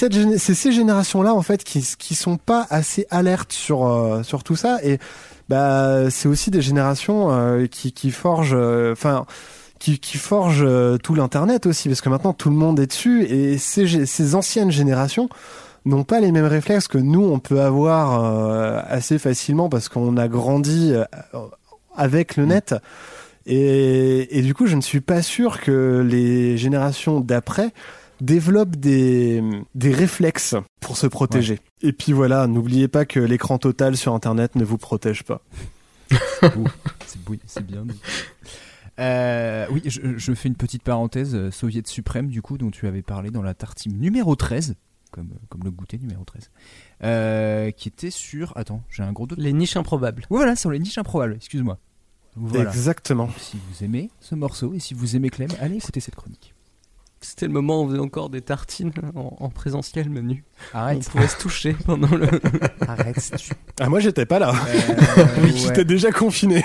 [0.55, 4.78] ces générations-là en fait qui qui sont pas assez alertes sur euh, sur tout ça.
[4.82, 4.99] Et
[5.51, 9.26] bah c'est aussi des générations euh, qui qui forgent, euh, enfin.
[9.79, 13.25] Qui, qui forgent euh, tout l'internet aussi parce que maintenant tout le monde est dessus
[13.25, 15.29] et ces, anciennes générations
[15.85, 20.16] n'ont pas les mêmes réflexes que nous on peut avoir euh, assez facilement parce qu'on
[20.16, 21.05] a grandi euh,
[21.97, 22.75] avec le net
[23.47, 27.72] et, et du coup je ne suis pas sûr que les générations d'après
[28.20, 29.43] développent des,
[29.75, 31.59] des réflexes pour se protéger.
[31.83, 35.43] Et puis voilà, n'oubliez pas que l'écran total sur internet ne vous protège pas.
[37.07, 37.85] C'est bouilli- c'est bien.
[39.01, 41.34] Euh, oui, je, je fais une petite parenthèse.
[41.34, 44.76] euh, Soviet suprême, du coup, dont tu avais parlé dans la tartine numéro 13,
[45.11, 46.51] comme, comme le goûter numéro 13,
[47.03, 48.57] euh, qui était sur.
[48.57, 49.38] Attends, j'ai un gros doute.
[49.38, 50.22] Les niches improbables.
[50.30, 51.78] Ouais, voilà, sur les niches improbables, excuse-moi.
[52.36, 52.70] Voilà.
[52.70, 53.28] Exactement.
[53.38, 56.53] Si vous aimez ce morceau et si vous aimez Clem, allez écouter cette chronique.
[57.20, 60.45] C'était le moment où on faisait encore des tartines en, en présentiel, menu.
[60.72, 60.99] Arrête.
[61.09, 62.26] On pouvait se toucher pendant le.
[62.86, 63.32] Arrête.
[63.38, 64.53] tu- Ah, moi, j'étais pas là.
[64.68, 65.59] Euh, Oui, ouais.
[65.59, 66.62] J'étais déjà confiné.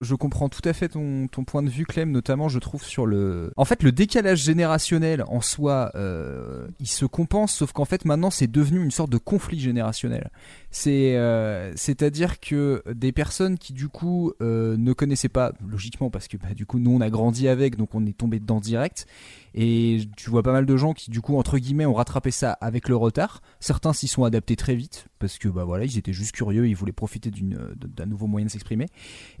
[0.00, 3.52] Je comprends tout à fait ton, point de vue, Clem, notamment je trouve sur le...
[3.56, 8.30] En fait, le décalage générationnel en soi, euh, il se compense, sauf qu'en fait maintenant
[8.30, 10.30] c'est devenu une sorte de conflit générationnel.
[10.70, 16.28] C'est, euh, c'est-à-dire que des personnes qui du coup euh, ne connaissaient pas, logiquement parce
[16.28, 19.06] que bah, du coup nous on a grandi avec, donc on est tombé dedans direct,
[19.54, 22.52] et tu vois pas mal de gens qui du coup entre guillemets ont rattrapé ça
[22.52, 23.40] avec le retard.
[23.60, 26.76] Certains s'y sont adaptés très vite parce que bah voilà ils étaient juste curieux, ils
[26.76, 28.86] voulaient profiter d'une, d'un nouveau moyen de s'exprimer.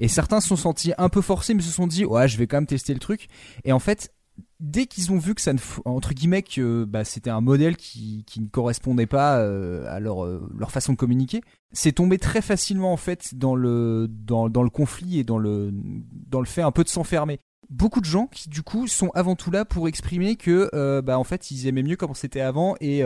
[0.00, 2.46] Et certains se sont sentis un peu forcés, mais se sont dit, ouais, je vais
[2.46, 3.28] quand même tester le truc.
[3.64, 4.12] Et en fait,
[4.60, 8.24] dès qu'ils ont vu que ça ne, entre guillemets, que bah, c'était un modèle qui,
[8.26, 12.42] qui ne correspondait pas euh, à leur, euh, leur façon de communiquer, c'est tombé très
[12.42, 16.62] facilement en fait dans le, dans, dans le conflit et dans le, dans le fait
[16.62, 17.40] un peu de s'enfermer.
[17.70, 21.18] Beaucoup de gens qui du coup sont avant tout là pour exprimer que euh, bah
[21.18, 23.02] en fait ils aimaient mieux comment c'était avant et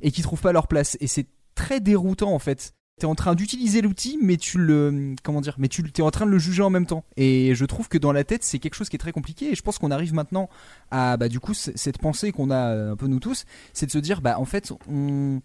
[0.00, 3.34] et qui trouvent pas leur place et c'est très déroutant en fait t'es en train
[3.34, 6.62] d'utiliser l'outil mais tu le comment dire mais tu t'es en train de le juger
[6.62, 7.04] en même temps.
[7.16, 9.50] Et je trouve que dans la tête c'est quelque chose qui est très compliqué.
[9.52, 10.48] Et je pense qu'on arrive maintenant
[10.90, 13.90] à bah du coup cette pensée qu'on a euh, un peu nous tous c'est de
[13.90, 15.42] se dire bah en fait on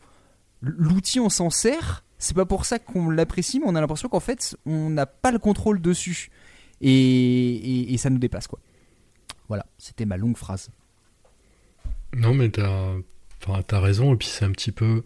[0.61, 2.03] l'outil on s'en sert.
[2.17, 5.31] C'est pas pour ça qu'on l'apprécie mais on a l'impression qu'en fait on n'a pas
[5.31, 6.31] le contrôle dessus.
[6.83, 8.59] Et, ça nous dépasse quoi.
[9.49, 10.69] Voilà c'était ma longue phrase.
[12.13, 12.95] Non, mais t'as
[13.67, 15.03] t'as raison, et puis c'est un petit peu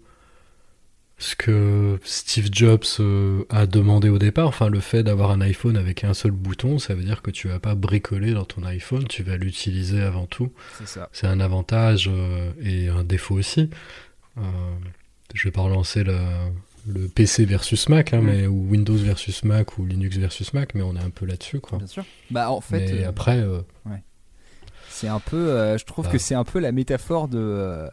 [1.17, 4.47] ce que Steve Jobs euh, a demandé au départ.
[4.47, 7.47] Enfin, le fait d'avoir un iPhone avec un seul bouton, ça veut dire que tu
[7.47, 10.51] vas pas bricoler dans ton iPhone, tu vas l'utiliser avant tout.
[10.77, 13.69] c'est ça C'est un avantage euh, et un défaut aussi.
[14.37, 14.41] Euh,
[15.33, 16.17] je vais pas relancer le,
[16.87, 18.25] le PC versus Mac, hein, Mm.
[18.25, 21.61] mais, ou Windows versus Mac, ou Linux versus Mac, mais on est un peu là-dessus,
[21.61, 21.77] quoi.
[21.77, 23.61] bien sûr bah en fait mais euh, après, euh,
[24.89, 26.11] C'est un peu, je trouve Ah.
[26.11, 27.87] que c'est un peu la métaphore de,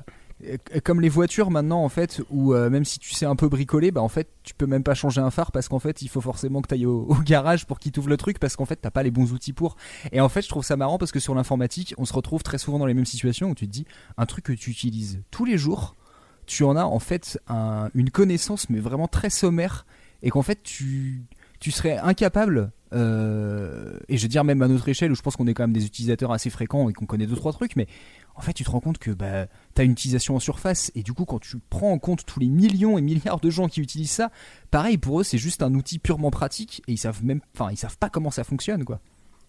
[0.84, 3.90] comme les voitures maintenant en fait, où euh, même si tu sais un peu bricoler,
[3.90, 6.20] bah en fait tu peux même pas changer un phare parce qu'en fait il faut
[6.20, 8.90] forcément que tu ailles au, garage pour qu'il t'ouvre le truc parce qu'en fait t'as
[8.90, 9.76] pas les bons outils pour.
[10.11, 12.59] Et en fait je trouve ça marrant parce que sur l'informatique on se retrouve très
[12.59, 13.86] souvent dans les mêmes situations où tu te dis
[14.16, 15.95] un truc que tu utilises tous les jours,
[16.47, 19.86] tu en as en fait un- une connaissance mais vraiment très sommaire
[20.22, 21.24] et qu'en fait tu
[21.61, 25.36] tu serais incapable, euh, et je veux dire même à notre échelle où je pense
[25.36, 27.86] qu'on est quand même des utilisateurs assez fréquents et qu'on connaît deux trois trucs, mais
[28.34, 31.03] en fait tu te rends compte que bah, tu as une utilisation en surface et
[31.03, 33.80] du coup quand tu prends en compte tous les millions et milliards de gens qui
[33.80, 34.30] utilisent ça,
[34.70, 37.76] pareil pour eux c'est juste un outil purement pratique et ils savent même, enfin ils
[37.78, 39.01] savent pas comment ça fonctionne quoi.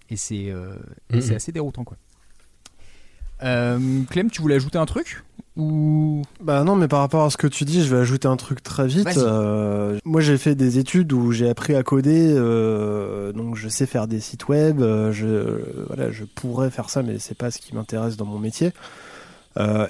[0.10, 0.78] Et c'est euh,
[1.12, 1.98] c'est assez déroutant quoi.
[3.42, 3.80] Euh,
[4.10, 5.24] Clem, tu voulais ajouter un truc
[5.56, 8.38] ou Bah non, mais par rapport à ce que tu dis, je vais ajouter un
[8.38, 9.18] truc très vite.
[9.18, 13.86] Euh, moi, j'ai fait des études où j'ai appris à coder, euh, donc je sais
[13.86, 14.82] faire des sites web.
[14.82, 18.40] euh, je, voilà, je pourrais faire ça, mais c'est pas ce qui m'intéresse dans mon
[18.40, 18.72] métier.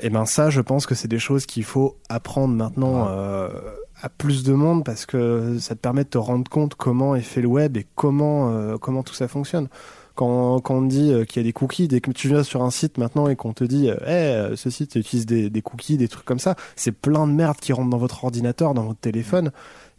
[0.02, 4.44] Et ben ça, je pense que c'est des choses qu'il faut apprendre maintenant à plus
[4.44, 7.48] de monde parce que ça te permet de te rendre compte comment est fait le
[7.48, 9.70] web et comment comment tout ça fonctionne.
[10.16, 12.44] Quand, quand on te dit euh, qu'il y a des cookies, dès que tu viens
[12.44, 15.62] sur un site maintenant et qu'on te dit, euh, hey, euh, ce site utilise des,
[15.62, 18.84] cookies, des trucs comme ça, c'est plein de merde qui rentrent dans votre ordinateur, dans
[18.84, 19.52] votre téléphone,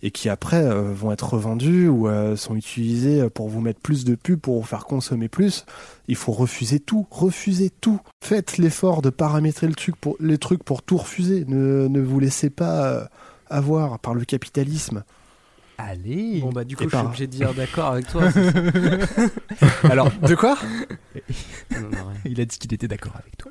[0.03, 4.15] et qui après euh, vont être revendus ou sont utilisés pour vous mettre plus de
[4.15, 5.65] pubs, pour vous faire consommer plus.
[6.07, 8.01] Il faut refuser tout, refuser tout.
[8.23, 11.45] Faites l'effort de paramétrer le truc pour, les trucs pour tout refuser.
[11.49, 13.09] Ne, vous laissez pas
[13.49, 15.03] avoir par le capitalisme.
[15.79, 18.29] Allez Bon, bah, du coup, je suis obligé de dire d'accord avec toi.
[19.85, 20.57] Alors, De quoi
[21.73, 22.21] Non, non, rien.
[22.25, 23.51] il a dit qu'il était d'accord avec toi.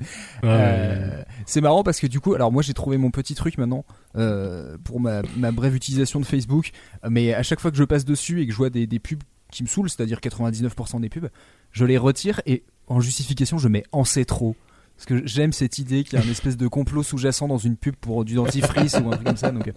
[0.00, 0.06] ouais,
[0.48, 3.84] Euh, c'est marrant parce que du coup, alors moi j'ai trouvé mon petit truc maintenant
[4.16, 6.70] euh, pour ma, ma brève utilisation de Facebook,
[7.08, 9.22] mais à chaque fois que je passe dessus et que je vois des, des pubs
[9.52, 11.28] qui me saoulent, c'est-à-dire 99% des pubs,
[11.70, 14.56] je les retire et en justification je mets en c'est trop.
[14.96, 17.76] Parce que j'aime cette idée qu'il y a une espèce de complot sous-jacent dans une
[17.76, 19.50] pub pour du dentifrice ou un truc comme ça.
[19.50, 19.72] Donc, euh,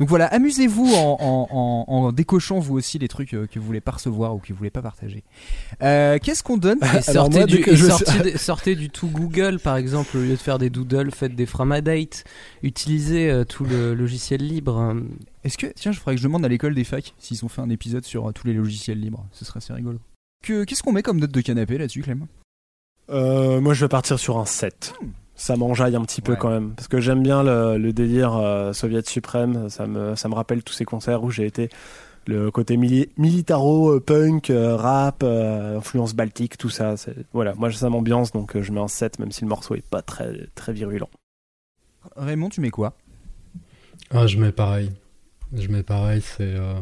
[0.00, 3.66] donc voilà, amusez-vous en, en, en- en décochant vous aussi les trucs euh, que vous
[3.66, 5.24] voulez pas recevoir ou que vous voulez pas partager.
[5.82, 8.88] Euh, Qu'est-ce qu'on donne Et sortez, moi, du, que et je- sortez des- sortez du
[8.88, 12.24] tout Google, par exemple, au lieu de faire des doodles, faites des framadate.
[12.62, 14.96] Utilisez euh, tout le logiciel libre.
[15.44, 17.60] Est-ce que, tiens, je ferais que je demande à l'école des facs s'ils ont fait
[17.60, 19.26] un épisode sur euh, tous les logiciels libres.
[19.32, 19.98] Ce serait assez rigolo.
[20.42, 22.26] Que, qu'est-ce qu'on met comme note de canapé là-dessus, Clem?
[23.10, 24.94] Euh, moi, je vais partir sur un 7.
[25.34, 26.38] Ça m'enjaille un petit peu Ouais.
[26.38, 26.70] quand même.
[26.74, 29.68] Parce que j'aime bien le, le délire euh, soviet suprême.
[29.68, 31.68] Ça me, ça me rappelle tous ces concerts où j'ai été.
[32.28, 36.94] Le côté mili- militaro, euh, punk, euh, rap, euh, influence baltique, tout ça.
[37.32, 39.84] Voilà, moi ça m'ambiance donc euh, je mets un 7 même si le morceau est
[39.84, 41.10] pas très, très virulent.
[42.14, 42.92] Raymond, tu mets quoi?
[44.12, 44.92] Ah, je mets pareil.
[45.52, 46.42] Je mets pareil, c'est.
[46.54, 46.74] euh,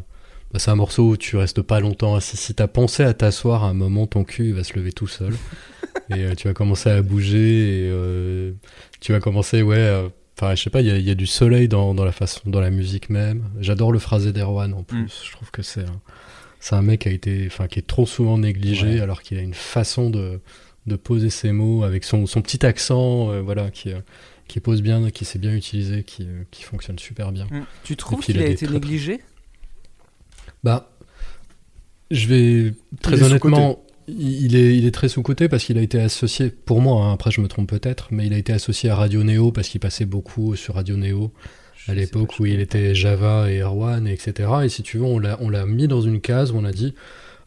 [0.53, 2.37] bah, c'est un morceau où tu restes pas longtemps assis.
[2.37, 5.35] Si t'as pensé à t'asseoir, à un moment, ton cul va se lever tout seul.
[6.11, 7.85] et euh, tu vas commencer à bouger.
[7.85, 8.53] Et euh,
[9.01, 9.77] tu vas commencer, ouais.
[9.79, 12.05] euh, Enfin, je sais pas, il y a, il y a du soleil dans, dans
[12.07, 13.45] la façon, dans la musique même.
[13.61, 15.03] J'adore le phrasé d'Erwan en plus.
[15.03, 15.09] Mm.
[15.27, 16.01] Je trouve que c'est un,
[16.61, 19.43] c'est un mec qui a été, enfin, qui est trop souvent négligé, alors qu'il a
[19.43, 20.41] une façon de,
[20.87, 24.01] de poser ses mots avec son, son petit accent, euh, voilà, qui, euh,
[24.49, 27.45] qui pose bien, qui sait bien utiliser, qui, qui fonctionne super bien.
[27.51, 27.65] Mm.
[27.85, 29.21] Tu trouves qu'il a été très- négligé?
[30.65, 30.91] Bah,
[32.11, 36.01] je vais très Il honnêtement, il est, il est très sous-côté parce qu'il a été
[36.01, 38.97] associé, pour moi, hein, après je me trompe peut-être, mais il a été associé à
[38.97, 41.33] Radio Neo parce qu'il passait beaucoup sur Radio Neo
[41.89, 44.49] à l'époque où il était Java et Erwan, et etc.
[44.65, 46.73] Et si tu veux, on l'a, on l'a mis dans une case où on a
[46.73, 46.95] dit,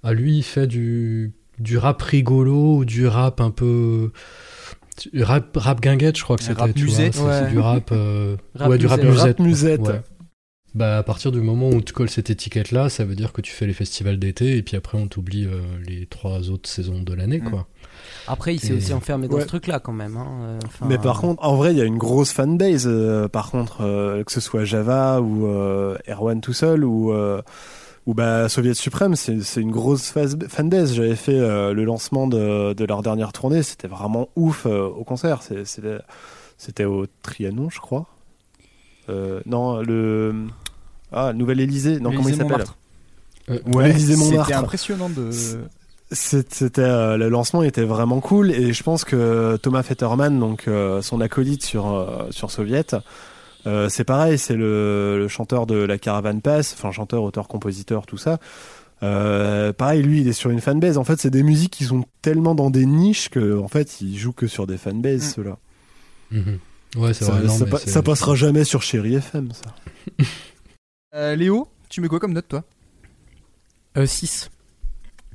[0.03, 4.11] ah lui, il fait du, du rap rigolo ou du rap un peu.
[5.15, 6.61] Rap, rap guinguette, je crois que c'était.
[6.61, 7.15] rap tu vois, musette.
[7.19, 7.39] Ouais.
[7.39, 7.89] c'est du rap.
[7.91, 9.39] euh, Rap ouais, du rap musette.
[9.39, 9.79] musette.
[9.79, 9.81] Rap musette.
[9.81, 10.01] Ouais.
[10.75, 13.51] Bah, à partir du moment où tu colles cette étiquette-là, ça veut dire que tu
[13.51, 17.13] fais les festivals d'été et puis après on t'oublie euh, les trois autres saisons de
[17.13, 17.49] l'année, Mm.
[17.51, 17.67] quoi.
[18.27, 19.41] Après, il s'est Et- aussi enfermé dans Ouais.
[19.43, 20.17] ce truc-là quand même.
[20.17, 20.27] hein.
[20.41, 22.85] Euh, enfin, Mais par contre, en vrai, il y a une grosse fanbase.
[22.87, 27.41] euh, par contre, euh, que ce soit Java ou euh, Erwan tout seul ou euh,
[28.07, 30.11] ou bah Soviet Suprême, c'est c'est une grosse
[30.49, 30.93] fanbase.
[30.95, 35.03] J'avais fait euh, le lancement de, de leur dernière tournée, c'était vraiment ouf euh, au
[35.03, 35.43] concert.
[35.43, 35.99] C'était
[36.57, 38.07] c'était au Trianon, je crois.
[39.09, 40.33] Euh, non, le
[41.13, 41.99] ah Nouvelle Élysée.
[41.99, 42.63] Non, comment il s'appelle.
[43.49, 44.47] Euh, Ouais, Élysée Montmartre.
[44.47, 45.29] C'était impressionnant de.
[46.11, 51.01] C'était euh, le lancement était vraiment cool et je pense que Thomas Fetterman, donc euh,
[51.01, 52.95] son acolyte sur euh, sur Soviet,
[53.65, 58.05] euh, c'est pareil, c'est le, le chanteur de la Caravan Pass, enfin chanteur, auteur, compositeur,
[58.05, 58.37] tout ça.
[59.01, 60.97] Euh, pareil, lui, il est sur une fanbase.
[60.97, 64.15] En fait, c'est des musiques qui sont tellement dans des niches que en fait, il
[64.17, 65.31] joue que sur des fanbases, Mm.
[65.35, 65.57] ceux-là.
[66.31, 66.59] Mhm.
[66.97, 67.43] Ouais, c'est Ça, vrai.
[67.47, 69.73] non, ça ça passera jamais sur Chéri FM, ça.
[71.13, 72.63] Euh, Léo, tu mets quoi comme note toi
[74.05, 74.49] 6.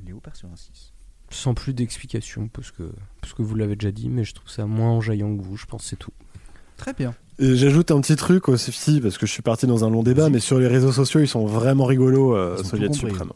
[0.05, 0.93] Léo part sur un 6.
[1.31, 4.65] Sans plus d'explications, parce que, parce que vous l'avez déjà dit, mais je trouve ça
[4.65, 6.11] moins enjaillant que vous, je pense que c'est tout.
[6.75, 7.13] Très bien.
[7.37, 10.29] Et j'ajoute un petit truc aussi, parce que je suis parti dans un long débat,
[10.29, 12.91] mais sur les réseaux sociaux, ils sont vraiment rigolos, euh, Soviet.
[12.93, 13.31] Suprême.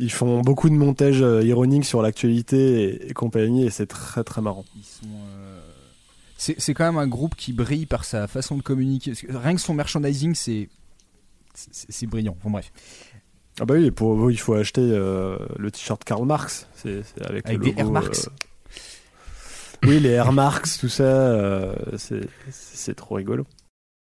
[0.00, 4.24] Ils font beaucoup de montages euh, ironiques sur l'actualité et, et compagnie, et c'est très
[4.24, 4.64] très marrant.
[4.76, 5.06] Ils sont.
[5.06, 5.60] euh,
[6.36, 9.12] C'est c'est quand même un groupe qui brille par sa façon de communiquer.
[9.28, 10.68] Rien que son merchandising, c'est.
[11.70, 12.36] C'est brillant.
[12.42, 12.72] Bon, bref.
[13.60, 17.44] Ah bah oui, pour vous, il faut acheter euh, le t-shirt Karl Marx, c'est avec,
[17.46, 18.28] Avec le des logo, Air Marx.
[18.28, 23.46] euh, Oui, les Air Marx, tout ça, euh, c'est trop rigolo.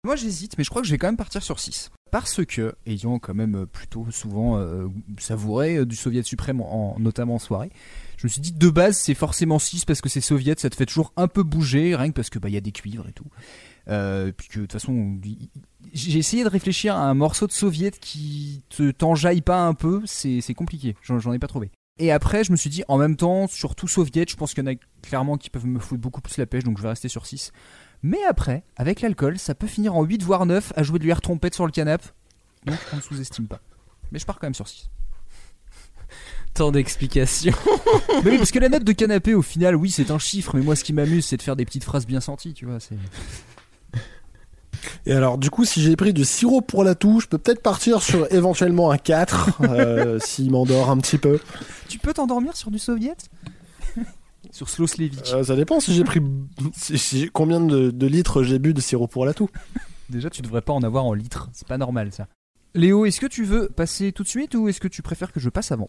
[0.05, 1.91] Moi j'hésite, mais je crois que je vais quand même partir sur 6.
[2.11, 4.65] Parce que, ayant quand même plutôt souvent
[5.19, 7.71] savouré du Soviet suprême, en, notamment en soirée,
[8.17, 10.77] je me suis dit de base c'est forcément 6 parce que c'est Soviet, ça te
[10.77, 13.13] fait toujours un peu bouger, rien que parce que bah y a des cuivres et
[13.13, 13.27] tout.
[13.89, 15.19] Euh, puis que de toute façon,
[15.93, 20.03] j'ai essayé de réfléchir à un morceau de Soviet qui te t'enjaille pas un peu,
[20.07, 21.71] c'est compliqué, j'en ai pas trouvé.
[21.99, 24.69] Et après, je me suis dit, en même temps, surtout Soviet, je pense qu'il y
[24.69, 27.09] en a clairement qui peuvent me foutre beaucoup plus la pêche, donc je vais rester
[27.09, 27.53] sur 6.
[28.03, 31.21] Mais après, avec l'alcool, ça peut finir en 8 voire 9 à jouer de l'air
[31.21, 32.07] trompette sur le canapé.
[32.65, 33.61] Donc on ne sous-estime pas.
[34.13, 34.89] Mais je pars quand même sur 6.
[36.55, 37.53] Tant d'explications.
[38.25, 40.63] mais oui, parce que la note de canapé, au final, oui, c'est un chiffre, mais
[40.63, 42.81] moi, ce qui m'amuse, c'est de faire des petites phrases bien senties, tu vois.
[42.81, 42.97] c'est-
[45.07, 47.63] Et alors, du coup, si j'ai pris du sirop pour la toux, je peux peut-être
[47.63, 51.39] partir sur éventuellement un 4, euh, s'il m'endort un petit peu.
[51.89, 53.17] Tu peux t'endormir sur du soviet?
[54.53, 55.33] Sur Sloslevich.
[55.33, 56.21] Euh, ça dépend si j'ai pris
[56.75, 59.49] si- si- combien de, de litres j'ai bu de sirop pour la toux.
[60.09, 62.27] Déjà, tu devrais pas en avoir en litres, c'est pas normal ça.
[62.75, 65.39] Léo, est-ce que tu veux passer tout de suite ou est-ce que tu préfères que
[65.41, 65.89] je passe avant?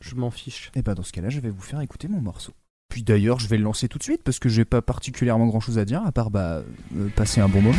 [0.00, 0.72] Je m'en fiche.
[0.74, 2.52] Eh ben dans ce cas-là, je vais vous faire écouter mon morceau.
[2.94, 5.80] Puis d'ailleurs, je vais le lancer tout de suite parce que j'ai pas particulièrement grand-chose
[5.80, 6.62] à dire à part bah
[6.96, 7.74] euh, passer un bon moment.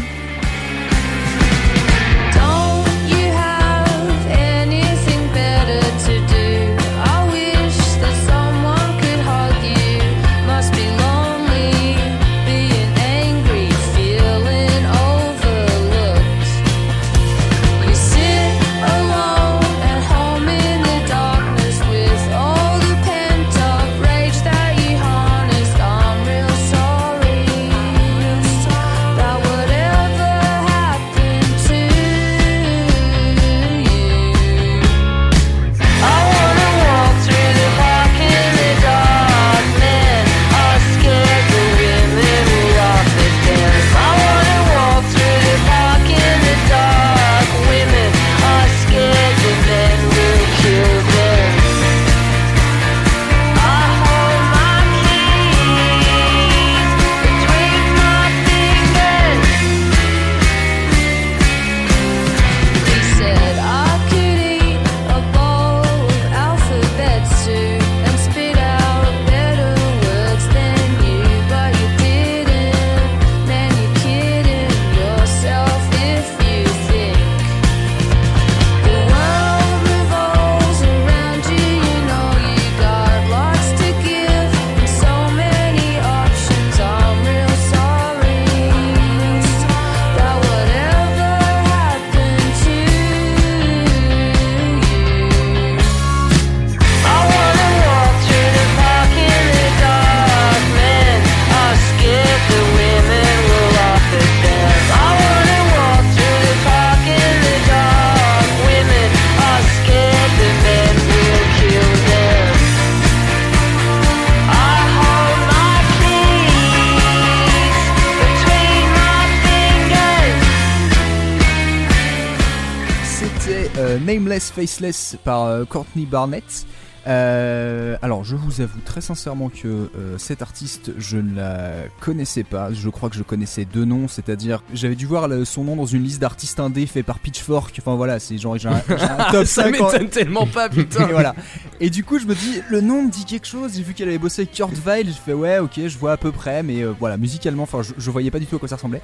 [125.23, 126.65] Par euh, Courtney Barnett.
[127.07, 132.43] Euh, alors, je vous avoue très sincèrement que euh, cette artiste, je ne la connaissais
[132.43, 132.73] pas.
[132.73, 135.85] Je crois que je connaissais deux noms, c'est-à-dire j'avais dû voir le- son nom dans
[135.85, 137.75] une liste d'artistes indés fait par Pitchfork.
[137.79, 141.07] Enfin voilà, c'est genre j'ai un, un top Ça 5 en- m'étonne tellement pas, putain.
[141.07, 141.35] et voilà.
[141.79, 143.73] Et du coup, je me dis, le nom me dit quelque chose.
[143.75, 145.05] J'ai vu qu'elle avait bossé avec Kurt Weill.
[145.07, 146.63] Je fais, ouais, ok, je vois à peu près.
[146.63, 149.01] Mais euh, voilà, musicalement, enfin, je, je voyais pas du tout à quoi ça ressemblait.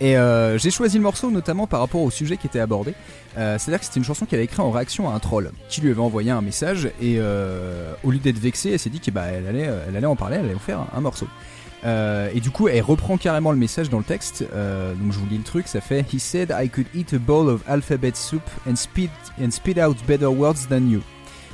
[0.00, 2.94] Et euh, j'ai choisi le morceau notamment par rapport au sujet qui était abordé.
[3.38, 5.80] Euh, C'est-à-dire que c'était une chanson qu'elle avait écrite en réaction à un troll qui
[5.80, 6.86] lui avait envoyé un message.
[7.00, 10.46] Et euh, au lieu d'être vexée, elle s'est dit qu'elle bah, allait, en parler, elle
[10.46, 11.26] allait en faire un, morceau.
[11.84, 14.42] Et du coup, elle reprend carrément le message dans le texte.
[14.42, 17.48] Donc je vous lis le truc, ça fait He said I could eat a bowl
[17.48, 21.00] of alphabet soup and spit, and spit out better words than you.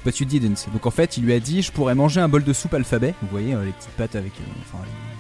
[0.05, 0.69] But you didn't.
[0.73, 3.15] Donc en fait, il lui a dit, je pourrais manger un bol de soupe alphabet.
[3.21, 4.33] Vous voyez les petites pattes avec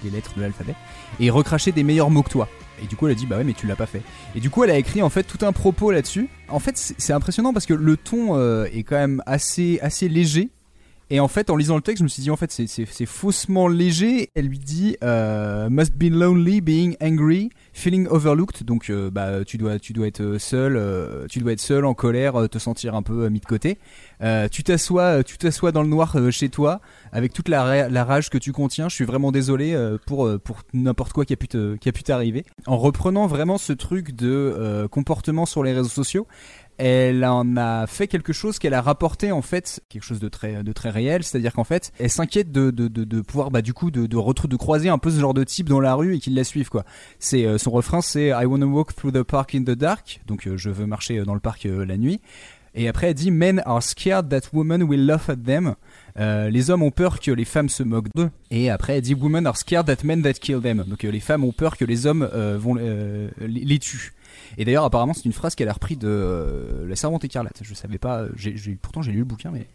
[0.03, 0.75] les lettres de l'alphabet.
[1.20, 2.49] Et recracher des meilleurs mots que toi.
[2.83, 4.03] Et du coup, elle a dit, bah ouais, mais tu l'as pas fait.
[4.35, 6.28] Et du coup, elle a écrit en fait tout un propos là-dessus.
[6.49, 10.51] En fait, c'est impressionnant parce que le ton euh, est quand même assez, assez léger.
[11.11, 13.68] Et en fait, en lisant le texte, je me suis dit, en fait, c'est faussement
[13.68, 14.30] léger.
[14.35, 18.64] Elle lui dit, euh, must be lonely, being angry, feeling overlooked.
[18.64, 21.95] Donc, euh, bah, tu dois, tu dois être seul, euh, tu dois être seul, en
[21.95, 23.79] colère, euh, te sentir un peu euh, mis de côté.
[24.23, 26.81] Euh, tu t'assois, euh, tu t'assois dans le noir euh, chez toi,
[27.12, 28.89] avec toute la, ra- la rage que tu contiens.
[28.89, 32.45] Je suis vraiment désolé euh, pour euh, pour n'importe quoi qui a pu t'arriver.
[32.66, 36.27] En reprenant vraiment ce truc de euh, comportement sur les réseaux sociaux,
[36.79, 40.62] elle en a fait quelque chose qu'elle a rapporté en fait quelque chose de très
[40.62, 41.23] de très réel.
[41.23, 44.07] C'est à dire qu'en fait elle s'inquiète de, de, de, pouvoir bah du coup de
[44.07, 46.45] de, de croiser un peu ce genre de type dans la rue et qu'ils la
[46.45, 46.85] suivent quoi.
[47.18, 50.47] C'est euh, son refrain c'est I wanna walk through the park in the dark donc
[50.47, 52.20] euh, je veux marcher euh, dans le parc la nuit.
[52.75, 55.75] Et après elle dit men are scared that women will laugh at them
[56.16, 58.31] les hommes ont peur que les femmes se moquent d'eux.
[58.51, 61.45] Et après elle dit women are scared that men that kill them donc les femmes
[61.45, 62.77] ont peur que les hommes vont
[63.39, 64.14] les tuent
[64.59, 67.59] et d'ailleurs, apparemment, c'est une phrase qu'elle a repris de euh, La Servante écarlate.
[67.62, 69.66] Je savais pas, j'ai- pourtant j'ai lu le bouquin, mais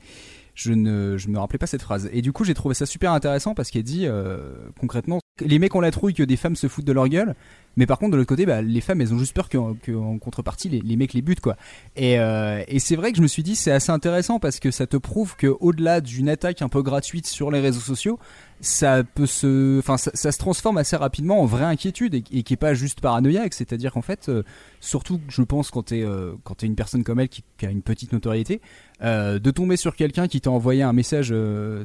[0.55, 2.09] je ne je me rappelais pas cette phrase.
[2.11, 4.39] Et du coup, j'ai trouvé ça super intéressant parce qu'elle dit euh,
[4.79, 7.35] concrètement les mecs ont la trouille que des femmes se foutent de leur gueule,
[7.75, 10.17] mais par contre, de l'autre côté, bah, les femmes elles ont juste peur qu'en, qu'en
[10.17, 11.57] contrepartie, les, les mecs les butent, quoi.
[11.95, 14.71] Et, euh, et c'est vrai que je me suis dit, c'est assez intéressant parce que
[14.71, 18.17] ça te prouve que au-delà d'une attaque un peu gratuite sur les réseaux sociaux,
[18.59, 22.57] ça peut se, enfin, ça, se transforme assez rapidement en vraie inquiétude et, qui est
[22.57, 23.53] pas juste paranoïaque.
[23.53, 24.43] C'est-à-dire qu'en fait, euh,
[24.79, 27.83] surtout, je pense quand t'es euh, quand t'es une personne comme elle qui, a une
[27.83, 28.61] petite notoriété,
[29.03, 31.33] euh, de tomber sur quelqu'un qui t'a envoyé un message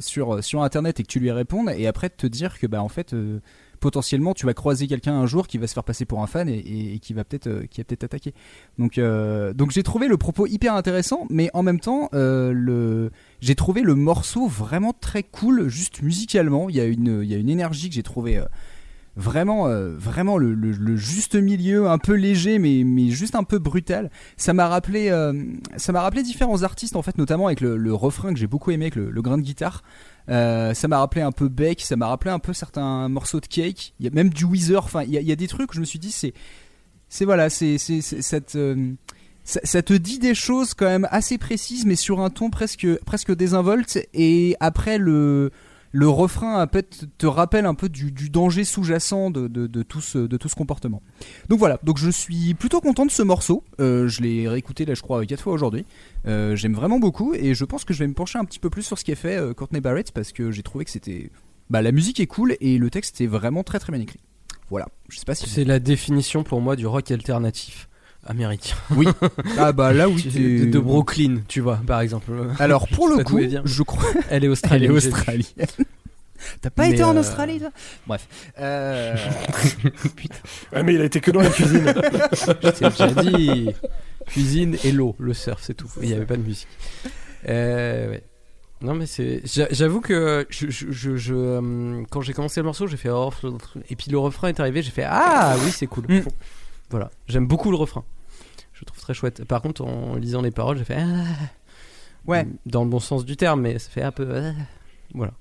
[0.01, 2.83] sur sur internet et que tu lui répondes et après de te dire que bah
[2.83, 3.15] en fait
[3.83, 6.49] potentiellement tu vas croiser quelqu'un un jour qui va se faire passer pour un fan
[6.49, 8.33] et, qui va peut-être euh, qui va peut-être t'attaquer.
[8.79, 13.11] Donc euh, donc j'ai trouvé le propos hyper intéressant, mais en même temps euh, le
[13.41, 16.71] j'ai trouvé le morceau vraiment très cool, juste musicalement.
[16.71, 18.41] Il y a une il y a une énergie que j'ai trouvé
[19.17, 24.11] vraiment euh, vraiment le, juste milieu un peu léger mais mais juste un peu brutal.
[24.37, 25.33] Ça m'a rappelé euh,
[25.77, 28.87] ça m'a rappelé différents artistes en fait notamment avec le, refrain que j'ai beaucoup aimé
[28.87, 29.83] avec le, grain de guitare.
[30.29, 33.47] Euh, ça m'a rappelé un peu Beck ça m'a rappelé un peu certains morceaux de
[33.47, 33.95] Cake.
[34.01, 35.99] Il y a même du Weezer enfin il y a, des trucs je me suis
[35.99, 36.33] dit c'est
[37.09, 38.57] c'est voilà c'est c'est cette
[39.45, 42.87] ça, ça te dit des choses quand même assez précises mais sur un ton presque
[43.05, 43.99] presque désinvolte.
[44.15, 45.51] Et après le
[45.93, 50.01] le refrain peut-être te rappelle un peu du, du danger sous-jacent de, de, de tout
[50.01, 51.03] ce, de tout ce comportement.
[51.49, 53.63] Donc voilà, donc je suis plutôt content de ce morceau.
[53.79, 55.85] Euh, je l'ai réécouté là, je crois, quatre fois aujourd'hui.
[56.27, 58.71] Euh, J'aime vraiment beaucoup et je pense que je vais me pencher un petit peu
[58.71, 61.31] plus sur ce qu'a fait euh, Courtney Barrett parce que j'ai trouvé que c'était.
[61.69, 64.21] Bah, la musique est cool et le texte est vraiment très très bien écrit.
[64.71, 65.49] Voilà, je sais pas si.
[65.49, 67.89] C'est la définition pour moi du rock alternatif
[68.27, 68.77] américain.
[68.91, 69.07] Oui.
[69.59, 70.23] Ah bah là oui.
[70.25, 72.31] De, de Brooklyn, tu vois, par exemple.
[72.59, 74.05] Alors pour le coup, je crois.
[74.31, 74.91] Elle est australienne.
[74.91, 75.45] Elle est australienne.
[76.61, 77.71] T'as pas Mais, été en euh, Australie toi?
[78.07, 78.27] Bref.
[78.59, 79.15] Euh...
[80.73, 81.85] Ouais, mais il a été que dans la cuisine.
[82.33, 83.71] Je t'ai déjà dit.
[84.27, 85.89] Cuisine et l'eau, le surf, c'est tout.
[86.01, 86.67] Il n'y avait pas de musique.
[87.49, 88.23] Euh, ouais.
[88.81, 89.41] Non, mais c'est.
[89.45, 93.11] j'a- J'avoue que je, je, je- je, euh, quand j'ai commencé le morceau, j'ai fait.
[93.11, 93.31] oh,
[93.89, 96.05] et puis le refrain est arrivé, j'ai fait Ah oui, c'est cool.
[96.93, 97.11] Voilà.
[97.27, 98.05] J'aime beaucoup le refrain.
[98.73, 99.45] Je le trouve très chouette.
[99.45, 101.25] Par contre, en lisant les paroles, j'ai fait Ah
[102.27, 102.47] Ouais.
[102.67, 104.29] Dans le bon sens du terme, mais ça fait un peu.
[104.33, 104.53] ah.
[105.15, 105.33] Voilà.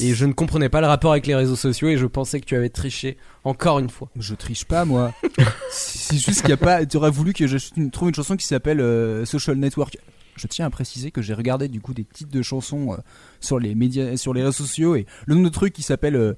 [0.00, 2.44] Et je ne comprenais pas le rapport avec les réseaux sociaux et je pensais que
[2.46, 4.08] tu avais triché encore une fois.
[4.16, 5.14] Je triche pas moi.
[5.70, 6.84] c'est juste qu'il y a pas.
[6.84, 7.56] Tu aurais voulu que je
[7.90, 9.96] trouve une chanson qui s'appelle euh, Social Network.
[10.36, 12.96] Je tiens à préciser que j'ai regardé du coup des titres de chansons euh,
[13.40, 16.36] sur les médias, sur les réseaux sociaux et le nombre de trucs qui s'appellent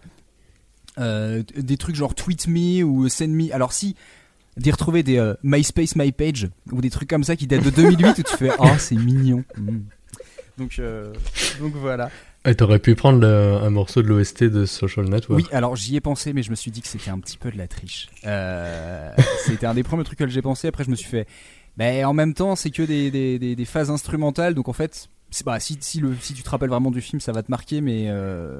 [0.99, 3.53] euh, des trucs genre Tweet Me ou Send Me.
[3.55, 3.97] Alors si
[4.57, 7.71] d'y retrouver des euh, MySpace My Page ou des trucs comme ça qui datent de
[7.71, 9.45] 2008 où tu fais oh c'est mignon.
[9.57, 9.79] Mm.
[10.59, 11.13] Donc euh,
[11.61, 12.11] donc voilà.
[12.45, 15.43] Et t'aurais pu prendre le- un morceau de l'OST de Social Network.
[15.43, 17.51] Oui, alors j'y ai pensé, mais je me suis dit que c'était un petit peu
[17.51, 18.09] de la triche.
[18.27, 19.15] Euh,
[19.47, 20.69] c'était un des premiers trucs que j'ai pensé.
[20.69, 21.27] Après, je me suis fait,
[21.79, 25.09] Mais en même temps, c'est que des, des, des, des phases instrumentales, donc en fait,
[25.47, 27.81] bah, si, si, le, si tu te rappelles vraiment du film, ça va te marquer,
[27.81, 28.11] mais,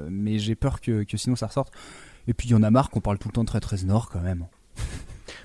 [0.09, 1.73] mais j'ai peur que, que sinon ça ressorte.
[2.27, 4.09] Et puis il y en a marre qu'on parle tout le temps de très nord
[4.09, 4.45] quand même.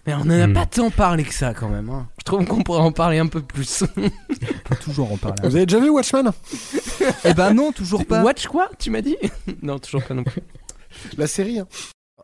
[0.09, 0.53] Mais on en a Hmm.
[0.55, 1.91] pas tant parlé que ça quand même.
[1.91, 2.09] hein.
[2.19, 3.85] Je trouve qu'on pourrait en parler un peu plus.
[3.97, 4.03] On
[4.65, 5.41] peut toujours en parler.
[5.49, 6.31] Vous avez déjà vu Watchmen?
[7.25, 8.23] Eh ben non, toujours pas.
[8.23, 9.17] Watch quoi Tu m'as dit?
[9.63, 10.43] Non, toujours pas non plus.
[11.17, 11.59] La série.
[11.59, 11.67] hein.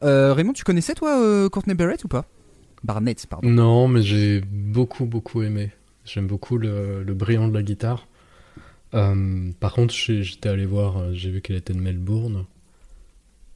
[0.03, 2.25] Euh, Raymond, tu connaissais toi euh, Courtney Barrett ou pas?
[2.83, 3.49] Barnett, pardon.
[3.49, 5.71] Non, mais j'ai beaucoup, beaucoup aimé.
[6.05, 8.07] J'aime beaucoup le, le brillant de la guitare.
[8.95, 12.45] Euh, par contre, j'ai- j'étais allé voir, euh, j'ai vu qu'elle était de Melbourne.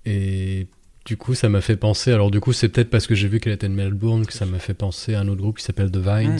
[0.07, 0.67] Et
[1.09, 2.13] du coup, ça m'a fait penser.
[2.13, 4.45] Alors, du coup, c'est peut-être parce que j'ai vu qu'elle était de Melbourne que ça
[4.47, 6.39] m'a fait penser à un autre groupe qui s'appelle The Vines.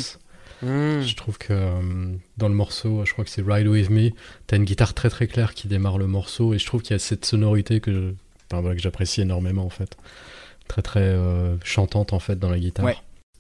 [0.63, 1.01] Hmm.
[1.03, 1.81] Je trouve que euh,
[2.37, 4.11] dans le morceau, je crois que c'est Ride With Me,
[4.47, 6.97] t'as une guitare très très claire qui démarre le morceau et je trouve qu'il y
[6.97, 8.13] a cette sonorité que je-
[8.51, 9.97] enfin, voilà, que j'apprécie énormément en fait.
[10.67, 12.85] Très très euh, chantante en fait dans la guitare.
[12.87, 12.97] Ouais.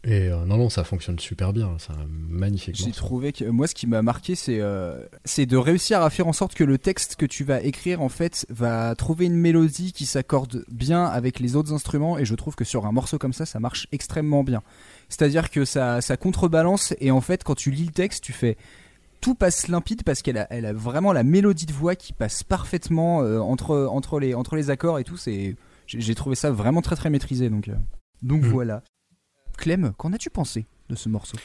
[0.09, 3.67] Et euh, non, non, ça fonctionne super bien, c'est un magnifique J'ai trouvé que moi,
[3.67, 6.79] ce qui m'a marqué, c'est euh, c'est de réussir à faire en sorte que le
[6.79, 11.41] texte que tu vas écrire, en fait, va trouver une mélodie qui s'accorde bien avec
[11.41, 12.17] les autres instruments.
[12.17, 14.63] Et je trouve que sur un morceau comme ça, ça marche extrêmement bien.
[15.11, 16.95] C'est-à-dire que ça, ça contrebalance.
[17.01, 18.57] Et en fait, quand tu lis le texte, tu fais
[19.21, 22.43] tout passe limpide parce qu'elle a, elle a vraiment la mélodie de voix qui passe
[22.45, 25.19] parfaitement euh, entre, entre, les, entre les accords et tout.
[25.87, 27.51] J'ai trouvé ça vraiment très très maîtrisé.
[27.51, 27.75] Donc, euh,
[28.23, 28.49] donc Mm.
[28.49, 28.83] voilà.
[29.59, 31.37] Clem, qu'en as-tu pensé de ce morceau?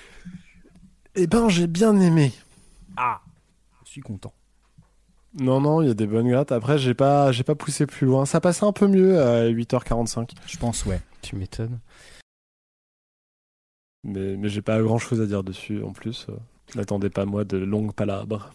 [1.15, 2.31] Eh ben, j'ai bien aimé.
[2.95, 3.21] Ah,
[3.83, 4.33] je suis content.
[5.39, 6.51] Non, non, il y a des bonnes grattes.
[6.51, 8.25] Après, j'ai pas, j'ai pas poussé plus loin.
[8.25, 10.29] Ça passait un peu mieux à 8h45.
[10.45, 11.01] Je pense, ouais.
[11.23, 11.79] Tu m'étonnes.
[14.03, 16.27] Mais, mais j'ai pas grand chose à dire dessus en plus.
[16.29, 16.35] Euh,
[16.75, 18.51] N'attendez pas moi de longues palabres.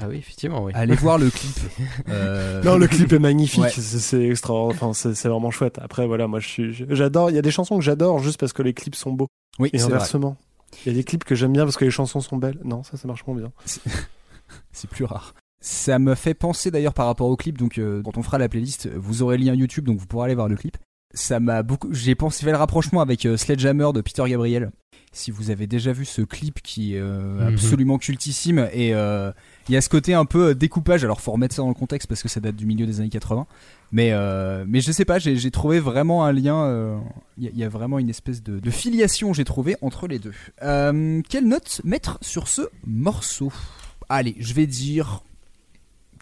[0.00, 0.72] Ah oui, effectivement, oui.
[0.74, 1.56] Allez voir le clip.
[2.08, 3.62] Euh, Non, le clip est magnifique.
[3.62, 3.70] Ouais.
[3.70, 4.54] C'est- C'est extra.
[4.54, 5.78] Enfin, c'est vraiment chouette.
[5.80, 7.30] Après, voilà, moi, je suis, je- j'adore.
[7.30, 9.28] Il y a des chansons que j'adore juste parce que les clips sont beaux.
[9.58, 9.94] Oui, Et c'est vrai.
[9.94, 10.36] inversement.
[10.84, 12.58] Il y a des clips que j'aime bien parce que les chansons sont belles.
[12.64, 13.52] Non, ça, ça marche moins bien.
[14.72, 15.34] C'est plus rare.
[15.62, 18.48] Ça me fait penser d'ailleurs par rapport au clip, donc euh, quand on fera la
[18.48, 20.76] playlist, vous aurez le lien YouTube, donc vous pourrez aller voir le clip.
[21.12, 21.92] Ça m'a beaucoup.
[21.92, 24.70] J'ai pensé fait le rapprochement avec euh, Sledgehammer de Peter Gabriel.
[25.12, 27.54] Si vous avez déjà vu ce clip qui est euh, Mhm.
[27.54, 29.32] absolument cultissime et euh,
[29.70, 31.04] il y a ce côté un peu euh, découpage.
[31.04, 33.08] Alors faut remettre ça dans le contexte parce que ça date du milieu des années
[33.08, 33.46] 80.
[33.92, 36.64] Mais euh, mais je sais pas, j'ai trouvé vraiment un lien.
[36.64, 36.98] euh,
[37.38, 40.06] Il y, a- il y a vraiment une espèce de, de filiation j'ai trouvé entre
[40.08, 40.34] les deux.
[40.62, 43.52] Euh, quelle note mettre sur ce morceau?
[44.08, 45.22] Allez, je vais dire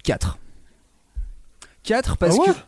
[0.05, 0.38] 4.
[1.84, 2.46] 4 parce Ah ouais?
[2.55, 2.59] que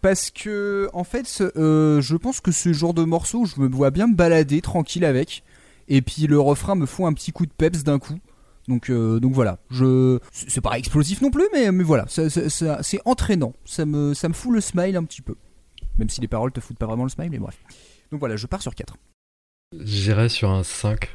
[0.00, 3.90] parce que en fait euh, je pense que ce genre de morceau je me vois
[3.90, 5.42] bien me balader tranquille avec
[5.88, 8.18] et puis le refrain me fout un petit coup de peps d'un coup
[8.70, 9.58] donc euh, donc voilà.
[9.70, 12.06] Je c'est pas explosif non plus mais voilà.
[12.08, 13.54] C'est entraînant.
[13.64, 15.34] Ça me fout le smile un petit peu.
[15.98, 17.58] Même si les paroles te foutent pas vraiment le smile mais bref.
[18.10, 18.96] Donc voilà je pars sur 4
[19.78, 21.10] J'irais sur un 5.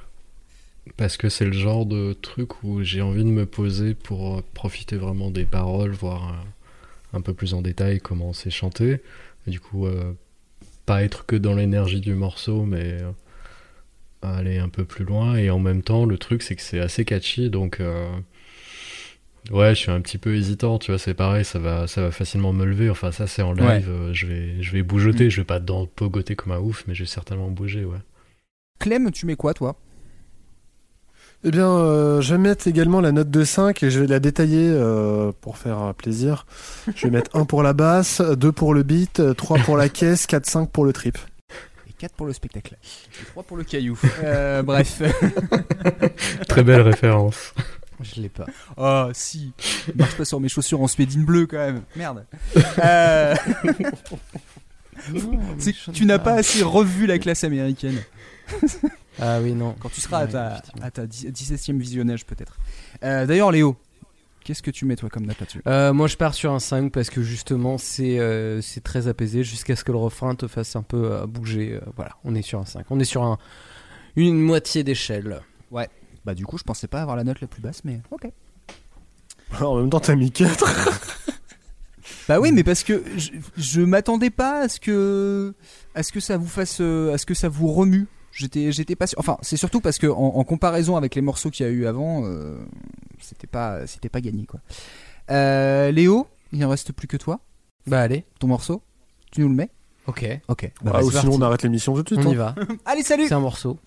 [0.98, 4.44] Parce que c'est le genre de truc où j'ai envie de me poser pour euh,
[4.54, 9.02] profiter vraiment des paroles, voir euh, un peu plus en détail comment c'est chanté.
[9.48, 9.88] Du coup,
[10.88, 12.98] pas être que dans l'énergie du morceau, mais
[14.34, 15.36] aller un peu plus loin.
[15.36, 18.10] Et en même temps, le truc, c'est que c'est assez catchy, donc euh,
[19.52, 20.80] ouais, je suis un petit peu hésitant.
[20.80, 22.90] Tu vois, c'est pareil, ça va, ça va facilement me lever.
[22.90, 23.66] Enfin, ça, c'est en live.
[23.68, 23.84] Ouais.
[23.88, 25.30] euh, je vais, je vais bougeoter.
[25.30, 28.00] Je vais pas dans pogoter comme un ouf, mais je vais certainement bouger, ouais.
[28.80, 29.78] Clem tu mets quoi toi?
[31.48, 34.20] Eh bien, euh, je vais mettre également la note de 5 et je vais la
[34.20, 36.48] détailler euh, pour faire plaisir.
[36.96, 40.26] Je vais mettre 1 pour la basse, 2 pour le beat, 3 pour la caisse,
[40.26, 41.20] 4, 5 pour le trip.
[42.06, 42.78] Et 4 pour le spectacle
[43.22, 45.02] et 3 pour le caillou Euh, bref
[46.48, 47.54] Très belle référence.
[48.02, 48.46] Je l'ai pas.
[48.78, 49.54] Oh si,
[49.96, 51.82] marche pas sur mes chaussures en suédine bleue quand même.
[51.96, 52.26] Merde.
[52.80, 53.36] Euh,
[55.14, 58.02] que tu n'as pas assez revu la classe américaine.
[59.20, 59.76] Ah oui, non.
[59.80, 62.58] Quand tu seras à ta, à ta 17ème visionnage peut-être.
[63.04, 63.78] Euh, D'ailleurs Léo,
[64.46, 65.62] qu'est-ce que tu mets toi comme note là-dessus?
[65.68, 69.44] Euh, moi, je pars sur un 5 parce que justement, c'est euh, c'est très apaisé
[69.44, 71.74] jusqu'à ce que le refrain te fasse un peu euh, bouger.
[71.74, 72.86] euh, voilà, on est sur un 5.
[72.92, 73.38] On est sur un,
[74.16, 75.42] une moitié d'échelle.
[76.24, 78.28] Bah du coup je pensais pas avoir la note la plus basse mais ok.
[79.62, 80.66] en même temps, t'as mis 4.
[82.28, 85.54] Bah oui mais parce que je, je m'attendais pas à ce que
[85.94, 88.08] à ce que ça vous fasse à ce que ça vous remue.
[88.36, 89.18] J'étais j'étais pas sûr.
[89.20, 91.86] Enfin c'est surtout parce que en, en comparaison avec les morceaux qu'il y a eu
[91.88, 92.58] avant euh,
[93.22, 94.60] c'était pas c'était pas gagné quoi.
[95.32, 97.40] Euh, Léo, il en reste plus que toi.
[97.88, 98.82] Bah allez, Ton morceau,
[99.32, 99.70] tu nous le mets
[100.08, 100.72] ok, Ok.
[100.84, 101.38] Bah, Ah, bah, ou sinon, parti.
[101.38, 102.20] on arrête l'émission tout de suite.
[102.26, 102.34] on hein.
[102.34, 102.56] y va.
[102.86, 103.28] Allez salut.
[103.28, 103.80] C'est un morceau.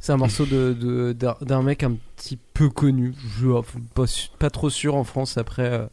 [0.00, 3.14] C'est un morceau de de- d'un mec un petit peu connu.
[3.38, 4.04] Je suis pas,
[4.38, 5.36] pas trop sûr en France.
[5.36, 5.86] Après, euh,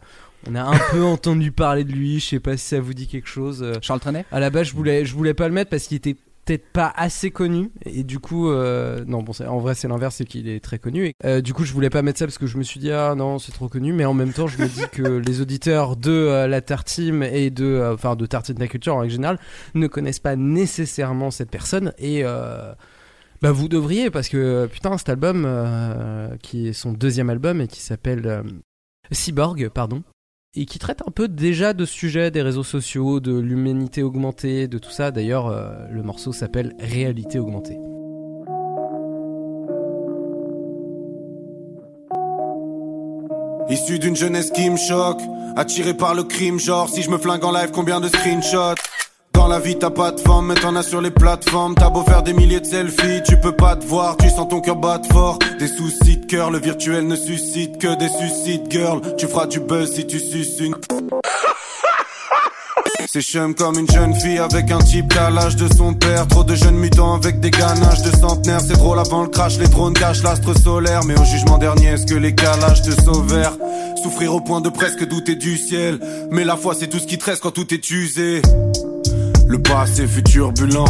[0.50, 2.20] on a un peu entendu parler de lui.
[2.22, 3.62] Je sais pas si ça vous dit quelque chose.
[3.62, 3.74] euh.
[3.82, 4.26] Charles Trenet?
[4.32, 6.16] À la base, je voulais, je voulais pas le mettre parce qu'il était
[6.48, 7.70] peut-être pas assez connu.
[7.86, 10.80] Et du coup euh, non bon c'est- en vrai c'est l'inverse c'est qu'il est très
[10.80, 11.08] connu.
[11.08, 12.92] Et, euh, du coup je voulais pas mettre ça parce que je me suis dit
[12.92, 13.92] ah non c'est trop connu.
[13.94, 17.50] Mais en même temps je me dis que les auditeurs de euh, la Tartine et
[17.50, 19.40] de euh, enfin de Tartine de la culture en règle générale
[19.76, 21.94] ne connaissent pas nécessairement cette personne.
[22.00, 22.74] Et euh,
[23.42, 27.68] bah vous devriez parce que putain cet album euh, qui est son deuxième album et
[27.68, 28.44] qui s'appelle
[29.12, 30.02] Cyborg pardon
[30.56, 34.78] et qui traite un peu déjà de sujets des réseaux sociaux, de l'humanité augmentée, de
[34.78, 35.12] tout ça.
[35.12, 37.78] D'ailleurs, euh, le morceau s'appelle Réalité augmentée.
[43.70, 45.22] Issu d'une jeunesse qui me choque,
[45.58, 48.76] attiré par le crime, genre si je me flingue en live, combien de screenshots?
[49.38, 52.04] Dans la vie t'as pas de forme, mais t'en as sur les plateformes, t'as beau
[52.04, 55.08] faire des milliers de selfies, tu peux pas te voir, tu sens ton cœur battre
[55.14, 55.38] fort.
[55.60, 59.00] Des soucis de cœur, le virtuel ne suscite que des suicides, girl.
[59.16, 60.76] Tu feras du buzz si tu suces une.
[63.06, 66.28] C'est chum comme une jeune fille avec un type à de son père.
[66.28, 68.62] Trop de jeunes mutants avec des ganaches de centenaires.
[68.62, 71.02] C'est drôle avant le crash, les drones cachent l'astre solaire.
[71.06, 73.56] Mais au jugement dernier, est-ce que les calages te sauvèrent?
[74.02, 76.00] Souffrir au point de presque douter du ciel.
[76.32, 78.42] Mais la foi, c'est tout ce qui te reste quand tout est usé.
[79.48, 80.86] Le passé fut turbulent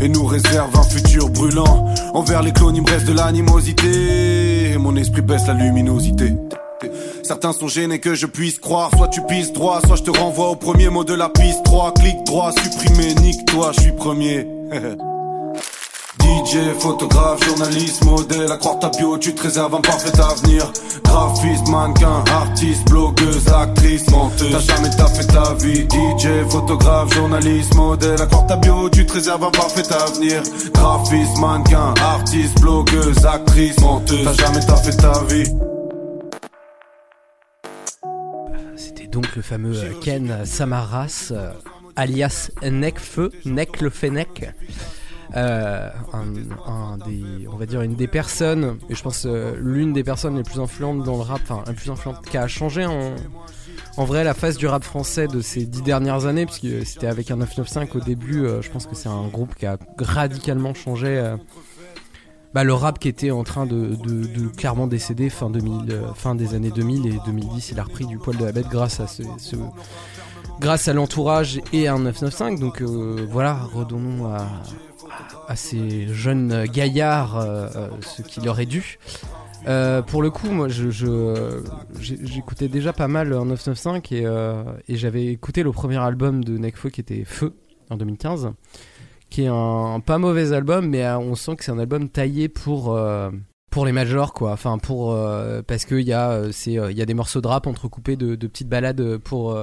[0.00, 1.86] et nous réserve un futur brûlant.
[2.14, 4.70] Envers les clones, il me reste de l'animosité.
[4.72, 6.34] Et mon esprit baisse la luminosité.
[7.22, 8.90] Certains sont gênés que je puisse croire.
[8.96, 11.94] Soit tu pisses droit, soit je te renvoie au premier mot de la piste 3.
[11.94, 14.46] Clic droit, supprimer, nique-toi, je suis premier.
[16.24, 20.72] DJ, photographe, journaliste, modèle, à croire ta bio, tu te réserves un parfait avenir.
[21.04, 24.50] Graphiste, mannequin, artiste, blogueuse, actrice, menteuse.
[24.50, 25.82] T'as jamais taffé ta vie.
[25.82, 30.42] DJ, photographe, journaliste, modèle, à croire ta bio, tu te réserves un parfait avenir.
[30.72, 34.24] Graphiste, mannequin, artiste, blogueuse, actrice, menteuse.
[34.24, 35.50] T'as jamais taffé ta vie.
[38.76, 41.52] C'était donc le fameux euh, Ken Samaras, euh,
[41.96, 44.54] alias le Fennec.
[45.36, 50.04] Euh, un, des, on va dire une des personnes, et je pense euh, l'une des
[50.04, 54.04] personnes les plus influentes dans le rap, enfin la plus influente, qui a changé en,
[54.04, 57.36] vrai la face du rap français de ces dix dernières années, puisque c'était avec un
[57.36, 61.34] 995 au début, euh, je pense que c'est un groupe qui a radicalement changé
[62.52, 63.96] bah, le rap qui était en train de,
[64.56, 68.36] clairement décéder fin, 2000, fin des années 2000 et 2010, il a repris du poil
[68.36, 69.56] de la bête grâce à ce, ce-
[70.60, 72.60] grâce à l'entourage et à un 995.
[72.60, 74.46] Donc voilà, redonnons à,
[75.48, 78.98] à ces jeunes gaillards euh, euh, ce qu'il leur est dû.
[79.66, 80.90] Euh, pour le coup, moi, je,
[82.00, 86.90] j'écoutais déjà pas mal un 995 et, et j'avais écouté le premier album de Nekfeu
[86.90, 87.54] qui était Feu
[87.90, 88.50] en 2015,
[89.30, 92.98] qui est un, pas mauvais album, mais on sent que c'est un album taillé pour
[93.70, 94.52] pour les majors quoi.
[94.52, 95.18] Enfin pour
[95.66, 98.34] parce que il y a c'est il y a des morceaux de rap entrecoupés de,
[98.46, 99.58] petites balades pour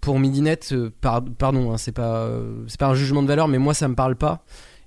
[0.00, 0.74] pour Midinette.
[1.00, 2.28] par- pardon, hein, c'est pas
[2.66, 4.42] c'est pas un jugement de valeur, mais moi ça me parle pas.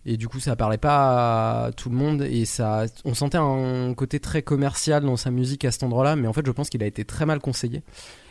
[0.05, 3.93] Et du coup, ça parlait pas à tout le monde et ça, on sentait un
[3.93, 6.83] côté très commercial dans sa musique à cet endroit-là, mais en fait, je pense qu'il
[6.83, 7.83] a été très mal conseillé.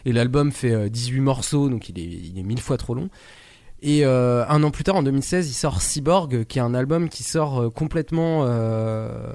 [0.04, 3.08] Et l'album fait euh, 18 morceaux, donc il est, il est mille fois trop long.
[3.80, 7.08] Et euh, un an plus tard, en 2016, il sort Cyborg, qui est un album
[7.08, 9.32] qui sort euh, complètement, euh,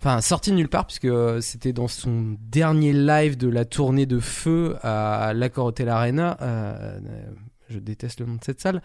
[0.00, 4.06] enfin sorti de nulle part, puisque euh, c'était dans son dernier live de la tournée
[4.06, 6.38] de Feu à l'Accor Hotel Arena.
[6.40, 6.98] euh,
[7.72, 8.82] je déteste le nom de cette salle.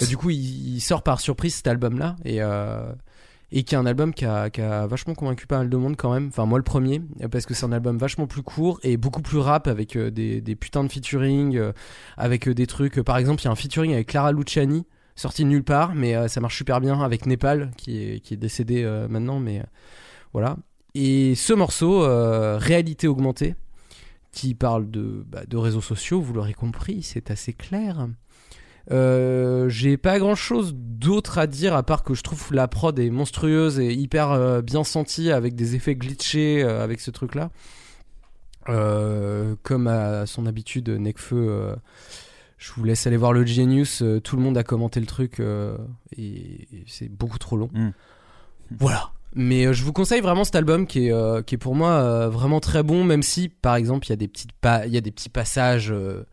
[0.00, 2.92] Euh, du coup, il, sort par surprise cet album-là et euh,
[3.50, 6.28] qui est un album qui a, a vachement convaincu pas mal de monde quand même.
[6.28, 9.22] Enfin, moi le premier, euh, parce que c'est un album vachement plus court et beaucoup
[9.22, 11.60] plus rap avec des, putains de featuring,
[12.16, 13.00] avec des trucs.
[13.02, 16.28] par exemple, il y a un featuring avec Clara Luciani, sorti de nulle part, mais
[16.28, 19.62] ça marche super bien avec Népal, qui est, décédé maintenant, mais
[20.32, 20.56] voilà.
[20.94, 22.00] Et ce morceau,
[22.58, 23.54] Réalité augmentée,
[24.36, 28.06] qui parle de, bah, de réseaux sociaux, vous l'aurez compris, c'est assez clair.
[28.92, 32.96] Euh, j'ai pas grand chose d'autre à dire à part que je trouve la prod
[32.98, 37.34] est monstrueuse et hyper euh, bien sentie avec des effets glitchés euh, avec ce truc
[37.34, 37.50] là.
[39.62, 41.74] comme à son habitude, Necfeu,
[42.58, 44.02] je vous laisse aller voir le Genius.
[44.24, 47.70] tout le monde a commenté le truc et, et c'est beaucoup trop long.
[48.78, 49.10] Voilà.
[49.34, 52.28] Mais je vous conseille vraiment cet album qui est, euh, qui est pour moi euh,
[52.30, 54.96] vraiment très bon, même si par exemple il y a des petites pa- il y
[54.96, 56.24] a des petits passages euh,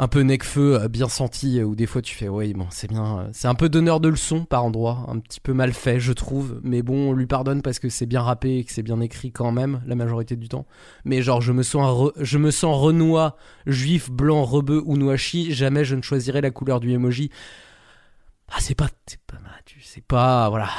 [0.00, 2.88] un peu Necfeu euh, bien sentis euh, où des fois tu fais oui bon c'est
[2.88, 6.00] bien euh, c'est un peu donneur de leçons par endroit un petit peu mal fait
[6.00, 6.58] je trouve.
[6.64, 9.30] Mais bon on lui pardonne parce que c'est bien rappé et que c'est bien écrit
[9.30, 10.66] quand même la majorité du temps.
[11.04, 13.36] Mais genre je me sens je me sens renois
[13.66, 15.52] juif blanc rebeu ou noachi.
[15.52, 17.30] Jamais je ne choisirai la couleur du emoji.
[18.48, 19.36] Ah c'est pas c'est pas
[19.82, 20.70] c'est pas voilà.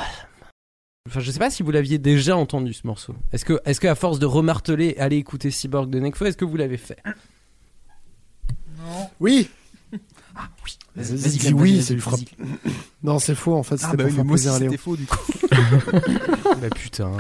[1.08, 3.16] Enfin, je sais pas si vous l'aviez déjà entendu ce morceau.
[3.32, 6.46] Est-ce que, est-ce que à force de remarteler, aller écouter Cyborg de Nekfeu, est-ce que
[6.46, 7.02] vous l'avez fait?
[9.20, 9.50] Oui
[10.96, 12.16] Vas-y, Vas-y, dis Clem, oui, vas-y, ça lui vas-y, fera.
[12.18, 12.74] vas-y.
[13.04, 13.76] Non, c'est faux en fait.
[13.82, 14.72] Ah C'était bah pour oui, faire plaisir à Léo.
[14.72, 15.18] c'était faux du coup.
[16.62, 17.12] Bah putain.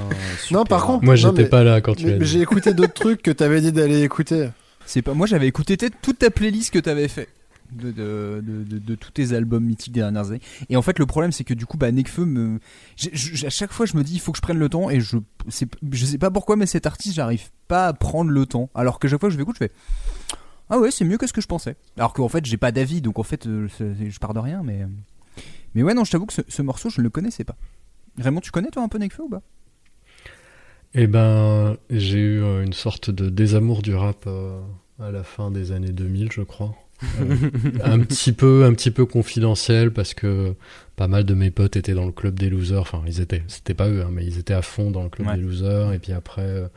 [0.52, 2.32] Non, par contre, Moi, j'étais mais- pas là quand tu mais- l'as mais dit.
[2.32, 4.50] j'ai écouté d'autres trucs que t'avais dit d'aller écouter.
[4.86, 7.30] C'est pas moi j'avais écouté toute ta playlist que t'avais fait.
[7.72, 10.42] De, de, de, de- de tous tes albums mythiques des dernières années.
[10.70, 12.60] Et en fait, le problème, c'est que du coup, bah, Nekfeu me.
[12.98, 14.90] j'ai- j'ai- à chaque fois, je me dis, il faut que je prenne le temps.
[14.90, 15.16] Et je,
[15.48, 18.70] c'est- je sais pas pourquoi, mais cet artiste, j'arrive pas à prendre le temps.
[18.76, 19.72] Alors que chaque fois que je l'écoute, je fais.
[20.72, 21.76] Ah ouais, c'est mieux que ce que je pensais.
[21.98, 24.62] Alors qu'en fait, j'ai pas d'avis, donc en fait, euh, je pars de rien.
[24.64, 24.88] Mais,
[25.76, 27.56] mais ouais, non, je t'avoue que ce, ce morceau, je ne le connaissais pas.
[28.18, 29.42] Raymond, tu connais toi un peu Nekfeu ou pas?
[30.94, 34.60] Eh ben, j'ai eu euh, une sorte de désamour du rap euh,
[35.00, 36.74] à la fin des années 2000, je crois.
[37.22, 37.36] Euh,
[37.84, 40.54] un petit peu, un petit peu confidentiel parce que
[40.98, 42.82] pas mal de mes potes étaient dans le club des losers.
[42.82, 45.28] Enfin, ils étaient, c'était pas eux, hein, mais ils étaient à fond dans le club
[45.28, 45.36] Ouais.
[45.36, 45.94] des losers.
[45.94, 46.70] Et puis après,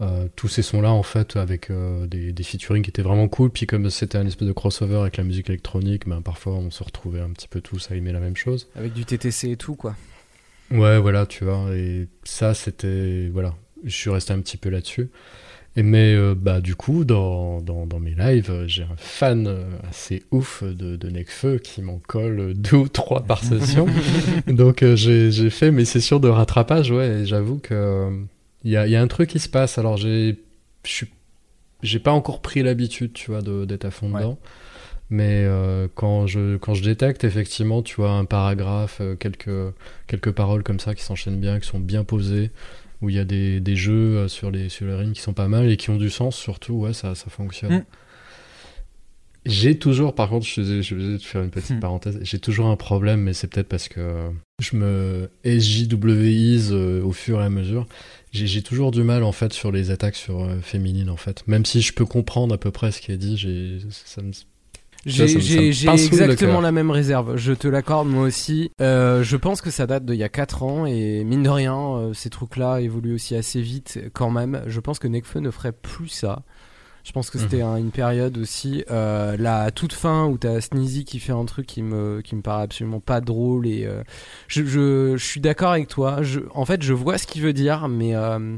[0.00, 3.50] euh, tous ces sons-là, en fait, avec euh, des, des featuring qui étaient vraiment cool.
[3.50, 6.82] Puis comme c'était un espèce de crossover avec la musique électronique, ben parfois on se
[6.82, 8.68] retrouvait un petit peu tous à aimer la même chose.
[8.76, 9.94] Avec du TTC et tout, quoi.
[10.70, 11.74] Ouais, voilà, tu vois.
[11.74, 13.28] Et ça, c'était.
[13.32, 13.54] Voilà.
[13.84, 15.10] Je suis resté un petit peu là-dessus.
[15.76, 19.54] Et mais, euh, bah, du coup, dans, dans, dans mes lives, j'ai un fan
[19.88, 23.86] assez ouf de, de Necfeu qui m'en colle deux ou trois par session.
[24.46, 27.20] Donc, euh, j'ai j'ai fait mes sessions de rattrapage, ouais.
[27.20, 28.10] Et j'avoue que.
[28.64, 29.78] Il y a, il y a un truc qui se passe.
[29.78, 30.42] Alors, j'ai.
[31.82, 34.38] J'ai pas encore pris l'habitude, tu vois, d'être à fond dedans.
[35.10, 39.74] Mais euh, quand, je, quand je détecte effectivement, tu vois, un paragraphe, euh, quelques,
[40.06, 42.52] quelques paroles comme ça qui s'enchaînent bien, qui sont bien posées,
[43.02, 45.32] où il y a des, des jeux euh, sur les, sur les rimes qui sont
[45.32, 47.78] pas mal et qui ont du sens surtout, ouais, ça, ça fonctionne.
[47.78, 47.84] Mm.
[49.46, 51.80] J'ai toujours, par contre, je suis obligé de faire une petite Mm.
[51.80, 54.28] parenthèse, j'ai toujours un problème, mais c'est peut-être parce que
[54.60, 57.86] je me SJWise au fur et à mesure.
[58.32, 61.42] J'ai toujours du mal en fait sur les attaques sur euh, féminines en fait.
[61.48, 64.30] Même si je peux comprendre à peu près ce qui est dit, j'ai ça me
[65.04, 65.24] J'ai
[65.88, 68.70] exactement la même réserve, je te l'accorde moi aussi.
[68.80, 71.76] Euh, je pense que ça date d'il y a 4 ans et mine de rien,
[71.76, 74.62] euh, ces trucs-là évoluent aussi assez vite quand même.
[74.68, 76.42] Je pense que Nekfeu ne ferait plus ça.
[77.04, 81.04] Je pense que c'était un- une période aussi, euh, la toute fin où t'as Sneezy
[81.04, 84.02] qui fait un truc qui me, qui me paraît absolument pas drôle et euh,
[84.48, 86.22] je, je, je suis d'accord avec toi.
[86.22, 88.56] Je, en fait, je vois ce qu'il veut dire, mais euh,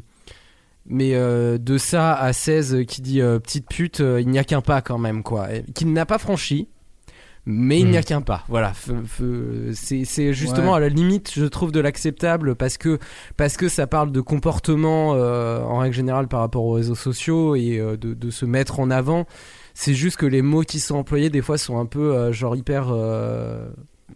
[0.86, 4.98] mais de ça à 16 qui dit petite pute, il n'y a qu'un pas quand
[4.98, 5.47] même, quoi.
[5.74, 6.69] Qu'il n'a pas franchi,
[7.44, 8.44] mais il n'y a qu'un pas.
[8.48, 8.73] Voilà.
[9.74, 10.77] C'est justement Ouais.
[10.77, 12.98] à la limite, je trouve, de l'acceptable parce que,
[13.36, 17.56] parce que ça parle de comportement euh, en règle générale par rapport aux réseaux sociaux
[17.56, 19.27] et euh, de, de se mettre en avant.
[19.74, 22.55] C'est juste que les mots qui sont employés, des fois, sont un peu euh, genre
[22.56, 22.93] hyper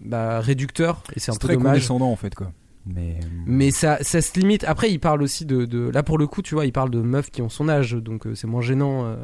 [0.01, 1.73] bah, réducteurs et c'est un peu très dommage.
[1.73, 2.53] condescendant en fait quoi.
[2.87, 4.63] Mais Mais ça, ça se limite.
[4.65, 7.01] Après, il parle aussi de, de- Là, pour le coup, tu vois, il parle de
[7.01, 9.05] meufs qui ont son âge, donc euh, c'est moins gênant.
[9.07, 9.17] euh,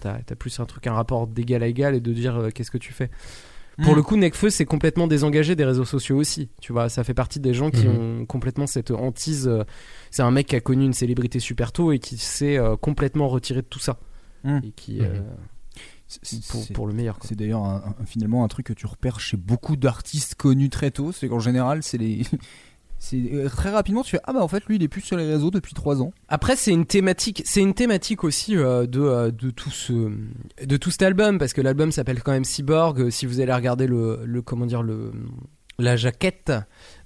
[0.00, 2.70] t'as, t'as plus un truc, un rapport d'égal à égal et de dire euh, qu'est-ce
[2.70, 3.10] que tu fais.
[3.82, 3.96] Pour Mm.
[3.96, 6.50] le coup, Necfeu, c'est complètement désengagé des réseaux sociaux aussi.
[6.60, 8.20] Tu vois, ça fait partie des gens qui Mhm.
[8.20, 9.48] ont complètement cette hantise.
[9.48, 9.64] euh,
[10.10, 13.28] c'est un mec qui a connu une célébrité super tôt et qui s'est euh, complètement
[13.28, 13.98] retiré de tout ça.
[14.44, 14.58] Mm.
[14.64, 15.00] Et qui.
[15.00, 15.04] Mhm.
[15.06, 15.20] euh,
[16.06, 17.18] c'est- pour, c'est- pour le meilleur.
[17.18, 17.26] quoi.
[17.28, 20.90] C'est d'ailleurs un- un- finalement un truc que tu repères chez beaucoup d'artistes connus très
[20.90, 22.22] tôt, c'est qu'en général c'est les
[23.02, 25.16] c'est euh, très rapidement tu fais ah bah en fait lui il est plus sur
[25.16, 26.12] les réseaux depuis 3 ans.
[26.28, 30.12] Après, c'est une thématique, c'est une thématique aussi euh, de euh, de tout ce
[30.64, 33.10] de tout cet album parce que l'album s'appelle quand même Cyborg.
[33.10, 35.10] Si vous allez regarder le, le comment dire le
[35.82, 36.52] la jaquette,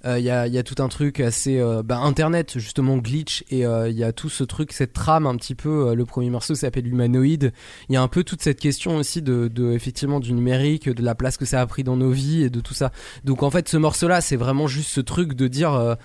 [0.05, 3.89] euh, il y, a, tout un truc assez euh, bah, internet justement glitch et euh,
[3.89, 5.93] il y a tout ce truc cette trame un petit peu.
[5.93, 7.51] le premier morceau s'appelle Humanoïde.
[7.89, 11.15] Il y a un peu toute cette question aussi de, effectivement du numérique, de la
[11.15, 12.91] place que ça a pris dans nos vies et de tout ça.
[13.23, 15.97] Donc en fait, ce morceau-là, c'est vraiment juste ce truc de dire.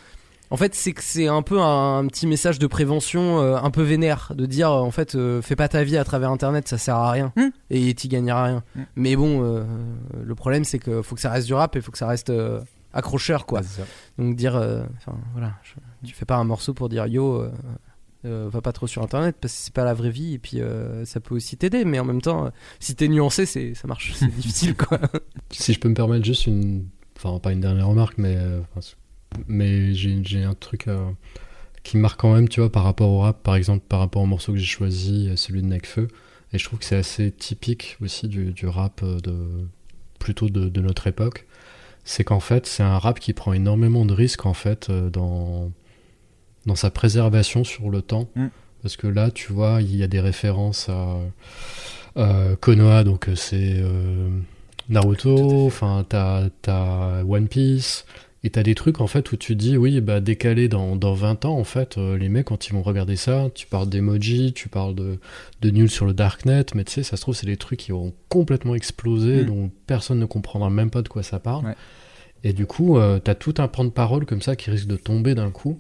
[0.53, 3.71] En fait, c'est que c'est un peu un, un petit message de prévention euh, un
[3.71, 6.69] peu vénère, de dire euh, en fait, euh, fais pas ta vie à travers Internet,
[6.69, 7.49] ça sert à rien Mm.
[7.71, 8.63] et t'y gagneras rien.
[8.77, 8.81] Mm.
[8.97, 9.65] Mais bon, euh,
[10.23, 12.31] le problème c'est que faut que ça reste du rap et faut que ça reste
[12.31, 12.61] euh,
[12.93, 13.63] accrocheur quoi.
[14.19, 14.83] Donc dire, euh,
[15.33, 17.41] voilà, je- tu fais pas un morceau pour dire yo.
[17.41, 17.51] euh,
[18.25, 20.61] euh, va pas trop sur internet parce que c'est pas la vraie vie et puis
[20.61, 23.89] euh, ça peut aussi t'aider mais en même temps euh, si t'es nuancé c'est ça
[23.89, 25.01] marche c'est difficile quoi
[25.51, 26.87] Si je peux me permettre juste une.
[27.17, 28.37] Enfin, pas une dernière remarque, mais.
[29.49, 31.11] Mais j'ai un truc euh,
[31.83, 34.27] qui marque quand même, tu vois, par rapport au rap, par exemple, par rapport au
[34.27, 36.09] morceau que j'ai choisi, euh, celui de Necfeu.
[36.53, 39.37] Et je trouve que c'est assez typique aussi du, du rap euh, de.
[40.19, 41.47] plutôt de, de notre époque.
[42.05, 45.71] C'est qu'en fait, c'est un rap qui prend énormément de risques, en fait, dans.
[46.67, 48.29] dans sa préservation sur le temps.
[48.35, 48.47] Mm.
[48.83, 51.19] Parce que là, tu vois, il y a des références à.
[52.17, 54.29] Euh, Konoha, donc c'est euh,
[54.89, 58.05] Naruto, enfin t'as t'as One Piece,
[58.45, 61.45] Et t'as des trucs en fait où tu dis oui bah décalé dans, dans 20
[61.45, 64.69] ans en fait euh, les mecs quand ils vont regarder ça tu parles d'emoji tu
[64.69, 65.19] parles de,
[65.61, 67.93] de news sur le darknet mais tu sais ça se trouve c'est des trucs qui
[67.93, 69.47] auront complètement explosé Mm.
[69.47, 71.75] dont personne ne comprendra même pas de quoi ça parle Ouais.
[72.43, 74.97] et du coup euh, t'as tout un pan de parole comme ça qui risque de
[74.97, 75.79] tomber d'un coup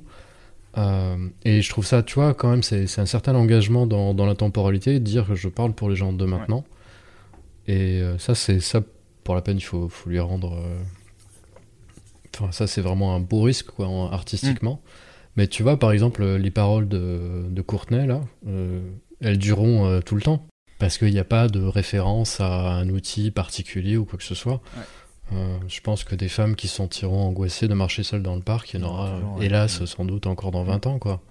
[0.78, 4.14] Euh, et je trouve ça tu vois quand même c'est c'est un certain engagement dans,
[4.14, 6.64] dans la temporalité de dire que je parle pour les gens de maintenant
[7.66, 8.80] et euh, ça c'est ça
[9.24, 10.56] pour la peine il faut, faut lui rendre
[12.38, 14.80] Enfin, ça, c'est vraiment un beau risque, quoi, en- artistiquement.
[15.36, 18.80] Mais tu vois, par exemple, les paroles de, de Courtenay, là, euh,
[19.20, 20.46] elles dureront euh, tout le temps.
[20.78, 24.34] Parce qu'il n'y a pas de référence à un outil particulier ou quoi que ce
[24.34, 24.60] soit.
[25.32, 28.42] Euh, je pense que des femmes qui se sentiront angoissées de marcher seules dans le
[28.42, 29.46] parc, il y en aura, toujours, ouais.
[29.46, 31.22] hélas, sans doute encore dans 20 ans, quoi.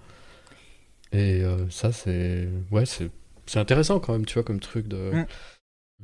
[1.12, 2.48] Et euh, ça, c'est.
[2.70, 3.10] Ouais, c'est.
[3.54, 5.10] Intéressant quand même, tu vois, comme truc de.
[5.12, 5.26] Mm.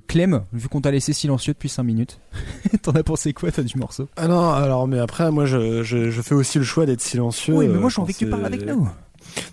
[0.07, 2.21] Clem, vu qu'on t'a laissé silencieux depuis 5 minutes,
[2.83, 4.09] t'en as pensé quoi toi du morceau?
[4.17, 7.55] Ah non, alors, mais après, moi, je, je, je fais aussi le choix d'être silencieux.
[7.55, 8.89] Oui, mais euh, moi j'ai envie que tu parles avec nous.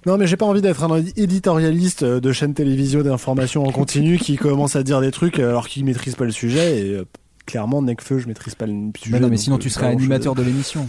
[0.05, 4.17] Non, mais j'ai pas envie d'être un éditorialiste euh, de chaîne télévision d'information en continu
[4.17, 6.79] qui commence à dire des trucs alors qu'il maîtrise pas le sujet.
[6.79, 7.05] Et euh,
[7.45, 9.11] clairement, Necfeu, je maîtrise pas le sujet.
[9.13, 10.87] Mais non, mais sinon euh, tu serais animateur de l'émission.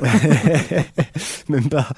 [1.48, 1.88] Même pas.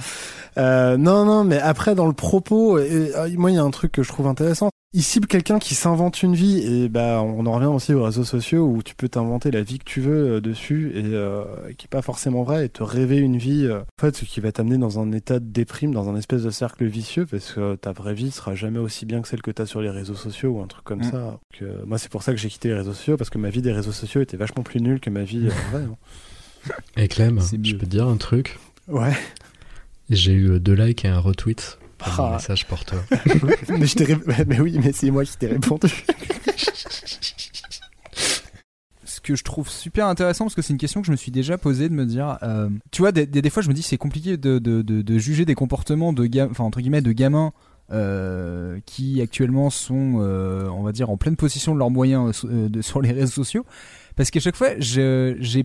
[0.58, 3.70] Euh, non, non, mais après, dans le propos, et, euh, moi, il y a un
[3.70, 4.70] truc que je trouve intéressant.
[4.96, 8.22] Il cible quelqu'un qui s'invente une vie, et bah, on en revient aussi aux réseaux
[8.22, 11.42] sociaux où tu peux t'inventer la vie que tu veux euh, dessus, et euh,
[11.76, 14.38] qui est pas forcément vrai, et te rêver une vie, euh, en fait, ce qui
[14.38, 17.74] va t'amener dans un état de déprime, dans un espèce de cercle vicieux, parce que
[17.74, 20.50] ta vraie vie sera jamais aussi bien que celle que t'as sur les réseaux sociaux
[20.50, 21.10] ou un truc comme Mm.
[21.10, 21.18] ça.
[21.22, 23.50] Donc, euh, moi, c'est pour ça que j'ai quitté les réseaux sociaux, parce que ma
[23.50, 25.82] vie des réseaux sociaux était vachement plus nulle que ma vie vraie.
[25.82, 25.96] hein.
[26.96, 28.60] Et Clem, je peux te dire un truc?
[28.86, 29.12] Ouais.
[30.08, 31.78] J'ai eu deux likes et un retweet.
[32.06, 32.30] Ah.
[32.34, 32.98] message pour toi.
[33.10, 35.88] mais, je ré- mais oui, mais c'est moi qui t'ai répondu.
[39.06, 41.30] Ce que je trouve super intéressant, parce que c'est une question que je me suis
[41.30, 43.82] déjà posée de me dire, euh, tu vois, des, des, des fois je me dis
[43.82, 47.52] c'est compliqué de, de, de, de juger des comportements de enfin entre guillemets de gamins
[47.92, 52.68] euh, qui actuellement sont, euh, on va dire, en pleine possession de leurs moyens euh,
[52.68, 53.64] de- sur les réseaux sociaux.
[54.16, 55.64] Parce qu'à chaque fois, je j'ai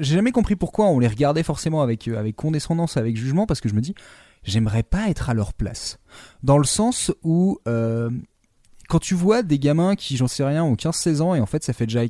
[0.00, 3.60] j'ai jamais compris pourquoi on les regardait forcément avec euh, avec condescendance, avec jugement, parce
[3.60, 3.94] que je me dis,
[4.42, 5.98] j'aimerais pas être à leur place.
[6.42, 8.10] Dans le sens où euh,
[8.88, 11.62] quand tu vois des gamins qui, j'en sais rien, ont 15-16 ans et en fait
[11.62, 12.04] ça fait déjà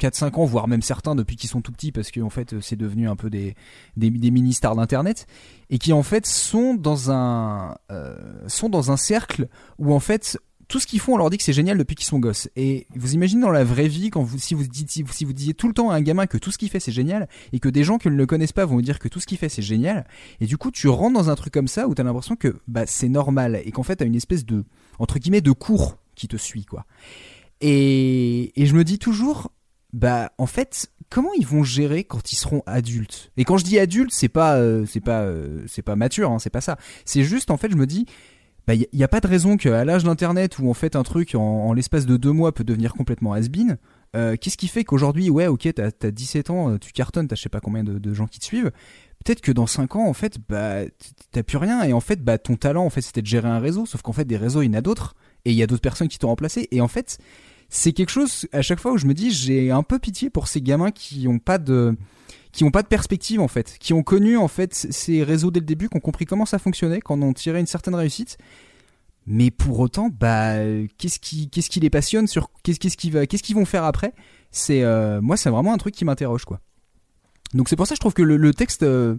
[0.00, 3.08] 4-5 ans, voire même certains depuis qu'ils sont tout petits, parce qu'en fait c'est devenu
[3.08, 3.56] un peu des,
[3.96, 5.26] des, mini-stars d'internet,
[5.70, 9.48] et qui en fait sont dans un, euh, sont dans un cercle
[9.78, 10.38] où en fait
[10.68, 12.48] tout ce qu'ils font, on leur dit que c'est génial depuis qu'ils sont gosses.
[12.54, 15.24] Et vous imaginez dans la vraie vie, quand vous, si vous dites, si vous, si
[15.24, 17.28] vous disiez tout le temps à un gamin que tout ce qu'il fait c'est génial,
[17.52, 19.26] et que des gens qui ne le connaissent pas vont vous dire que tout ce
[19.26, 20.06] qu'il fait c'est génial,
[20.40, 22.84] et du coup tu rentres dans un truc comme ça où t'as l'impression que bah,
[22.86, 24.64] c'est normal, et qu'en fait t'as une espèce de,
[24.98, 26.84] entre guillemets, de cours qui te suit, quoi.
[27.60, 29.50] Et, et je me dis toujours,
[29.92, 33.32] bah en fait, comment ils vont gérer quand ils seront adultes?
[33.36, 36.38] Et quand je dis adulte, c'est pas, euh, c'est pas, euh, c'est pas mature, hein,
[36.38, 36.76] c'est pas ça.
[37.04, 38.06] C'est juste en fait, je me dis,
[38.68, 41.34] bah il y, a pas de raison qu'à l'âge d'internet où en fait un truc
[41.34, 43.78] en, l'espace de deux mois peut devenir complètement has-been.
[44.14, 47.40] euh, Qu'est-ce qui fait qu'aujourd'hui, ouais, ok, t'as as 17 ans, tu cartonnes, t'as je
[47.40, 48.70] sais pas combien de, gens qui te suivent.
[49.24, 50.80] Peut-être que dans 5 ans, en fait, bah,
[51.32, 51.82] t'as plus rien.
[51.84, 53.86] Et en fait, bah, ton talent, en fait, c'était de gérer un réseau.
[53.86, 55.16] Sauf qu'en fait, des réseaux, il y en a d'autres.
[55.46, 56.68] Et il y a d'autres personnes qui t'ont remplacé.
[56.70, 57.18] Et en fait,
[57.70, 60.46] c'est quelque chose, à chaque fois où je me dis, j'ai un peu pitié pour
[60.46, 61.96] ces gamins qui ont pas de,
[62.52, 63.76] qui ont pas de perspective, en fait.
[63.78, 66.58] Qui ont connu, en fait, ces réseaux dès le début, qui ont compris comment ça
[66.58, 68.38] fonctionnait, qui en ont tiré une certaine réussite.
[69.26, 70.54] Mais pour autant, bah,
[70.96, 74.14] qu'est-ce qui, qu'est-ce qui les passionne sur, qu'est-ce, qu'est-ce qu'ils vont faire après?
[74.50, 76.60] C'est, euh, moi, c'est vraiment un truc qui m'interroge, quoi.
[77.54, 79.16] Donc c'est pour ça que je trouve que le, texte euh,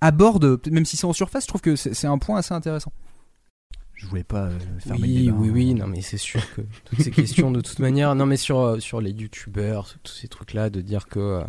[0.00, 2.92] aborde, même si c'est en surface, je trouve que c'est un point assez intéressant.
[4.00, 5.52] Je voulais pas euh, fermer le Oui, débat, oui, hein.
[5.52, 8.58] oui, non, mais c'est sûr que toutes ces questions, de toute manière, non, mais sur,
[8.58, 11.42] euh, sur les youtubeurs, tous ces trucs-là, de dire que euh,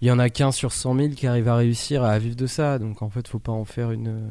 [0.00, 2.46] il y en a qu'un sur 100 000 qui arrive à réussir à vivre de
[2.46, 4.30] ça, donc en fait, faut pas en faire une.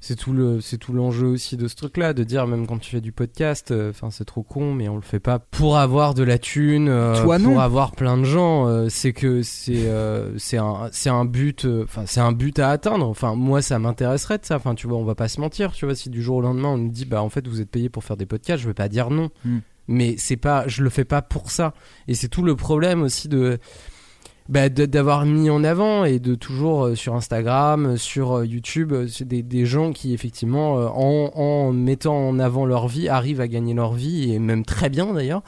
[0.00, 2.90] C'est tout le, c'est tout l'enjeu aussi de ce truc-là, de dire même quand tu
[2.90, 6.14] fais du podcast, euh, enfin c'est trop con, mais on le fait pas pour avoir
[6.14, 7.50] de la thune, euh, Toi, non.
[7.50, 8.68] pour avoir plein de gens.
[8.68, 9.90] euh, c'est que c'est,
[10.36, 13.08] c'est un, c'est un but, enfin c'est un but à atteindre.
[13.08, 14.56] Enfin moi ça m'intéresserait de ça.
[14.56, 15.72] Enfin tu vois, on va pas se mentir.
[15.72, 17.70] Tu vois, si du jour au lendemain on nous dit bah en fait vous êtes
[17.70, 19.30] payé pour faire des podcasts, je vais pas dire non.
[19.44, 19.58] Mm.
[19.90, 21.72] Mais c'est pas, je le fais pas pour ça.
[22.08, 23.58] Et c'est tout le problème aussi de
[24.48, 28.94] bah, d'avoir mis en avant et de toujours euh, sur Instagram, euh, sur euh, YouTube,
[29.08, 33.48] c'est des, des gens qui effectivement, en, en mettant en avant leur vie, arrivent à
[33.48, 35.42] gagner leur vie et même très bien d'ailleurs.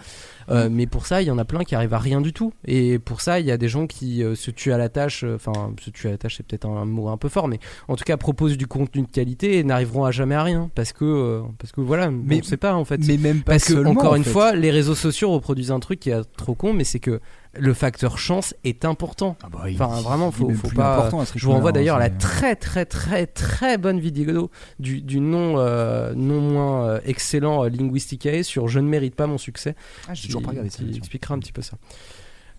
[0.49, 2.53] Euh, mais pour ça, il y en a plein qui arrivent à rien du tout.
[2.67, 5.23] Et pour ça, il y a des gens qui euh, se tuent à la tâche.
[5.23, 7.61] euh, Enfin, se tuent à la tâche, c'est peut-être un mot un peu fort, mais
[7.87, 10.93] en tout cas proposent du contenu de qualité et n'arriveront à jamais à rien parce
[10.93, 12.99] que parce que voilà, Mais- on sait pas en fait.
[13.07, 14.31] Mais même pas Parce que seulement, encore en une fait.
[14.31, 17.21] fois, les réseaux sociaux reproduisent un truc qui est trop con, mais c'est que
[17.55, 19.37] le facteur chance est important.
[19.67, 21.11] il- enfin, vraiment, il est faut, pas.
[21.35, 25.19] je vous renvoie d'ailleurs à la hein, très, très, très, très bonne vidéo du, du
[25.21, 29.75] non, euh, non moins euh, excellent euh, Linguisticae sur Je ne mérite pas mon succès.
[30.09, 30.97] Ah, j'ai toujours pas regardé ça, tiens.
[30.97, 31.77] expliquera un petit peu ça.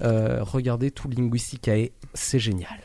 [0.03, 2.79] Euh, regardez tout Linguisticae, c'est génial.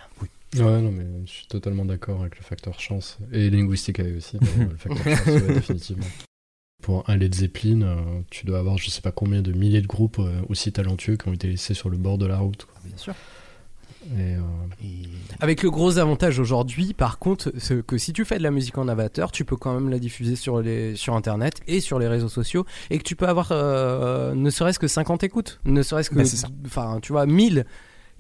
[0.54, 3.18] Ouais, non, mais je suis totalement d'accord avec le facteur chance.
[3.32, 6.06] Et Linguisticae aussi, le facteur chance, ouais, définitivement.
[6.86, 7.96] Pour un Led Zeppelin, euh,
[8.30, 11.26] tu dois avoir je sais pas combien de milliers de groupes euh, aussi talentueux qui
[11.26, 12.64] ont été laissés sur le bord de la route.
[12.64, 12.80] quoi.
[12.84, 13.12] Bien sûr.
[14.16, 14.40] Et, euh,
[15.40, 18.78] Avec le gros avantage aujourd'hui, par contre, c'est que si tu fais de la musique
[18.78, 22.06] en avatar, tu peux quand même la diffuser sur, les, sur Internet et sur les
[22.06, 26.10] réseaux sociaux et que tu peux avoir euh, ne serait-ce que 50 écoutes, ne serait-ce
[26.10, 27.66] que, Bah, enfin, tu vois, 1000.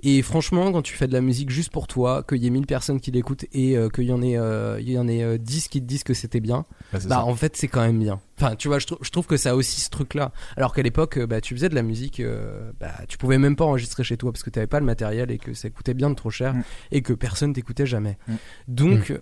[0.02, 2.66] Et franchement, quand tu fais de la musique juste pour toi, qu'il y ait 1000
[2.66, 5.38] personnes qui l'écoutent et euh, qu'il y en ait, euh, il y en ait euh,
[5.38, 7.98] 10 qui te disent que c'était bien, Bah, c'est bah en fait c'est quand même
[7.98, 8.20] bien.
[8.38, 10.32] Enfin, tu vois, je, trou- je trouve que ça a aussi ce truc-là.
[10.58, 13.56] Alors qu'à l'époque, euh, bah, tu faisais de la musique, euh, bah, tu pouvais même
[13.56, 15.94] pas enregistrer chez toi parce que tu n'avais pas le matériel et que ça coûtait
[15.94, 16.62] bien de trop cher Mm.
[16.92, 18.18] et que personne t'écoutait jamais.
[18.28, 18.34] Mm.
[18.68, 19.18] Donc, euh,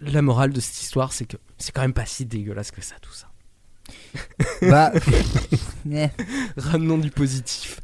[0.00, 2.96] la morale de cette histoire, c'est que c'est quand même pas si dégueulasse que ça,
[3.00, 3.28] tout ça.
[4.62, 4.92] Bah.
[6.56, 7.80] Ramenons du positif.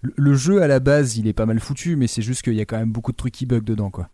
[0.00, 2.60] Le, jeu à la base, il est pas mal foutu, mais c'est juste qu'il y
[2.60, 4.10] a quand même beaucoup de trucs qui bug dedans, quoi.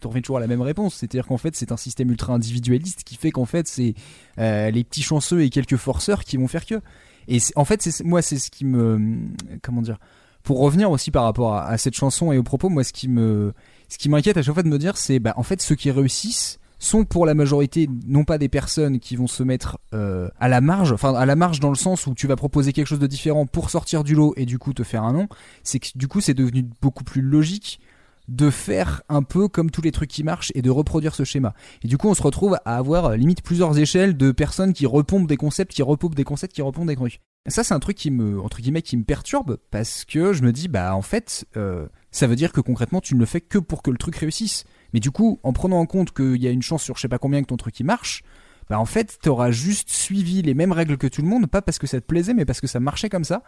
[0.00, 3.04] Tu reviens toujours à la même réponse, c'est-à-dire qu'en fait, c'est un système ultra individualiste
[3.04, 3.94] qui fait qu'en fait, c'est
[4.38, 6.80] euh, les petits chanceux et quelques forceurs qui vont faire que.
[7.28, 9.18] Et en fait, c'est moi, c'est ce qui me,
[9.62, 9.98] comment dire,
[10.42, 13.08] pour revenir aussi par rapport à, à cette chanson et au propos, moi, ce qui
[13.08, 13.54] me,
[13.88, 15.90] ce qui m'inquiète à chaque fois de me dire, c'est, bah, en fait, ceux qui
[15.90, 20.48] réussissent sont pour la majorité non pas des personnes qui vont se mettre euh, à
[20.48, 22.98] la marge, enfin à la marge dans le sens où tu vas proposer quelque chose
[22.98, 25.28] de différent pour sortir du lot et du coup te faire un nom,
[25.62, 27.80] c'est que du coup c'est devenu beaucoup plus logique
[28.28, 31.54] de faire un peu comme tous les trucs qui marchent et de reproduire ce schéma.
[31.82, 34.86] Et du coup on se retrouve à avoir euh, limite plusieurs échelles de personnes qui
[34.86, 37.20] repompent des concepts, qui repompent des concepts, qui repompent des trucs.
[37.46, 40.52] Ça c'est un truc qui me, entre guillemets, qui me perturbe parce que je me
[40.52, 43.58] dis bah en fait euh, ça veut dire que concrètement tu ne le fais que
[43.58, 44.64] pour que le truc réussisse.
[44.94, 47.08] Mais du coup, en prenant en compte qu'il y a une chance sur je sais
[47.08, 48.22] pas combien que ton truc il marche,
[48.70, 51.78] bah en fait, t'auras juste suivi les mêmes règles que tout le monde, pas parce
[51.78, 53.42] que ça te plaisait, mais parce que ça marchait comme ça.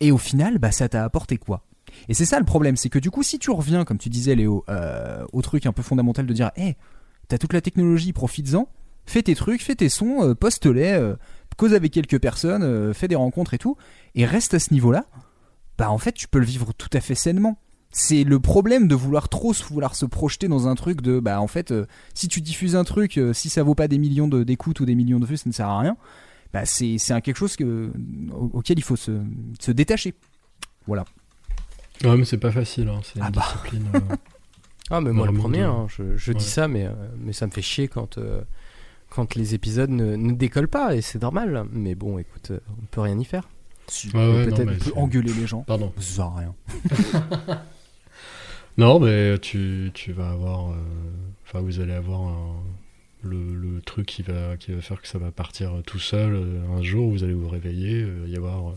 [0.00, 1.64] Et au final, bah ça t'a apporté quoi?
[2.08, 4.34] Et c'est ça le problème, c'est que du coup, si tu reviens, comme tu disais
[4.34, 6.76] Léo, euh, au truc un peu fondamental de dire, hé,
[7.26, 8.68] t'as toute la technologie, profites-en,
[9.06, 11.16] fais tes trucs, fais tes sons, euh, poste-les, euh,
[11.56, 13.78] cause avec quelques personnes, fais des rencontres et tout,
[14.14, 15.06] et reste à ce niveau-là,
[15.78, 17.58] bah en fait, tu peux le vivre tout à fait sainement
[17.90, 21.40] c'est le problème de vouloir trop se vouloir se projeter dans un truc de bah
[21.40, 24.28] en fait euh, si tu diffuses un truc euh, si ça vaut pas des millions
[24.28, 25.96] de- d'écoutes ou des millions de vues ça ne sert à rien
[26.52, 27.90] bah c'est c'est un quelque chose que,
[28.32, 29.12] au- auquel il faut se,
[29.60, 30.14] se détacher
[30.86, 31.04] voilà
[32.04, 33.40] Ouais, mais c'est pas facile, hein, c'est une Ah bah.
[33.54, 33.86] discipline.
[33.94, 34.16] euh,
[34.90, 36.50] Ah, mais moi le premier, hein, je, je dis Ouais.
[36.50, 38.42] ça, mais, euh, mais ça me fait chier quand, euh,
[39.08, 41.64] quand les épisodes ne, ne décollent pas, et c'est normal.
[41.72, 42.52] Mais bon, écoute,
[42.82, 43.48] on peut rien y faire.
[44.12, 45.90] Ouais, ouais, non, peut-être peut engueuler les gens Pardon.
[45.96, 46.54] ça sert à rien
[48.78, 50.70] Non, mais tu, tu vas avoir.
[50.70, 50.74] euh,
[51.46, 52.56] Enfin, vous allez avoir un-
[53.22, 56.34] le, le truc qui va, qui va faire que ça va partir tout seul.
[56.34, 58.72] euh, Un jour, vous allez vous réveiller, euh, il va y avoir euh,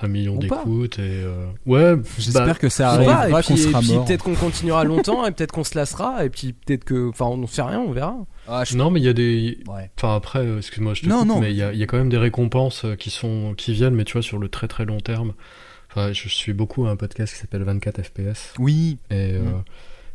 [0.00, 0.58] un million Ou pas.
[0.58, 0.98] d'écoutes.
[0.98, 3.64] Et, euh, ouais, j'espère bah, que ça arrivera et qu'on puis,
[4.06, 7.08] peut-être qu'on continuera longtemps, et peut-être qu'on se lassera, et puis peut-être que.
[7.10, 8.16] Enfin, on ne sait rien, on verra.
[8.48, 9.58] Ah, je- Non, mais il y a des.
[9.68, 9.90] Ouais.
[9.96, 11.40] Enfin, après, excuse-moi, je te Non, coupe, non.
[11.40, 13.94] mais il y a, il y a quand même des récompenses qui, sont, qui viennent,
[13.94, 15.32] mais tu vois, sur le très très long terme.
[15.96, 18.54] Enfin, je suis beaucoup à un podcast qui s'appelle 24 FPS.
[18.58, 19.64] oui Et euh, Mm.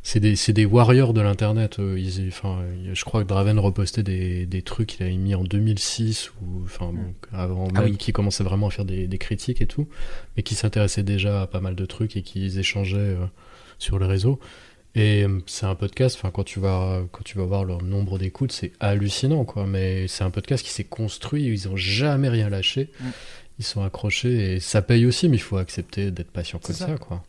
[0.03, 1.79] c'est des, warriors de l'internet.
[1.79, 2.59] euh, ils- Enfin,
[2.91, 6.91] je crois que Draven repostait des, des trucs qu'il avait mis en 2006 ou enfin
[6.93, 7.97] bon, avant Ah même oui.
[7.97, 9.87] qui commençait vraiment à faire des, des critiques et tout,
[10.35, 13.25] mais qui s'intéressaient déjà à pas mal de trucs et qui échangeaient euh,
[13.77, 14.39] sur le réseau.
[14.95, 16.15] Et euh, c'est un podcast.
[16.19, 19.67] Enfin, quand tu vas quand tu vas voir leur nombre d'écoutes, c'est hallucinant quoi.
[19.67, 21.43] Mais c'est un podcast qui s'est construit.
[21.45, 22.89] Ils ont jamais rien lâché.
[22.99, 23.05] Mm.
[23.59, 26.79] Ils sont accrochés et ça paye aussi, mais il faut accepter d'être patient comme C'est
[26.79, 26.87] ça.
[26.87, 26.97] ça.
[26.97, 27.23] quoi.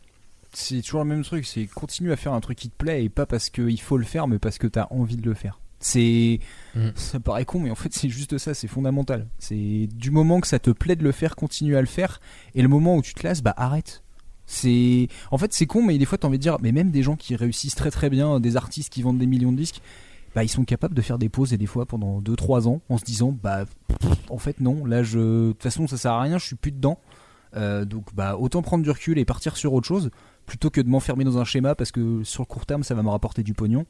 [0.53, 3.09] c'est toujours le même truc c'est continue à faire un truc qui te plaît et
[3.09, 6.39] pas parce qu'il faut le faire mais parce que t'as envie de le faire c'est
[6.75, 6.89] Mm.
[6.95, 10.47] ça paraît con mais en fait c'est juste ça c'est fondamental c'est du moment que
[10.47, 12.21] ça te plaît de le faire continue à le faire
[12.55, 14.03] et le moment où tu te lasses bah arrête
[14.45, 17.03] c'est en fait c'est con mais des fois t'as envie de dire mais même des
[17.03, 19.81] gens qui réussissent très très bien des artistes qui vendent des millions de disques
[20.35, 22.97] bah ils sont capables de faire des pauses et des fois pendant 2-3 ans en
[22.97, 23.65] se disant bah
[24.29, 26.71] en fait non là je de toute façon ça sert à rien je suis plus
[26.71, 26.99] dedans.
[27.57, 30.09] Euh, donc bah autant prendre du recul et partir sur autre chose
[30.45, 33.03] plutôt que de m'enfermer dans un schéma parce que sur le court terme ça va
[33.03, 33.85] me rapporter du pognon.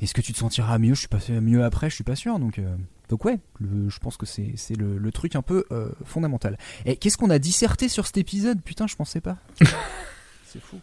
[0.00, 0.94] Est-ce que tu te sentiras mieux?
[0.94, 2.38] Je suis pas mieux après je suis pas sûr.
[2.38, 2.76] Donc euh,
[3.08, 6.56] donc ouais le- je pense que c'est c'est le, le truc un peu euh, fondamental.
[6.86, 8.62] Et qu'est-ce qu'on a disserté sur cet épisode?
[8.62, 9.36] Putain je pensais pas.
[10.46, 10.78] C'est fou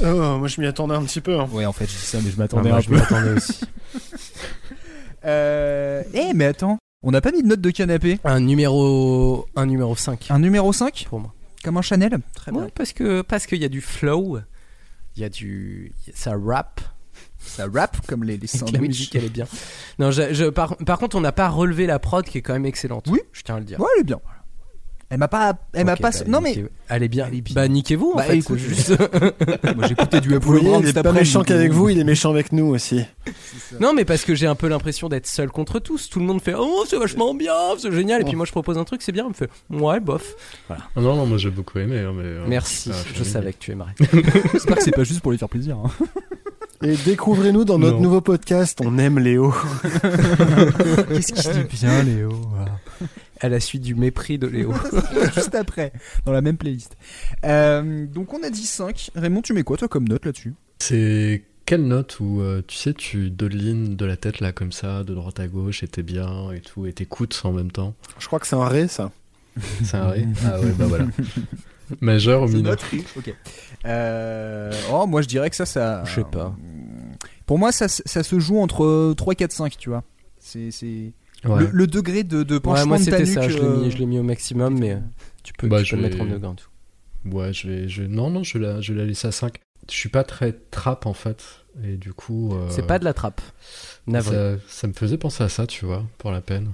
[0.00, 1.38] Oh, moi je m'y attendais un petit peu.
[1.38, 1.48] hein.
[1.52, 3.30] ouais en fait je dis ça mais je Ah, m'attendais moi, un je peu m'attendais
[3.32, 3.60] aussi.
[5.24, 6.02] euh...
[6.14, 8.20] eh mais attends on n'a pas mis de note de canapé?
[8.22, 11.34] Un numéro, un numéro 5 un numéro 5 pour moi.
[11.64, 12.16] Comme un Chanel?
[12.34, 12.62] Très bien.
[12.62, 14.38] Ouais, parce que parce qu'il y a du flow,
[15.16, 16.80] il y a du ça rap.
[17.38, 18.80] Ça rap comme les, les que La sandwichs.
[18.80, 19.46] musique elle est bien.
[19.98, 22.52] Non, je, je- par, par contre on n'a pas relevé la prod qui est quand
[22.52, 23.06] même excellente.
[23.08, 23.18] Oui.
[23.32, 23.80] je tiens à le dire.
[23.80, 24.20] Ouais, elle est bien.
[25.12, 25.52] Elle m'a pas.
[25.74, 26.10] Elle m'a pas.
[26.10, 26.64] bah, non mais.
[26.88, 27.28] est bien.
[27.54, 28.38] Bah niquez-vous en Bah, fait.
[28.38, 28.96] écoute, c'est juste.
[29.76, 32.50] Moi j'écoutais du Apollo Brown il est pas méchant qu'avec vous, il est méchant avec
[32.50, 33.04] nous aussi.
[33.78, 36.08] non mais parce que j'ai un peu l'impression d'être seul contre tous.
[36.08, 38.22] Tout le monde fait oh c'est vachement bien, c'est génial.
[38.22, 39.26] Et puis moi je propose un truc, c'est bien.
[39.26, 40.34] On me fait ouais bof.
[40.68, 40.84] Voilà.
[40.96, 41.98] Ah non, non, moi j'ai beaucoup aimé.
[41.98, 42.90] hein, mais, euh, Merci.
[43.14, 43.92] Je savais que tu aimerais.
[44.54, 45.76] J'espère que c'est pas juste pour lui faire plaisir.
[45.76, 45.90] hein.
[46.84, 48.02] Et découvrez-nous dans notre Non.
[48.02, 48.80] nouveau podcast.
[48.82, 49.54] On aime Léo.
[51.10, 52.30] Qu'est-ce qu'il dit bien, Léo
[53.42, 54.72] À la suite du mépris de Léo.
[55.34, 55.92] Juste après,
[56.24, 56.96] dans la même playlist.
[57.44, 59.10] Euh, donc on a dit 5.
[59.16, 60.54] Raymond, tu mets quoi toi comme note là-dessus?
[60.78, 65.02] C'est quelle note où euh, tu sais, tu dolines de la tête là comme ça,
[65.02, 67.94] de droite à gauche, et t'es bien et tout, et t'écoutes en même temps?
[68.20, 69.10] Je crois que c'est un ré, ça.
[69.82, 70.24] C'est un ré?
[70.46, 71.06] Ah ouais, bah voilà.
[72.00, 72.76] Majeur ou C'est mineur
[73.16, 73.34] ok.
[73.86, 76.04] Euh, oh, moi je dirais que ça, ça.
[76.04, 76.54] Je sais pas.
[77.46, 80.04] Pour moi, ça, ça se joue entre 3, 4, 5, tu vois.
[80.38, 80.70] C'est.
[81.44, 81.60] Ouais.
[81.60, 83.48] Le, le degré de, de Ouais, penchement moi de ta c'était nuque, ça.
[83.48, 84.98] Je l'ai euh, mis, je l'ai mis au maximum, mais euh,
[85.42, 86.68] tu peux, Bah, tu peux le mettre en vais- degré en tout.
[87.24, 88.02] Ouais, je vais, je...
[88.02, 89.56] Non, non, je vais, la, je vais la laisser à 5.
[89.90, 91.42] Je suis pas très trap en fait,
[91.84, 92.54] et du coup.
[92.54, 93.40] euh, C'est pas de la trappe.
[94.06, 94.36] Navré.
[94.36, 96.72] ça, ça me faisait penser à ça, tu vois, pour la peine.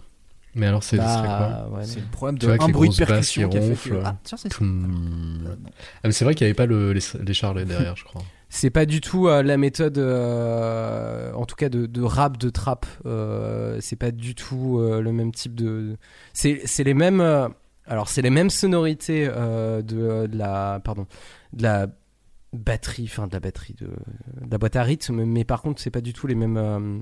[0.59, 3.65] Mais alors, c'est Bah, ouais, le problème Tu de un bruit de percussion qui qui
[3.65, 4.59] a fait que- Ah, tiens, c'est ça.
[4.59, 5.57] Toum.
[5.71, 5.71] Ah,
[6.05, 8.23] mais c'est vrai qu'il n'y avait pas le, les, les charlets derrière, je crois.
[8.51, 12.51] C'est pas du tout euh, la méthode, euh, en tout cas de, de rap, de
[12.51, 12.87] trap.
[13.07, 15.97] Euh, c'est pas du tout euh, le même type de.
[16.33, 17.21] C'est c'est les mêmes.
[17.21, 17.49] euh,
[17.87, 21.07] alors c'est les mêmes sonorités euh, de, de la, pardon,
[21.53, 21.87] de la
[22.53, 25.91] batterie, enfin de la batterie, de, de la boîte à rythme, mais par contre c'est
[25.91, 26.99] pas du tout les mêmes, euh,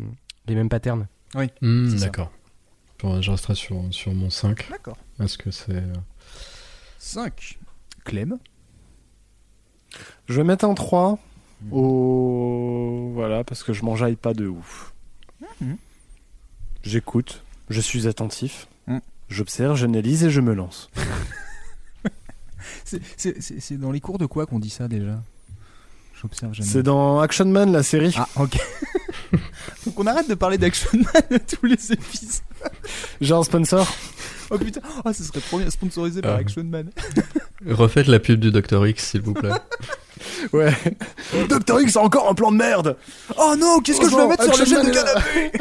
[0.46, 1.06] les mêmes patterns.
[1.62, 2.06] Hmm, C'est ça.
[2.06, 2.32] D'accord.
[3.00, 4.70] Bon, Je resterai sur, sur mon 5.
[4.70, 4.96] D'accord.
[5.20, 5.72] Est-ce que c'est.
[5.72, 5.94] euh,
[6.98, 7.58] 5.
[8.04, 8.38] Clem.
[10.28, 11.18] Je vais mettre un 3
[11.70, 13.10] au.
[13.14, 14.92] Voilà, parce que je m'enjaille pas de ouf.
[15.60, 15.76] Mhm.
[16.82, 19.00] J'écoute, je suis attentif, Mhm.
[19.28, 20.90] j'observe, j'analyse et je me lance.
[22.84, 25.20] C'est- C'est c'est- c'est dans les cours de quoi qu'on dit ça déjà?
[26.20, 26.68] J'observe jamais.
[26.68, 28.14] C'est dans Action Man, la série.
[28.16, 28.56] Ah, ok.
[29.86, 32.42] Donc on arrête de parler d'Action Man à tous les épisodes.
[33.20, 33.86] J'ai un sponsor.
[34.50, 36.38] Oh putain, oh, ce serait trop bien sponsorisé par Ah.
[36.38, 36.90] Action Man.
[37.66, 38.86] Refaites la pub du Dr.
[38.86, 39.50] X, s'il vous plaît.
[40.52, 40.72] Ouais.
[41.48, 42.96] Docteur X a encore un plan de merde.
[43.38, 45.52] Oh non, qu'est-ce que je vais mettre sur le gel de canapé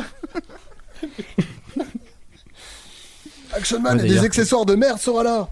[3.54, 5.48] Action Man Ouais, et des accessoires de merde sera là.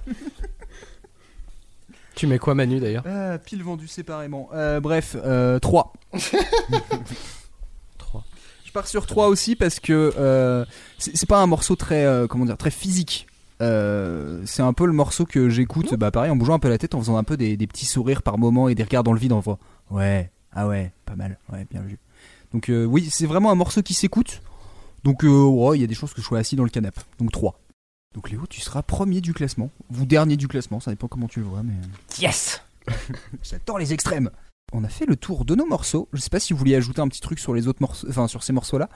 [2.15, 3.03] Tu mets quoi Manu d'ailleurs?
[3.07, 4.49] Ah, pile vendu séparément.
[4.53, 5.93] Euh, bref, euh, 3.
[8.73, 8.81] 3.
[8.81, 10.65] Je pars sur 3 aussi parce que euh,
[10.97, 13.27] c'est pas un morceau très, euh, comment dire, très physique.
[13.61, 16.77] Euh, c'est un peu le morceau que j'écoute, bah pareil, en bougeant un peu la
[16.77, 19.13] tête, en faisant un peu des, des petits sourires par moment et des regards dans
[19.13, 19.59] le vide en voix.
[19.91, 21.99] Ouais, ah ouais, pas mal, ouais, bien vu.
[22.51, 24.41] Donc oui, c'est vraiment un morceau qui s'écoute.
[25.03, 27.01] Donc il y a des choses que je sois assis dans le canapé.
[27.19, 27.59] Donc 3.
[28.13, 31.39] Donc Léo, tu seras premier du classement, ou dernier du classement, ça dépend comment tu
[31.39, 31.73] le vois, mais...
[32.19, 32.61] Yes
[33.43, 34.29] J'adore les extrêmes.
[34.75, 36.09] On a fait le tour de nos morceaux.
[36.13, 38.27] Je sais pas si vous vouliez ajouter un petit truc sur les autres morceaux, enfin
[38.27, 38.89] sur ces morceaux-là.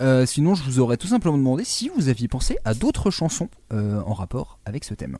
[0.00, 3.48] Euh, sinon, je vous aurais tout simplement demandé si vous aviez pensé à d'autres chansons
[3.72, 5.18] euh, en rapport avec ce thème.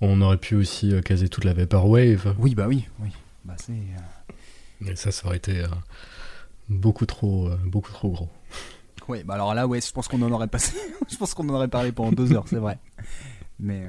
[0.00, 2.34] On aurait pu aussi euh, caser toute la Vaporwave.
[2.38, 3.10] Oui, bah oui, oui.
[3.44, 3.74] Bah c'est.
[4.80, 5.62] Mais ça, ça aurait été
[6.70, 8.28] beaucoup trop, beaucoup trop gros.
[9.06, 10.74] Ouais, bah alors là, ouais, je pense qu'on en aurait passé.
[11.10, 12.78] je pense qu'on en aurait parlé pendant deux heures, c'est vrai.
[13.60, 13.86] Mais.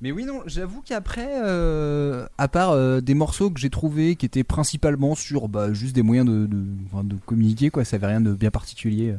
[0.00, 4.26] Mais oui, non, j'avoue qu'après, euh, à part euh, des morceaux que j'ai trouvés qui
[4.26, 6.48] étaient principalement sur bah, juste des moyens de,
[7.26, 9.16] communiquer, quoi, ça avait rien de bien particulier.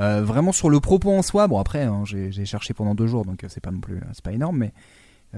[0.00, 3.24] Euh, vraiment sur le propos en soi, bon après, hein, j'ai cherché pendant deux jours,
[3.24, 4.72] donc c'est pas non plus, c'est pas énorme, mais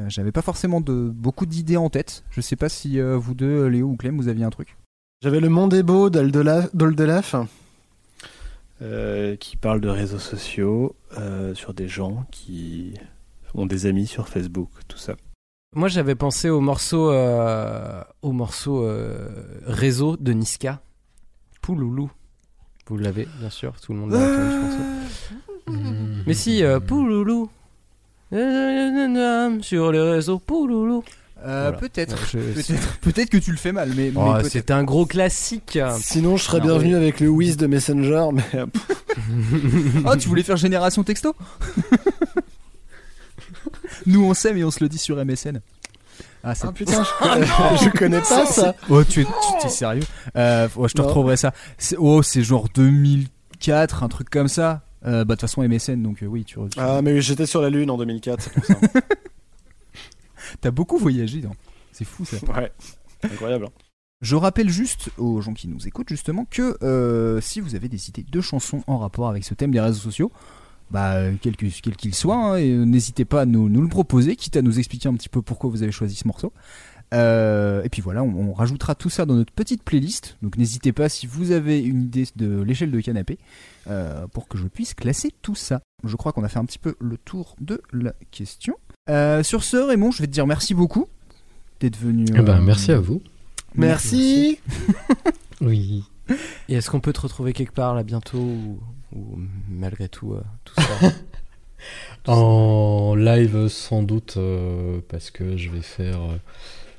[0.09, 2.25] j'avais pas forcément beaucoup d'idées en tête.
[2.31, 4.77] Je sais pas si vous deux, Léo ou Clem, vous aviez un truc.
[5.23, 6.09] J'avais le Monde est beau
[9.39, 10.95] qui parle de réseaux sociaux
[11.55, 12.95] sur des gens qui
[13.55, 15.15] ont des amis sur Facebook, tout ça.
[15.77, 19.29] Moi j'avais pensé au morceau, euh, au morceau euh,
[19.67, 20.81] réseau de Niska.
[21.63, 22.11] Pouloulou.
[22.89, 25.83] Vous l'avez bien sûr, tout le monde l'a entendu ce morceau.
[26.27, 27.49] Mais si, euh, Pouloulou.
[29.63, 31.05] Sur les réseaux, Pouloulou.
[31.43, 31.79] Euh, Voilà.
[31.79, 32.15] Peut-être.
[32.15, 32.39] Ouais, je-
[32.73, 35.79] Peut-être peut-être que tu le fais mal, mais, Oh, c'est un gros classique.
[35.99, 37.01] Sinon, je serais Non, bienvenu oui.
[37.01, 38.65] avec le Wiz de Messenger, mais
[40.05, 41.35] Oh, tu voulais faire génération texto?
[44.07, 45.61] Nous on sait, mais on se le dit sur MSN.
[46.43, 47.47] Ah, c'est Ah, putain, je connais,
[47.85, 48.75] je connais pas ça.
[48.89, 49.25] Oh, tu es,
[49.61, 50.03] tu es sérieux
[50.37, 51.09] euh, ouais, Je te Non.
[51.09, 51.53] retrouverai ça.
[51.79, 54.83] C'est- Oh, c'est genre 2004, un truc comme ça.
[55.07, 56.59] Euh, bah, de toute façon, MSN, donc euh, oui, tu.
[56.79, 58.75] Ah, mais j'étais sur la Lune en 2004, c'est pour ça.
[60.61, 61.53] T'as beaucoup voyagé, non
[61.93, 62.37] C'est fou ça.
[62.55, 62.73] Ouais,
[63.23, 63.67] incroyable.
[63.67, 63.71] hein.
[64.23, 68.09] Je rappelle juste aux gens qui nous écoutent justement que euh, si vous avez des
[68.11, 70.31] idées de chansons en rapport avec ce thème des réseaux sociaux,
[70.91, 73.83] bah, euh, quel que- quel qu'il soit, hein, et, euh, n'hésitez pas à nous, nous
[73.83, 76.53] le proposer, quitte à nous expliquer un petit peu pourquoi vous avez choisi ce morceau.
[77.13, 80.37] Euh, et puis voilà, on, on rajoutera tout ça dans notre petite playlist.
[80.43, 83.39] Donc n'hésitez pas si vous avez une idée de l'échelle de canapé
[83.89, 85.81] euh, pour que je puisse classer tout ça.
[86.05, 88.77] Je crois qu'on a fait un petit peu le tour de la question.
[89.09, 91.07] Euh, sur ce, Raymond, je vais te dire merci beaucoup
[91.81, 92.27] d'être venu.
[92.37, 93.21] Eh ben, merci à vous.
[93.75, 94.59] Merci.
[95.61, 96.05] Oui.
[96.71, 98.79] Et est-ce qu'on peut te retrouver quelque part là bientôt ou,
[99.15, 99.39] ou
[99.69, 101.13] malgré tout euh, tout ça
[102.27, 106.37] En live, sans doute, euh, parce que je vais faire euh,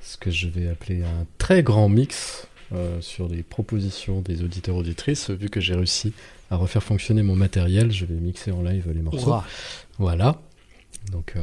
[0.01, 4.77] ce que je vais appeler un très grand mix euh, sur les propositions des auditeurs
[4.77, 5.29] auditrices.
[5.29, 6.13] Vu que j'ai réussi
[6.49, 9.35] à refaire fonctionner mon matériel, je vais mixer en live les morceaux.
[9.97, 10.39] Voilà.
[11.11, 11.41] Donc euh,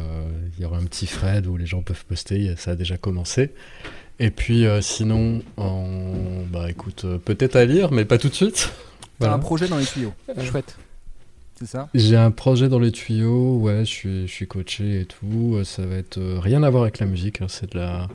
[0.56, 3.50] il y aura un petit thread où les gens peuvent poster, ça a déjà commencé.
[4.18, 6.44] Et puis euh, sinon, en...
[6.50, 8.72] bah écoute, peut-être à lire, mais pas tout de suite.
[9.18, 9.34] T'as Voilà.
[9.34, 10.12] un projet dans les tuyaux.
[10.28, 10.76] Euh, Chouette.
[11.58, 11.88] C'est ça?
[11.92, 15.54] J'ai un projet dans les tuyaux, ouais, je suis, je suis coaché et tout.
[15.56, 18.06] euh, Ça va être euh, rien à voir avec la musique, hein, c'est de la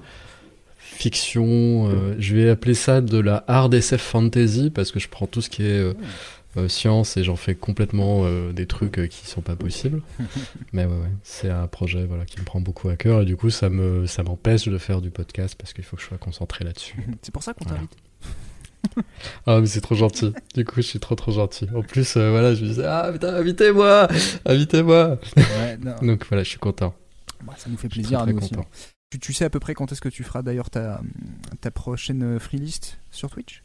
[0.78, 1.90] fiction.
[1.90, 5.42] euh, je vais appeler ça de la hard SF fantasy parce que je prends tout
[5.42, 5.94] ce qui est euh,
[6.58, 10.02] euh, science et j'en fais complètement euh, des trucs euh, qui sont pas possibles.
[10.74, 13.36] Mais ouais, ouais, c'est un projet voilà, qui me prend beaucoup à cœur et du
[13.36, 16.18] coup ça me ça m'empêche de faire du podcast parce qu'il faut que je sois
[16.18, 16.96] concentré là-dessus.
[17.24, 17.82] C'est pour ça qu'on Voilà.
[19.48, 20.34] Ah mais c'est trop gentil.
[20.56, 21.68] Du coup je suis trop trop gentil.
[21.76, 24.08] En plus euh, voilà je me disais ah putain invitez-moi,
[24.46, 25.18] invitez-moi.
[25.38, 25.78] Ouais.
[26.02, 26.94] Donc voilà je suis content.
[27.46, 28.56] Bah, ça nous fait plaisir à très, nous très aussi.
[28.56, 28.68] content.
[29.10, 31.02] Tu, tu sais à peu près quand est-ce que tu feras d'ailleurs ta,
[31.62, 33.64] ta prochaine free list sur Twitch?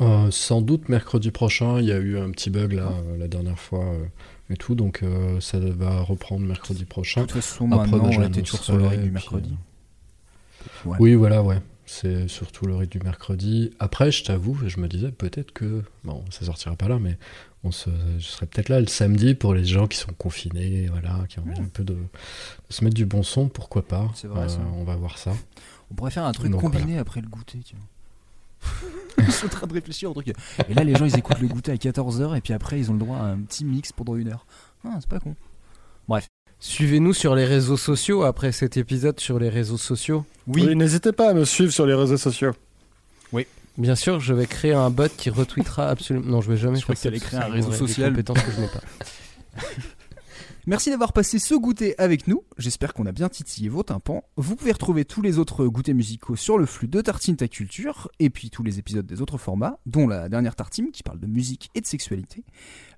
[0.00, 3.26] Euh, sans doute mercredi prochain, il y a eu un petit bug là euh, la
[3.26, 4.04] dernière fois euh,
[4.48, 7.22] et tout, donc euh, ça va reprendre mercredi prochain.
[7.22, 9.50] De toute façon, Après, maintenant, bah, on était toujours sur le puis, mercredi.
[9.52, 9.64] euh,
[10.84, 10.96] Ouais.
[11.00, 11.58] Oui, voilà, ouais.
[11.90, 13.70] C'est surtout le rythme du mercredi.
[13.78, 17.16] Après, je t'avoue, je me disais peut-être que bon, ça sortira pas là, mais
[17.64, 17.88] on se,
[18.18, 21.44] je serai peut-être là le samedi pour les gens qui sont confinés, voilà, qui ont
[21.44, 21.98] envie un peu de, de
[22.68, 24.10] se mettre du bon son, pourquoi pas.
[24.14, 24.60] C'est vrai, Euh, ça.
[24.76, 25.32] On va voir ça.
[25.90, 27.78] On pourrait faire un truc Donc, combiné après le goûter, tiens.
[29.18, 30.34] je suis en train de réfléchir au truc.
[30.68, 32.94] Et là, les gens, ils écoutent le goûter à 14h et puis après, ils ont
[32.94, 34.44] le droit à un petit mix pendant une heure.
[34.84, 35.34] Ah, c'est pas con.
[36.06, 36.26] Bref.
[36.60, 40.24] Suivez-nous sur les réseaux sociaux après cet épisode sur les réseaux sociaux.
[40.46, 42.52] Oui, n'hésitez pas à me suivre sur les réseaux sociaux.
[43.78, 46.26] Bien sûr, je vais créer un bot qui retweetera absolument.
[46.26, 47.92] Non, je vais jamais Je crois faire que t'allais ça, créer un réseau demanderait des
[47.92, 48.10] social.
[48.10, 48.80] compétences que je n'ai pas.
[50.66, 52.42] Merci d'avoir passé ce goûter avec nous.
[52.58, 54.24] J'espère qu'on a bien titillé vos tympans.
[54.36, 58.10] Vous pouvez retrouver tous les autres goûters musicaux sur le flux de Tartine Ta Culture
[58.18, 61.28] et puis tous les épisodes des autres formats, dont la dernière Tartine qui parle de
[61.28, 62.42] musique et de sexualité.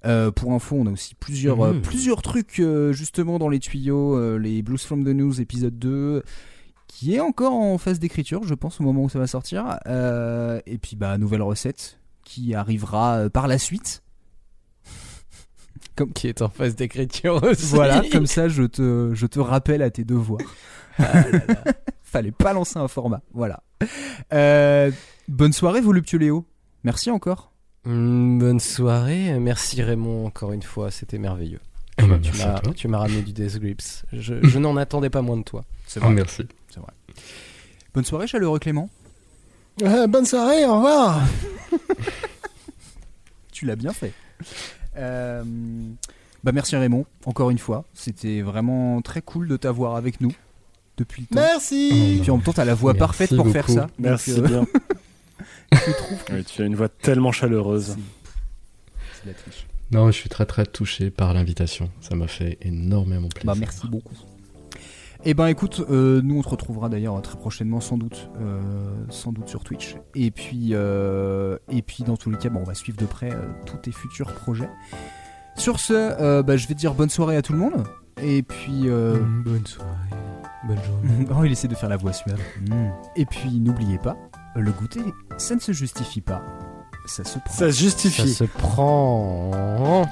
[0.06, 1.82] Euh, pour info, on a aussi plusieurs, euh, Mhm.
[1.82, 4.38] plusieurs trucs euh, justement dans les tuyaux.
[4.38, 6.22] les Blues from the News épisode 2
[6.86, 9.78] qui est encore en phase d'écriture, je pense, au moment où ça va sortir.
[10.66, 14.02] Et puis, bah, nouvelle recette qui arrivera par la suite.
[16.14, 17.66] Qui est en phase d'écriture aussi.
[17.74, 20.40] Voilà, comme ça, je te, je te rappelle à tes devoirs.
[20.98, 21.64] Ah là là.
[22.02, 23.20] Fallait pas lancer un format.
[23.34, 23.62] Voilà.
[24.32, 24.90] Euh,
[25.28, 26.44] bonne soirée, voluptueux Léo.
[26.84, 27.49] Merci encore.
[27.84, 29.38] Bonne soirée.
[29.38, 31.60] Merci Raymond encore une fois, c'était merveilleux.
[31.98, 32.72] Eh ben, tu m'as toi.
[32.74, 34.04] tu m'as ramené du Death Grips.
[34.12, 35.64] Je, je n'en attendais pas moins de toi.
[35.86, 36.42] C'est Ah, merci.
[36.70, 36.92] C'est vrai.
[37.94, 38.88] Bonne soirée, chaleureux Clément.
[39.82, 41.22] Ouais, bonne soirée, au revoir.
[43.52, 44.14] Tu l'as bien fait.
[44.96, 45.44] Euh,
[46.42, 47.84] bah merci Raymond, encore une fois.
[47.92, 50.32] C'était vraiment très cool de t'avoir avec nous
[50.96, 51.42] depuis le temps.
[51.42, 52.16] Merci.
[52.16, 53.82] Et puis en même temps, t'as la voix Merci parfaite pour faire ça.
[53.82, 54.66] Donc, Merci euh, bien.
[55.72, 57.96] je trouve que Oui, tu as une voix tellement chaleureuse.
[59.14, 59.66] c'est la triche.
[59.92, 61.90] Non, je suis très très touché par l'invitation.
[62.00, 63.52] Ça m'a fait énormément plaisir.
[63.52, 64.14] Bah merci beaucoup.
[65.24, 68.60] Eh ben écoute, euh, nous on se retrouvera d'ailleurs très prochainement sans doute, euh,
[69.10, 69.96] sans doute sur Twitch.
[70.14, 73.30] Et puis, euh, et puis dans tous les cas, bon, on va suivre de près
[73.32, 74.70] euh, tous tes futurs projets.
[75.56, 77.84] Sur ce, euh, bah, je vais dire bonne soirée à tout le monde.
[78.22, 79.90] Et puis, euh, Mm, bonne soirée.
[80.66, 81.26] Bonne journée.
[81.36, 82.40] oh, il essaie de faire la voix suave.
[82.68, 82.90] Mm.
[83.16, 84.16] Et puis n'oubliez pas,
[84.56, 85.00] le goûter,
[85.38, 86.42] ça ne se justifie pas,
[87.06, 87.52] ça se prend.
[87.52, 88.34] Ça se Ça justifie.
[88.34, 90.06] se prend.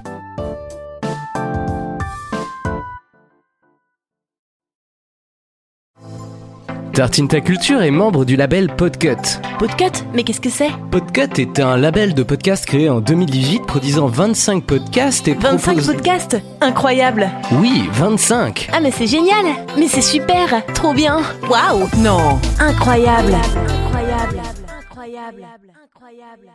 [6.92, 9.16] Tartine Ta Culture est membre du label Podcut.
[9.58, 10.70] Podcut Mais qu'est-ce que c'est?
[10.90, 15.86] Podcut est un label de podcasts créé en 2018 produisant 25 podcasts et 25 propose-
[15.86, 16.36] podcasts?
[16.60, 17.30] Incroyable!
[17.52, 19.44] Oui, 25 Ah mais c'est génial!
[19.78, 20.64] Mais c'est super!
[20.74, 21.18] Trop bien!
[21.48, 21.88] Waouh!
[21.98, 22.38] Non.
[22.58, 23.34] Incroyable
[24.28, 24.68] Incroyable.
[24.78, 25.44] Incroyable.
[25.82, 26.50] Incroyable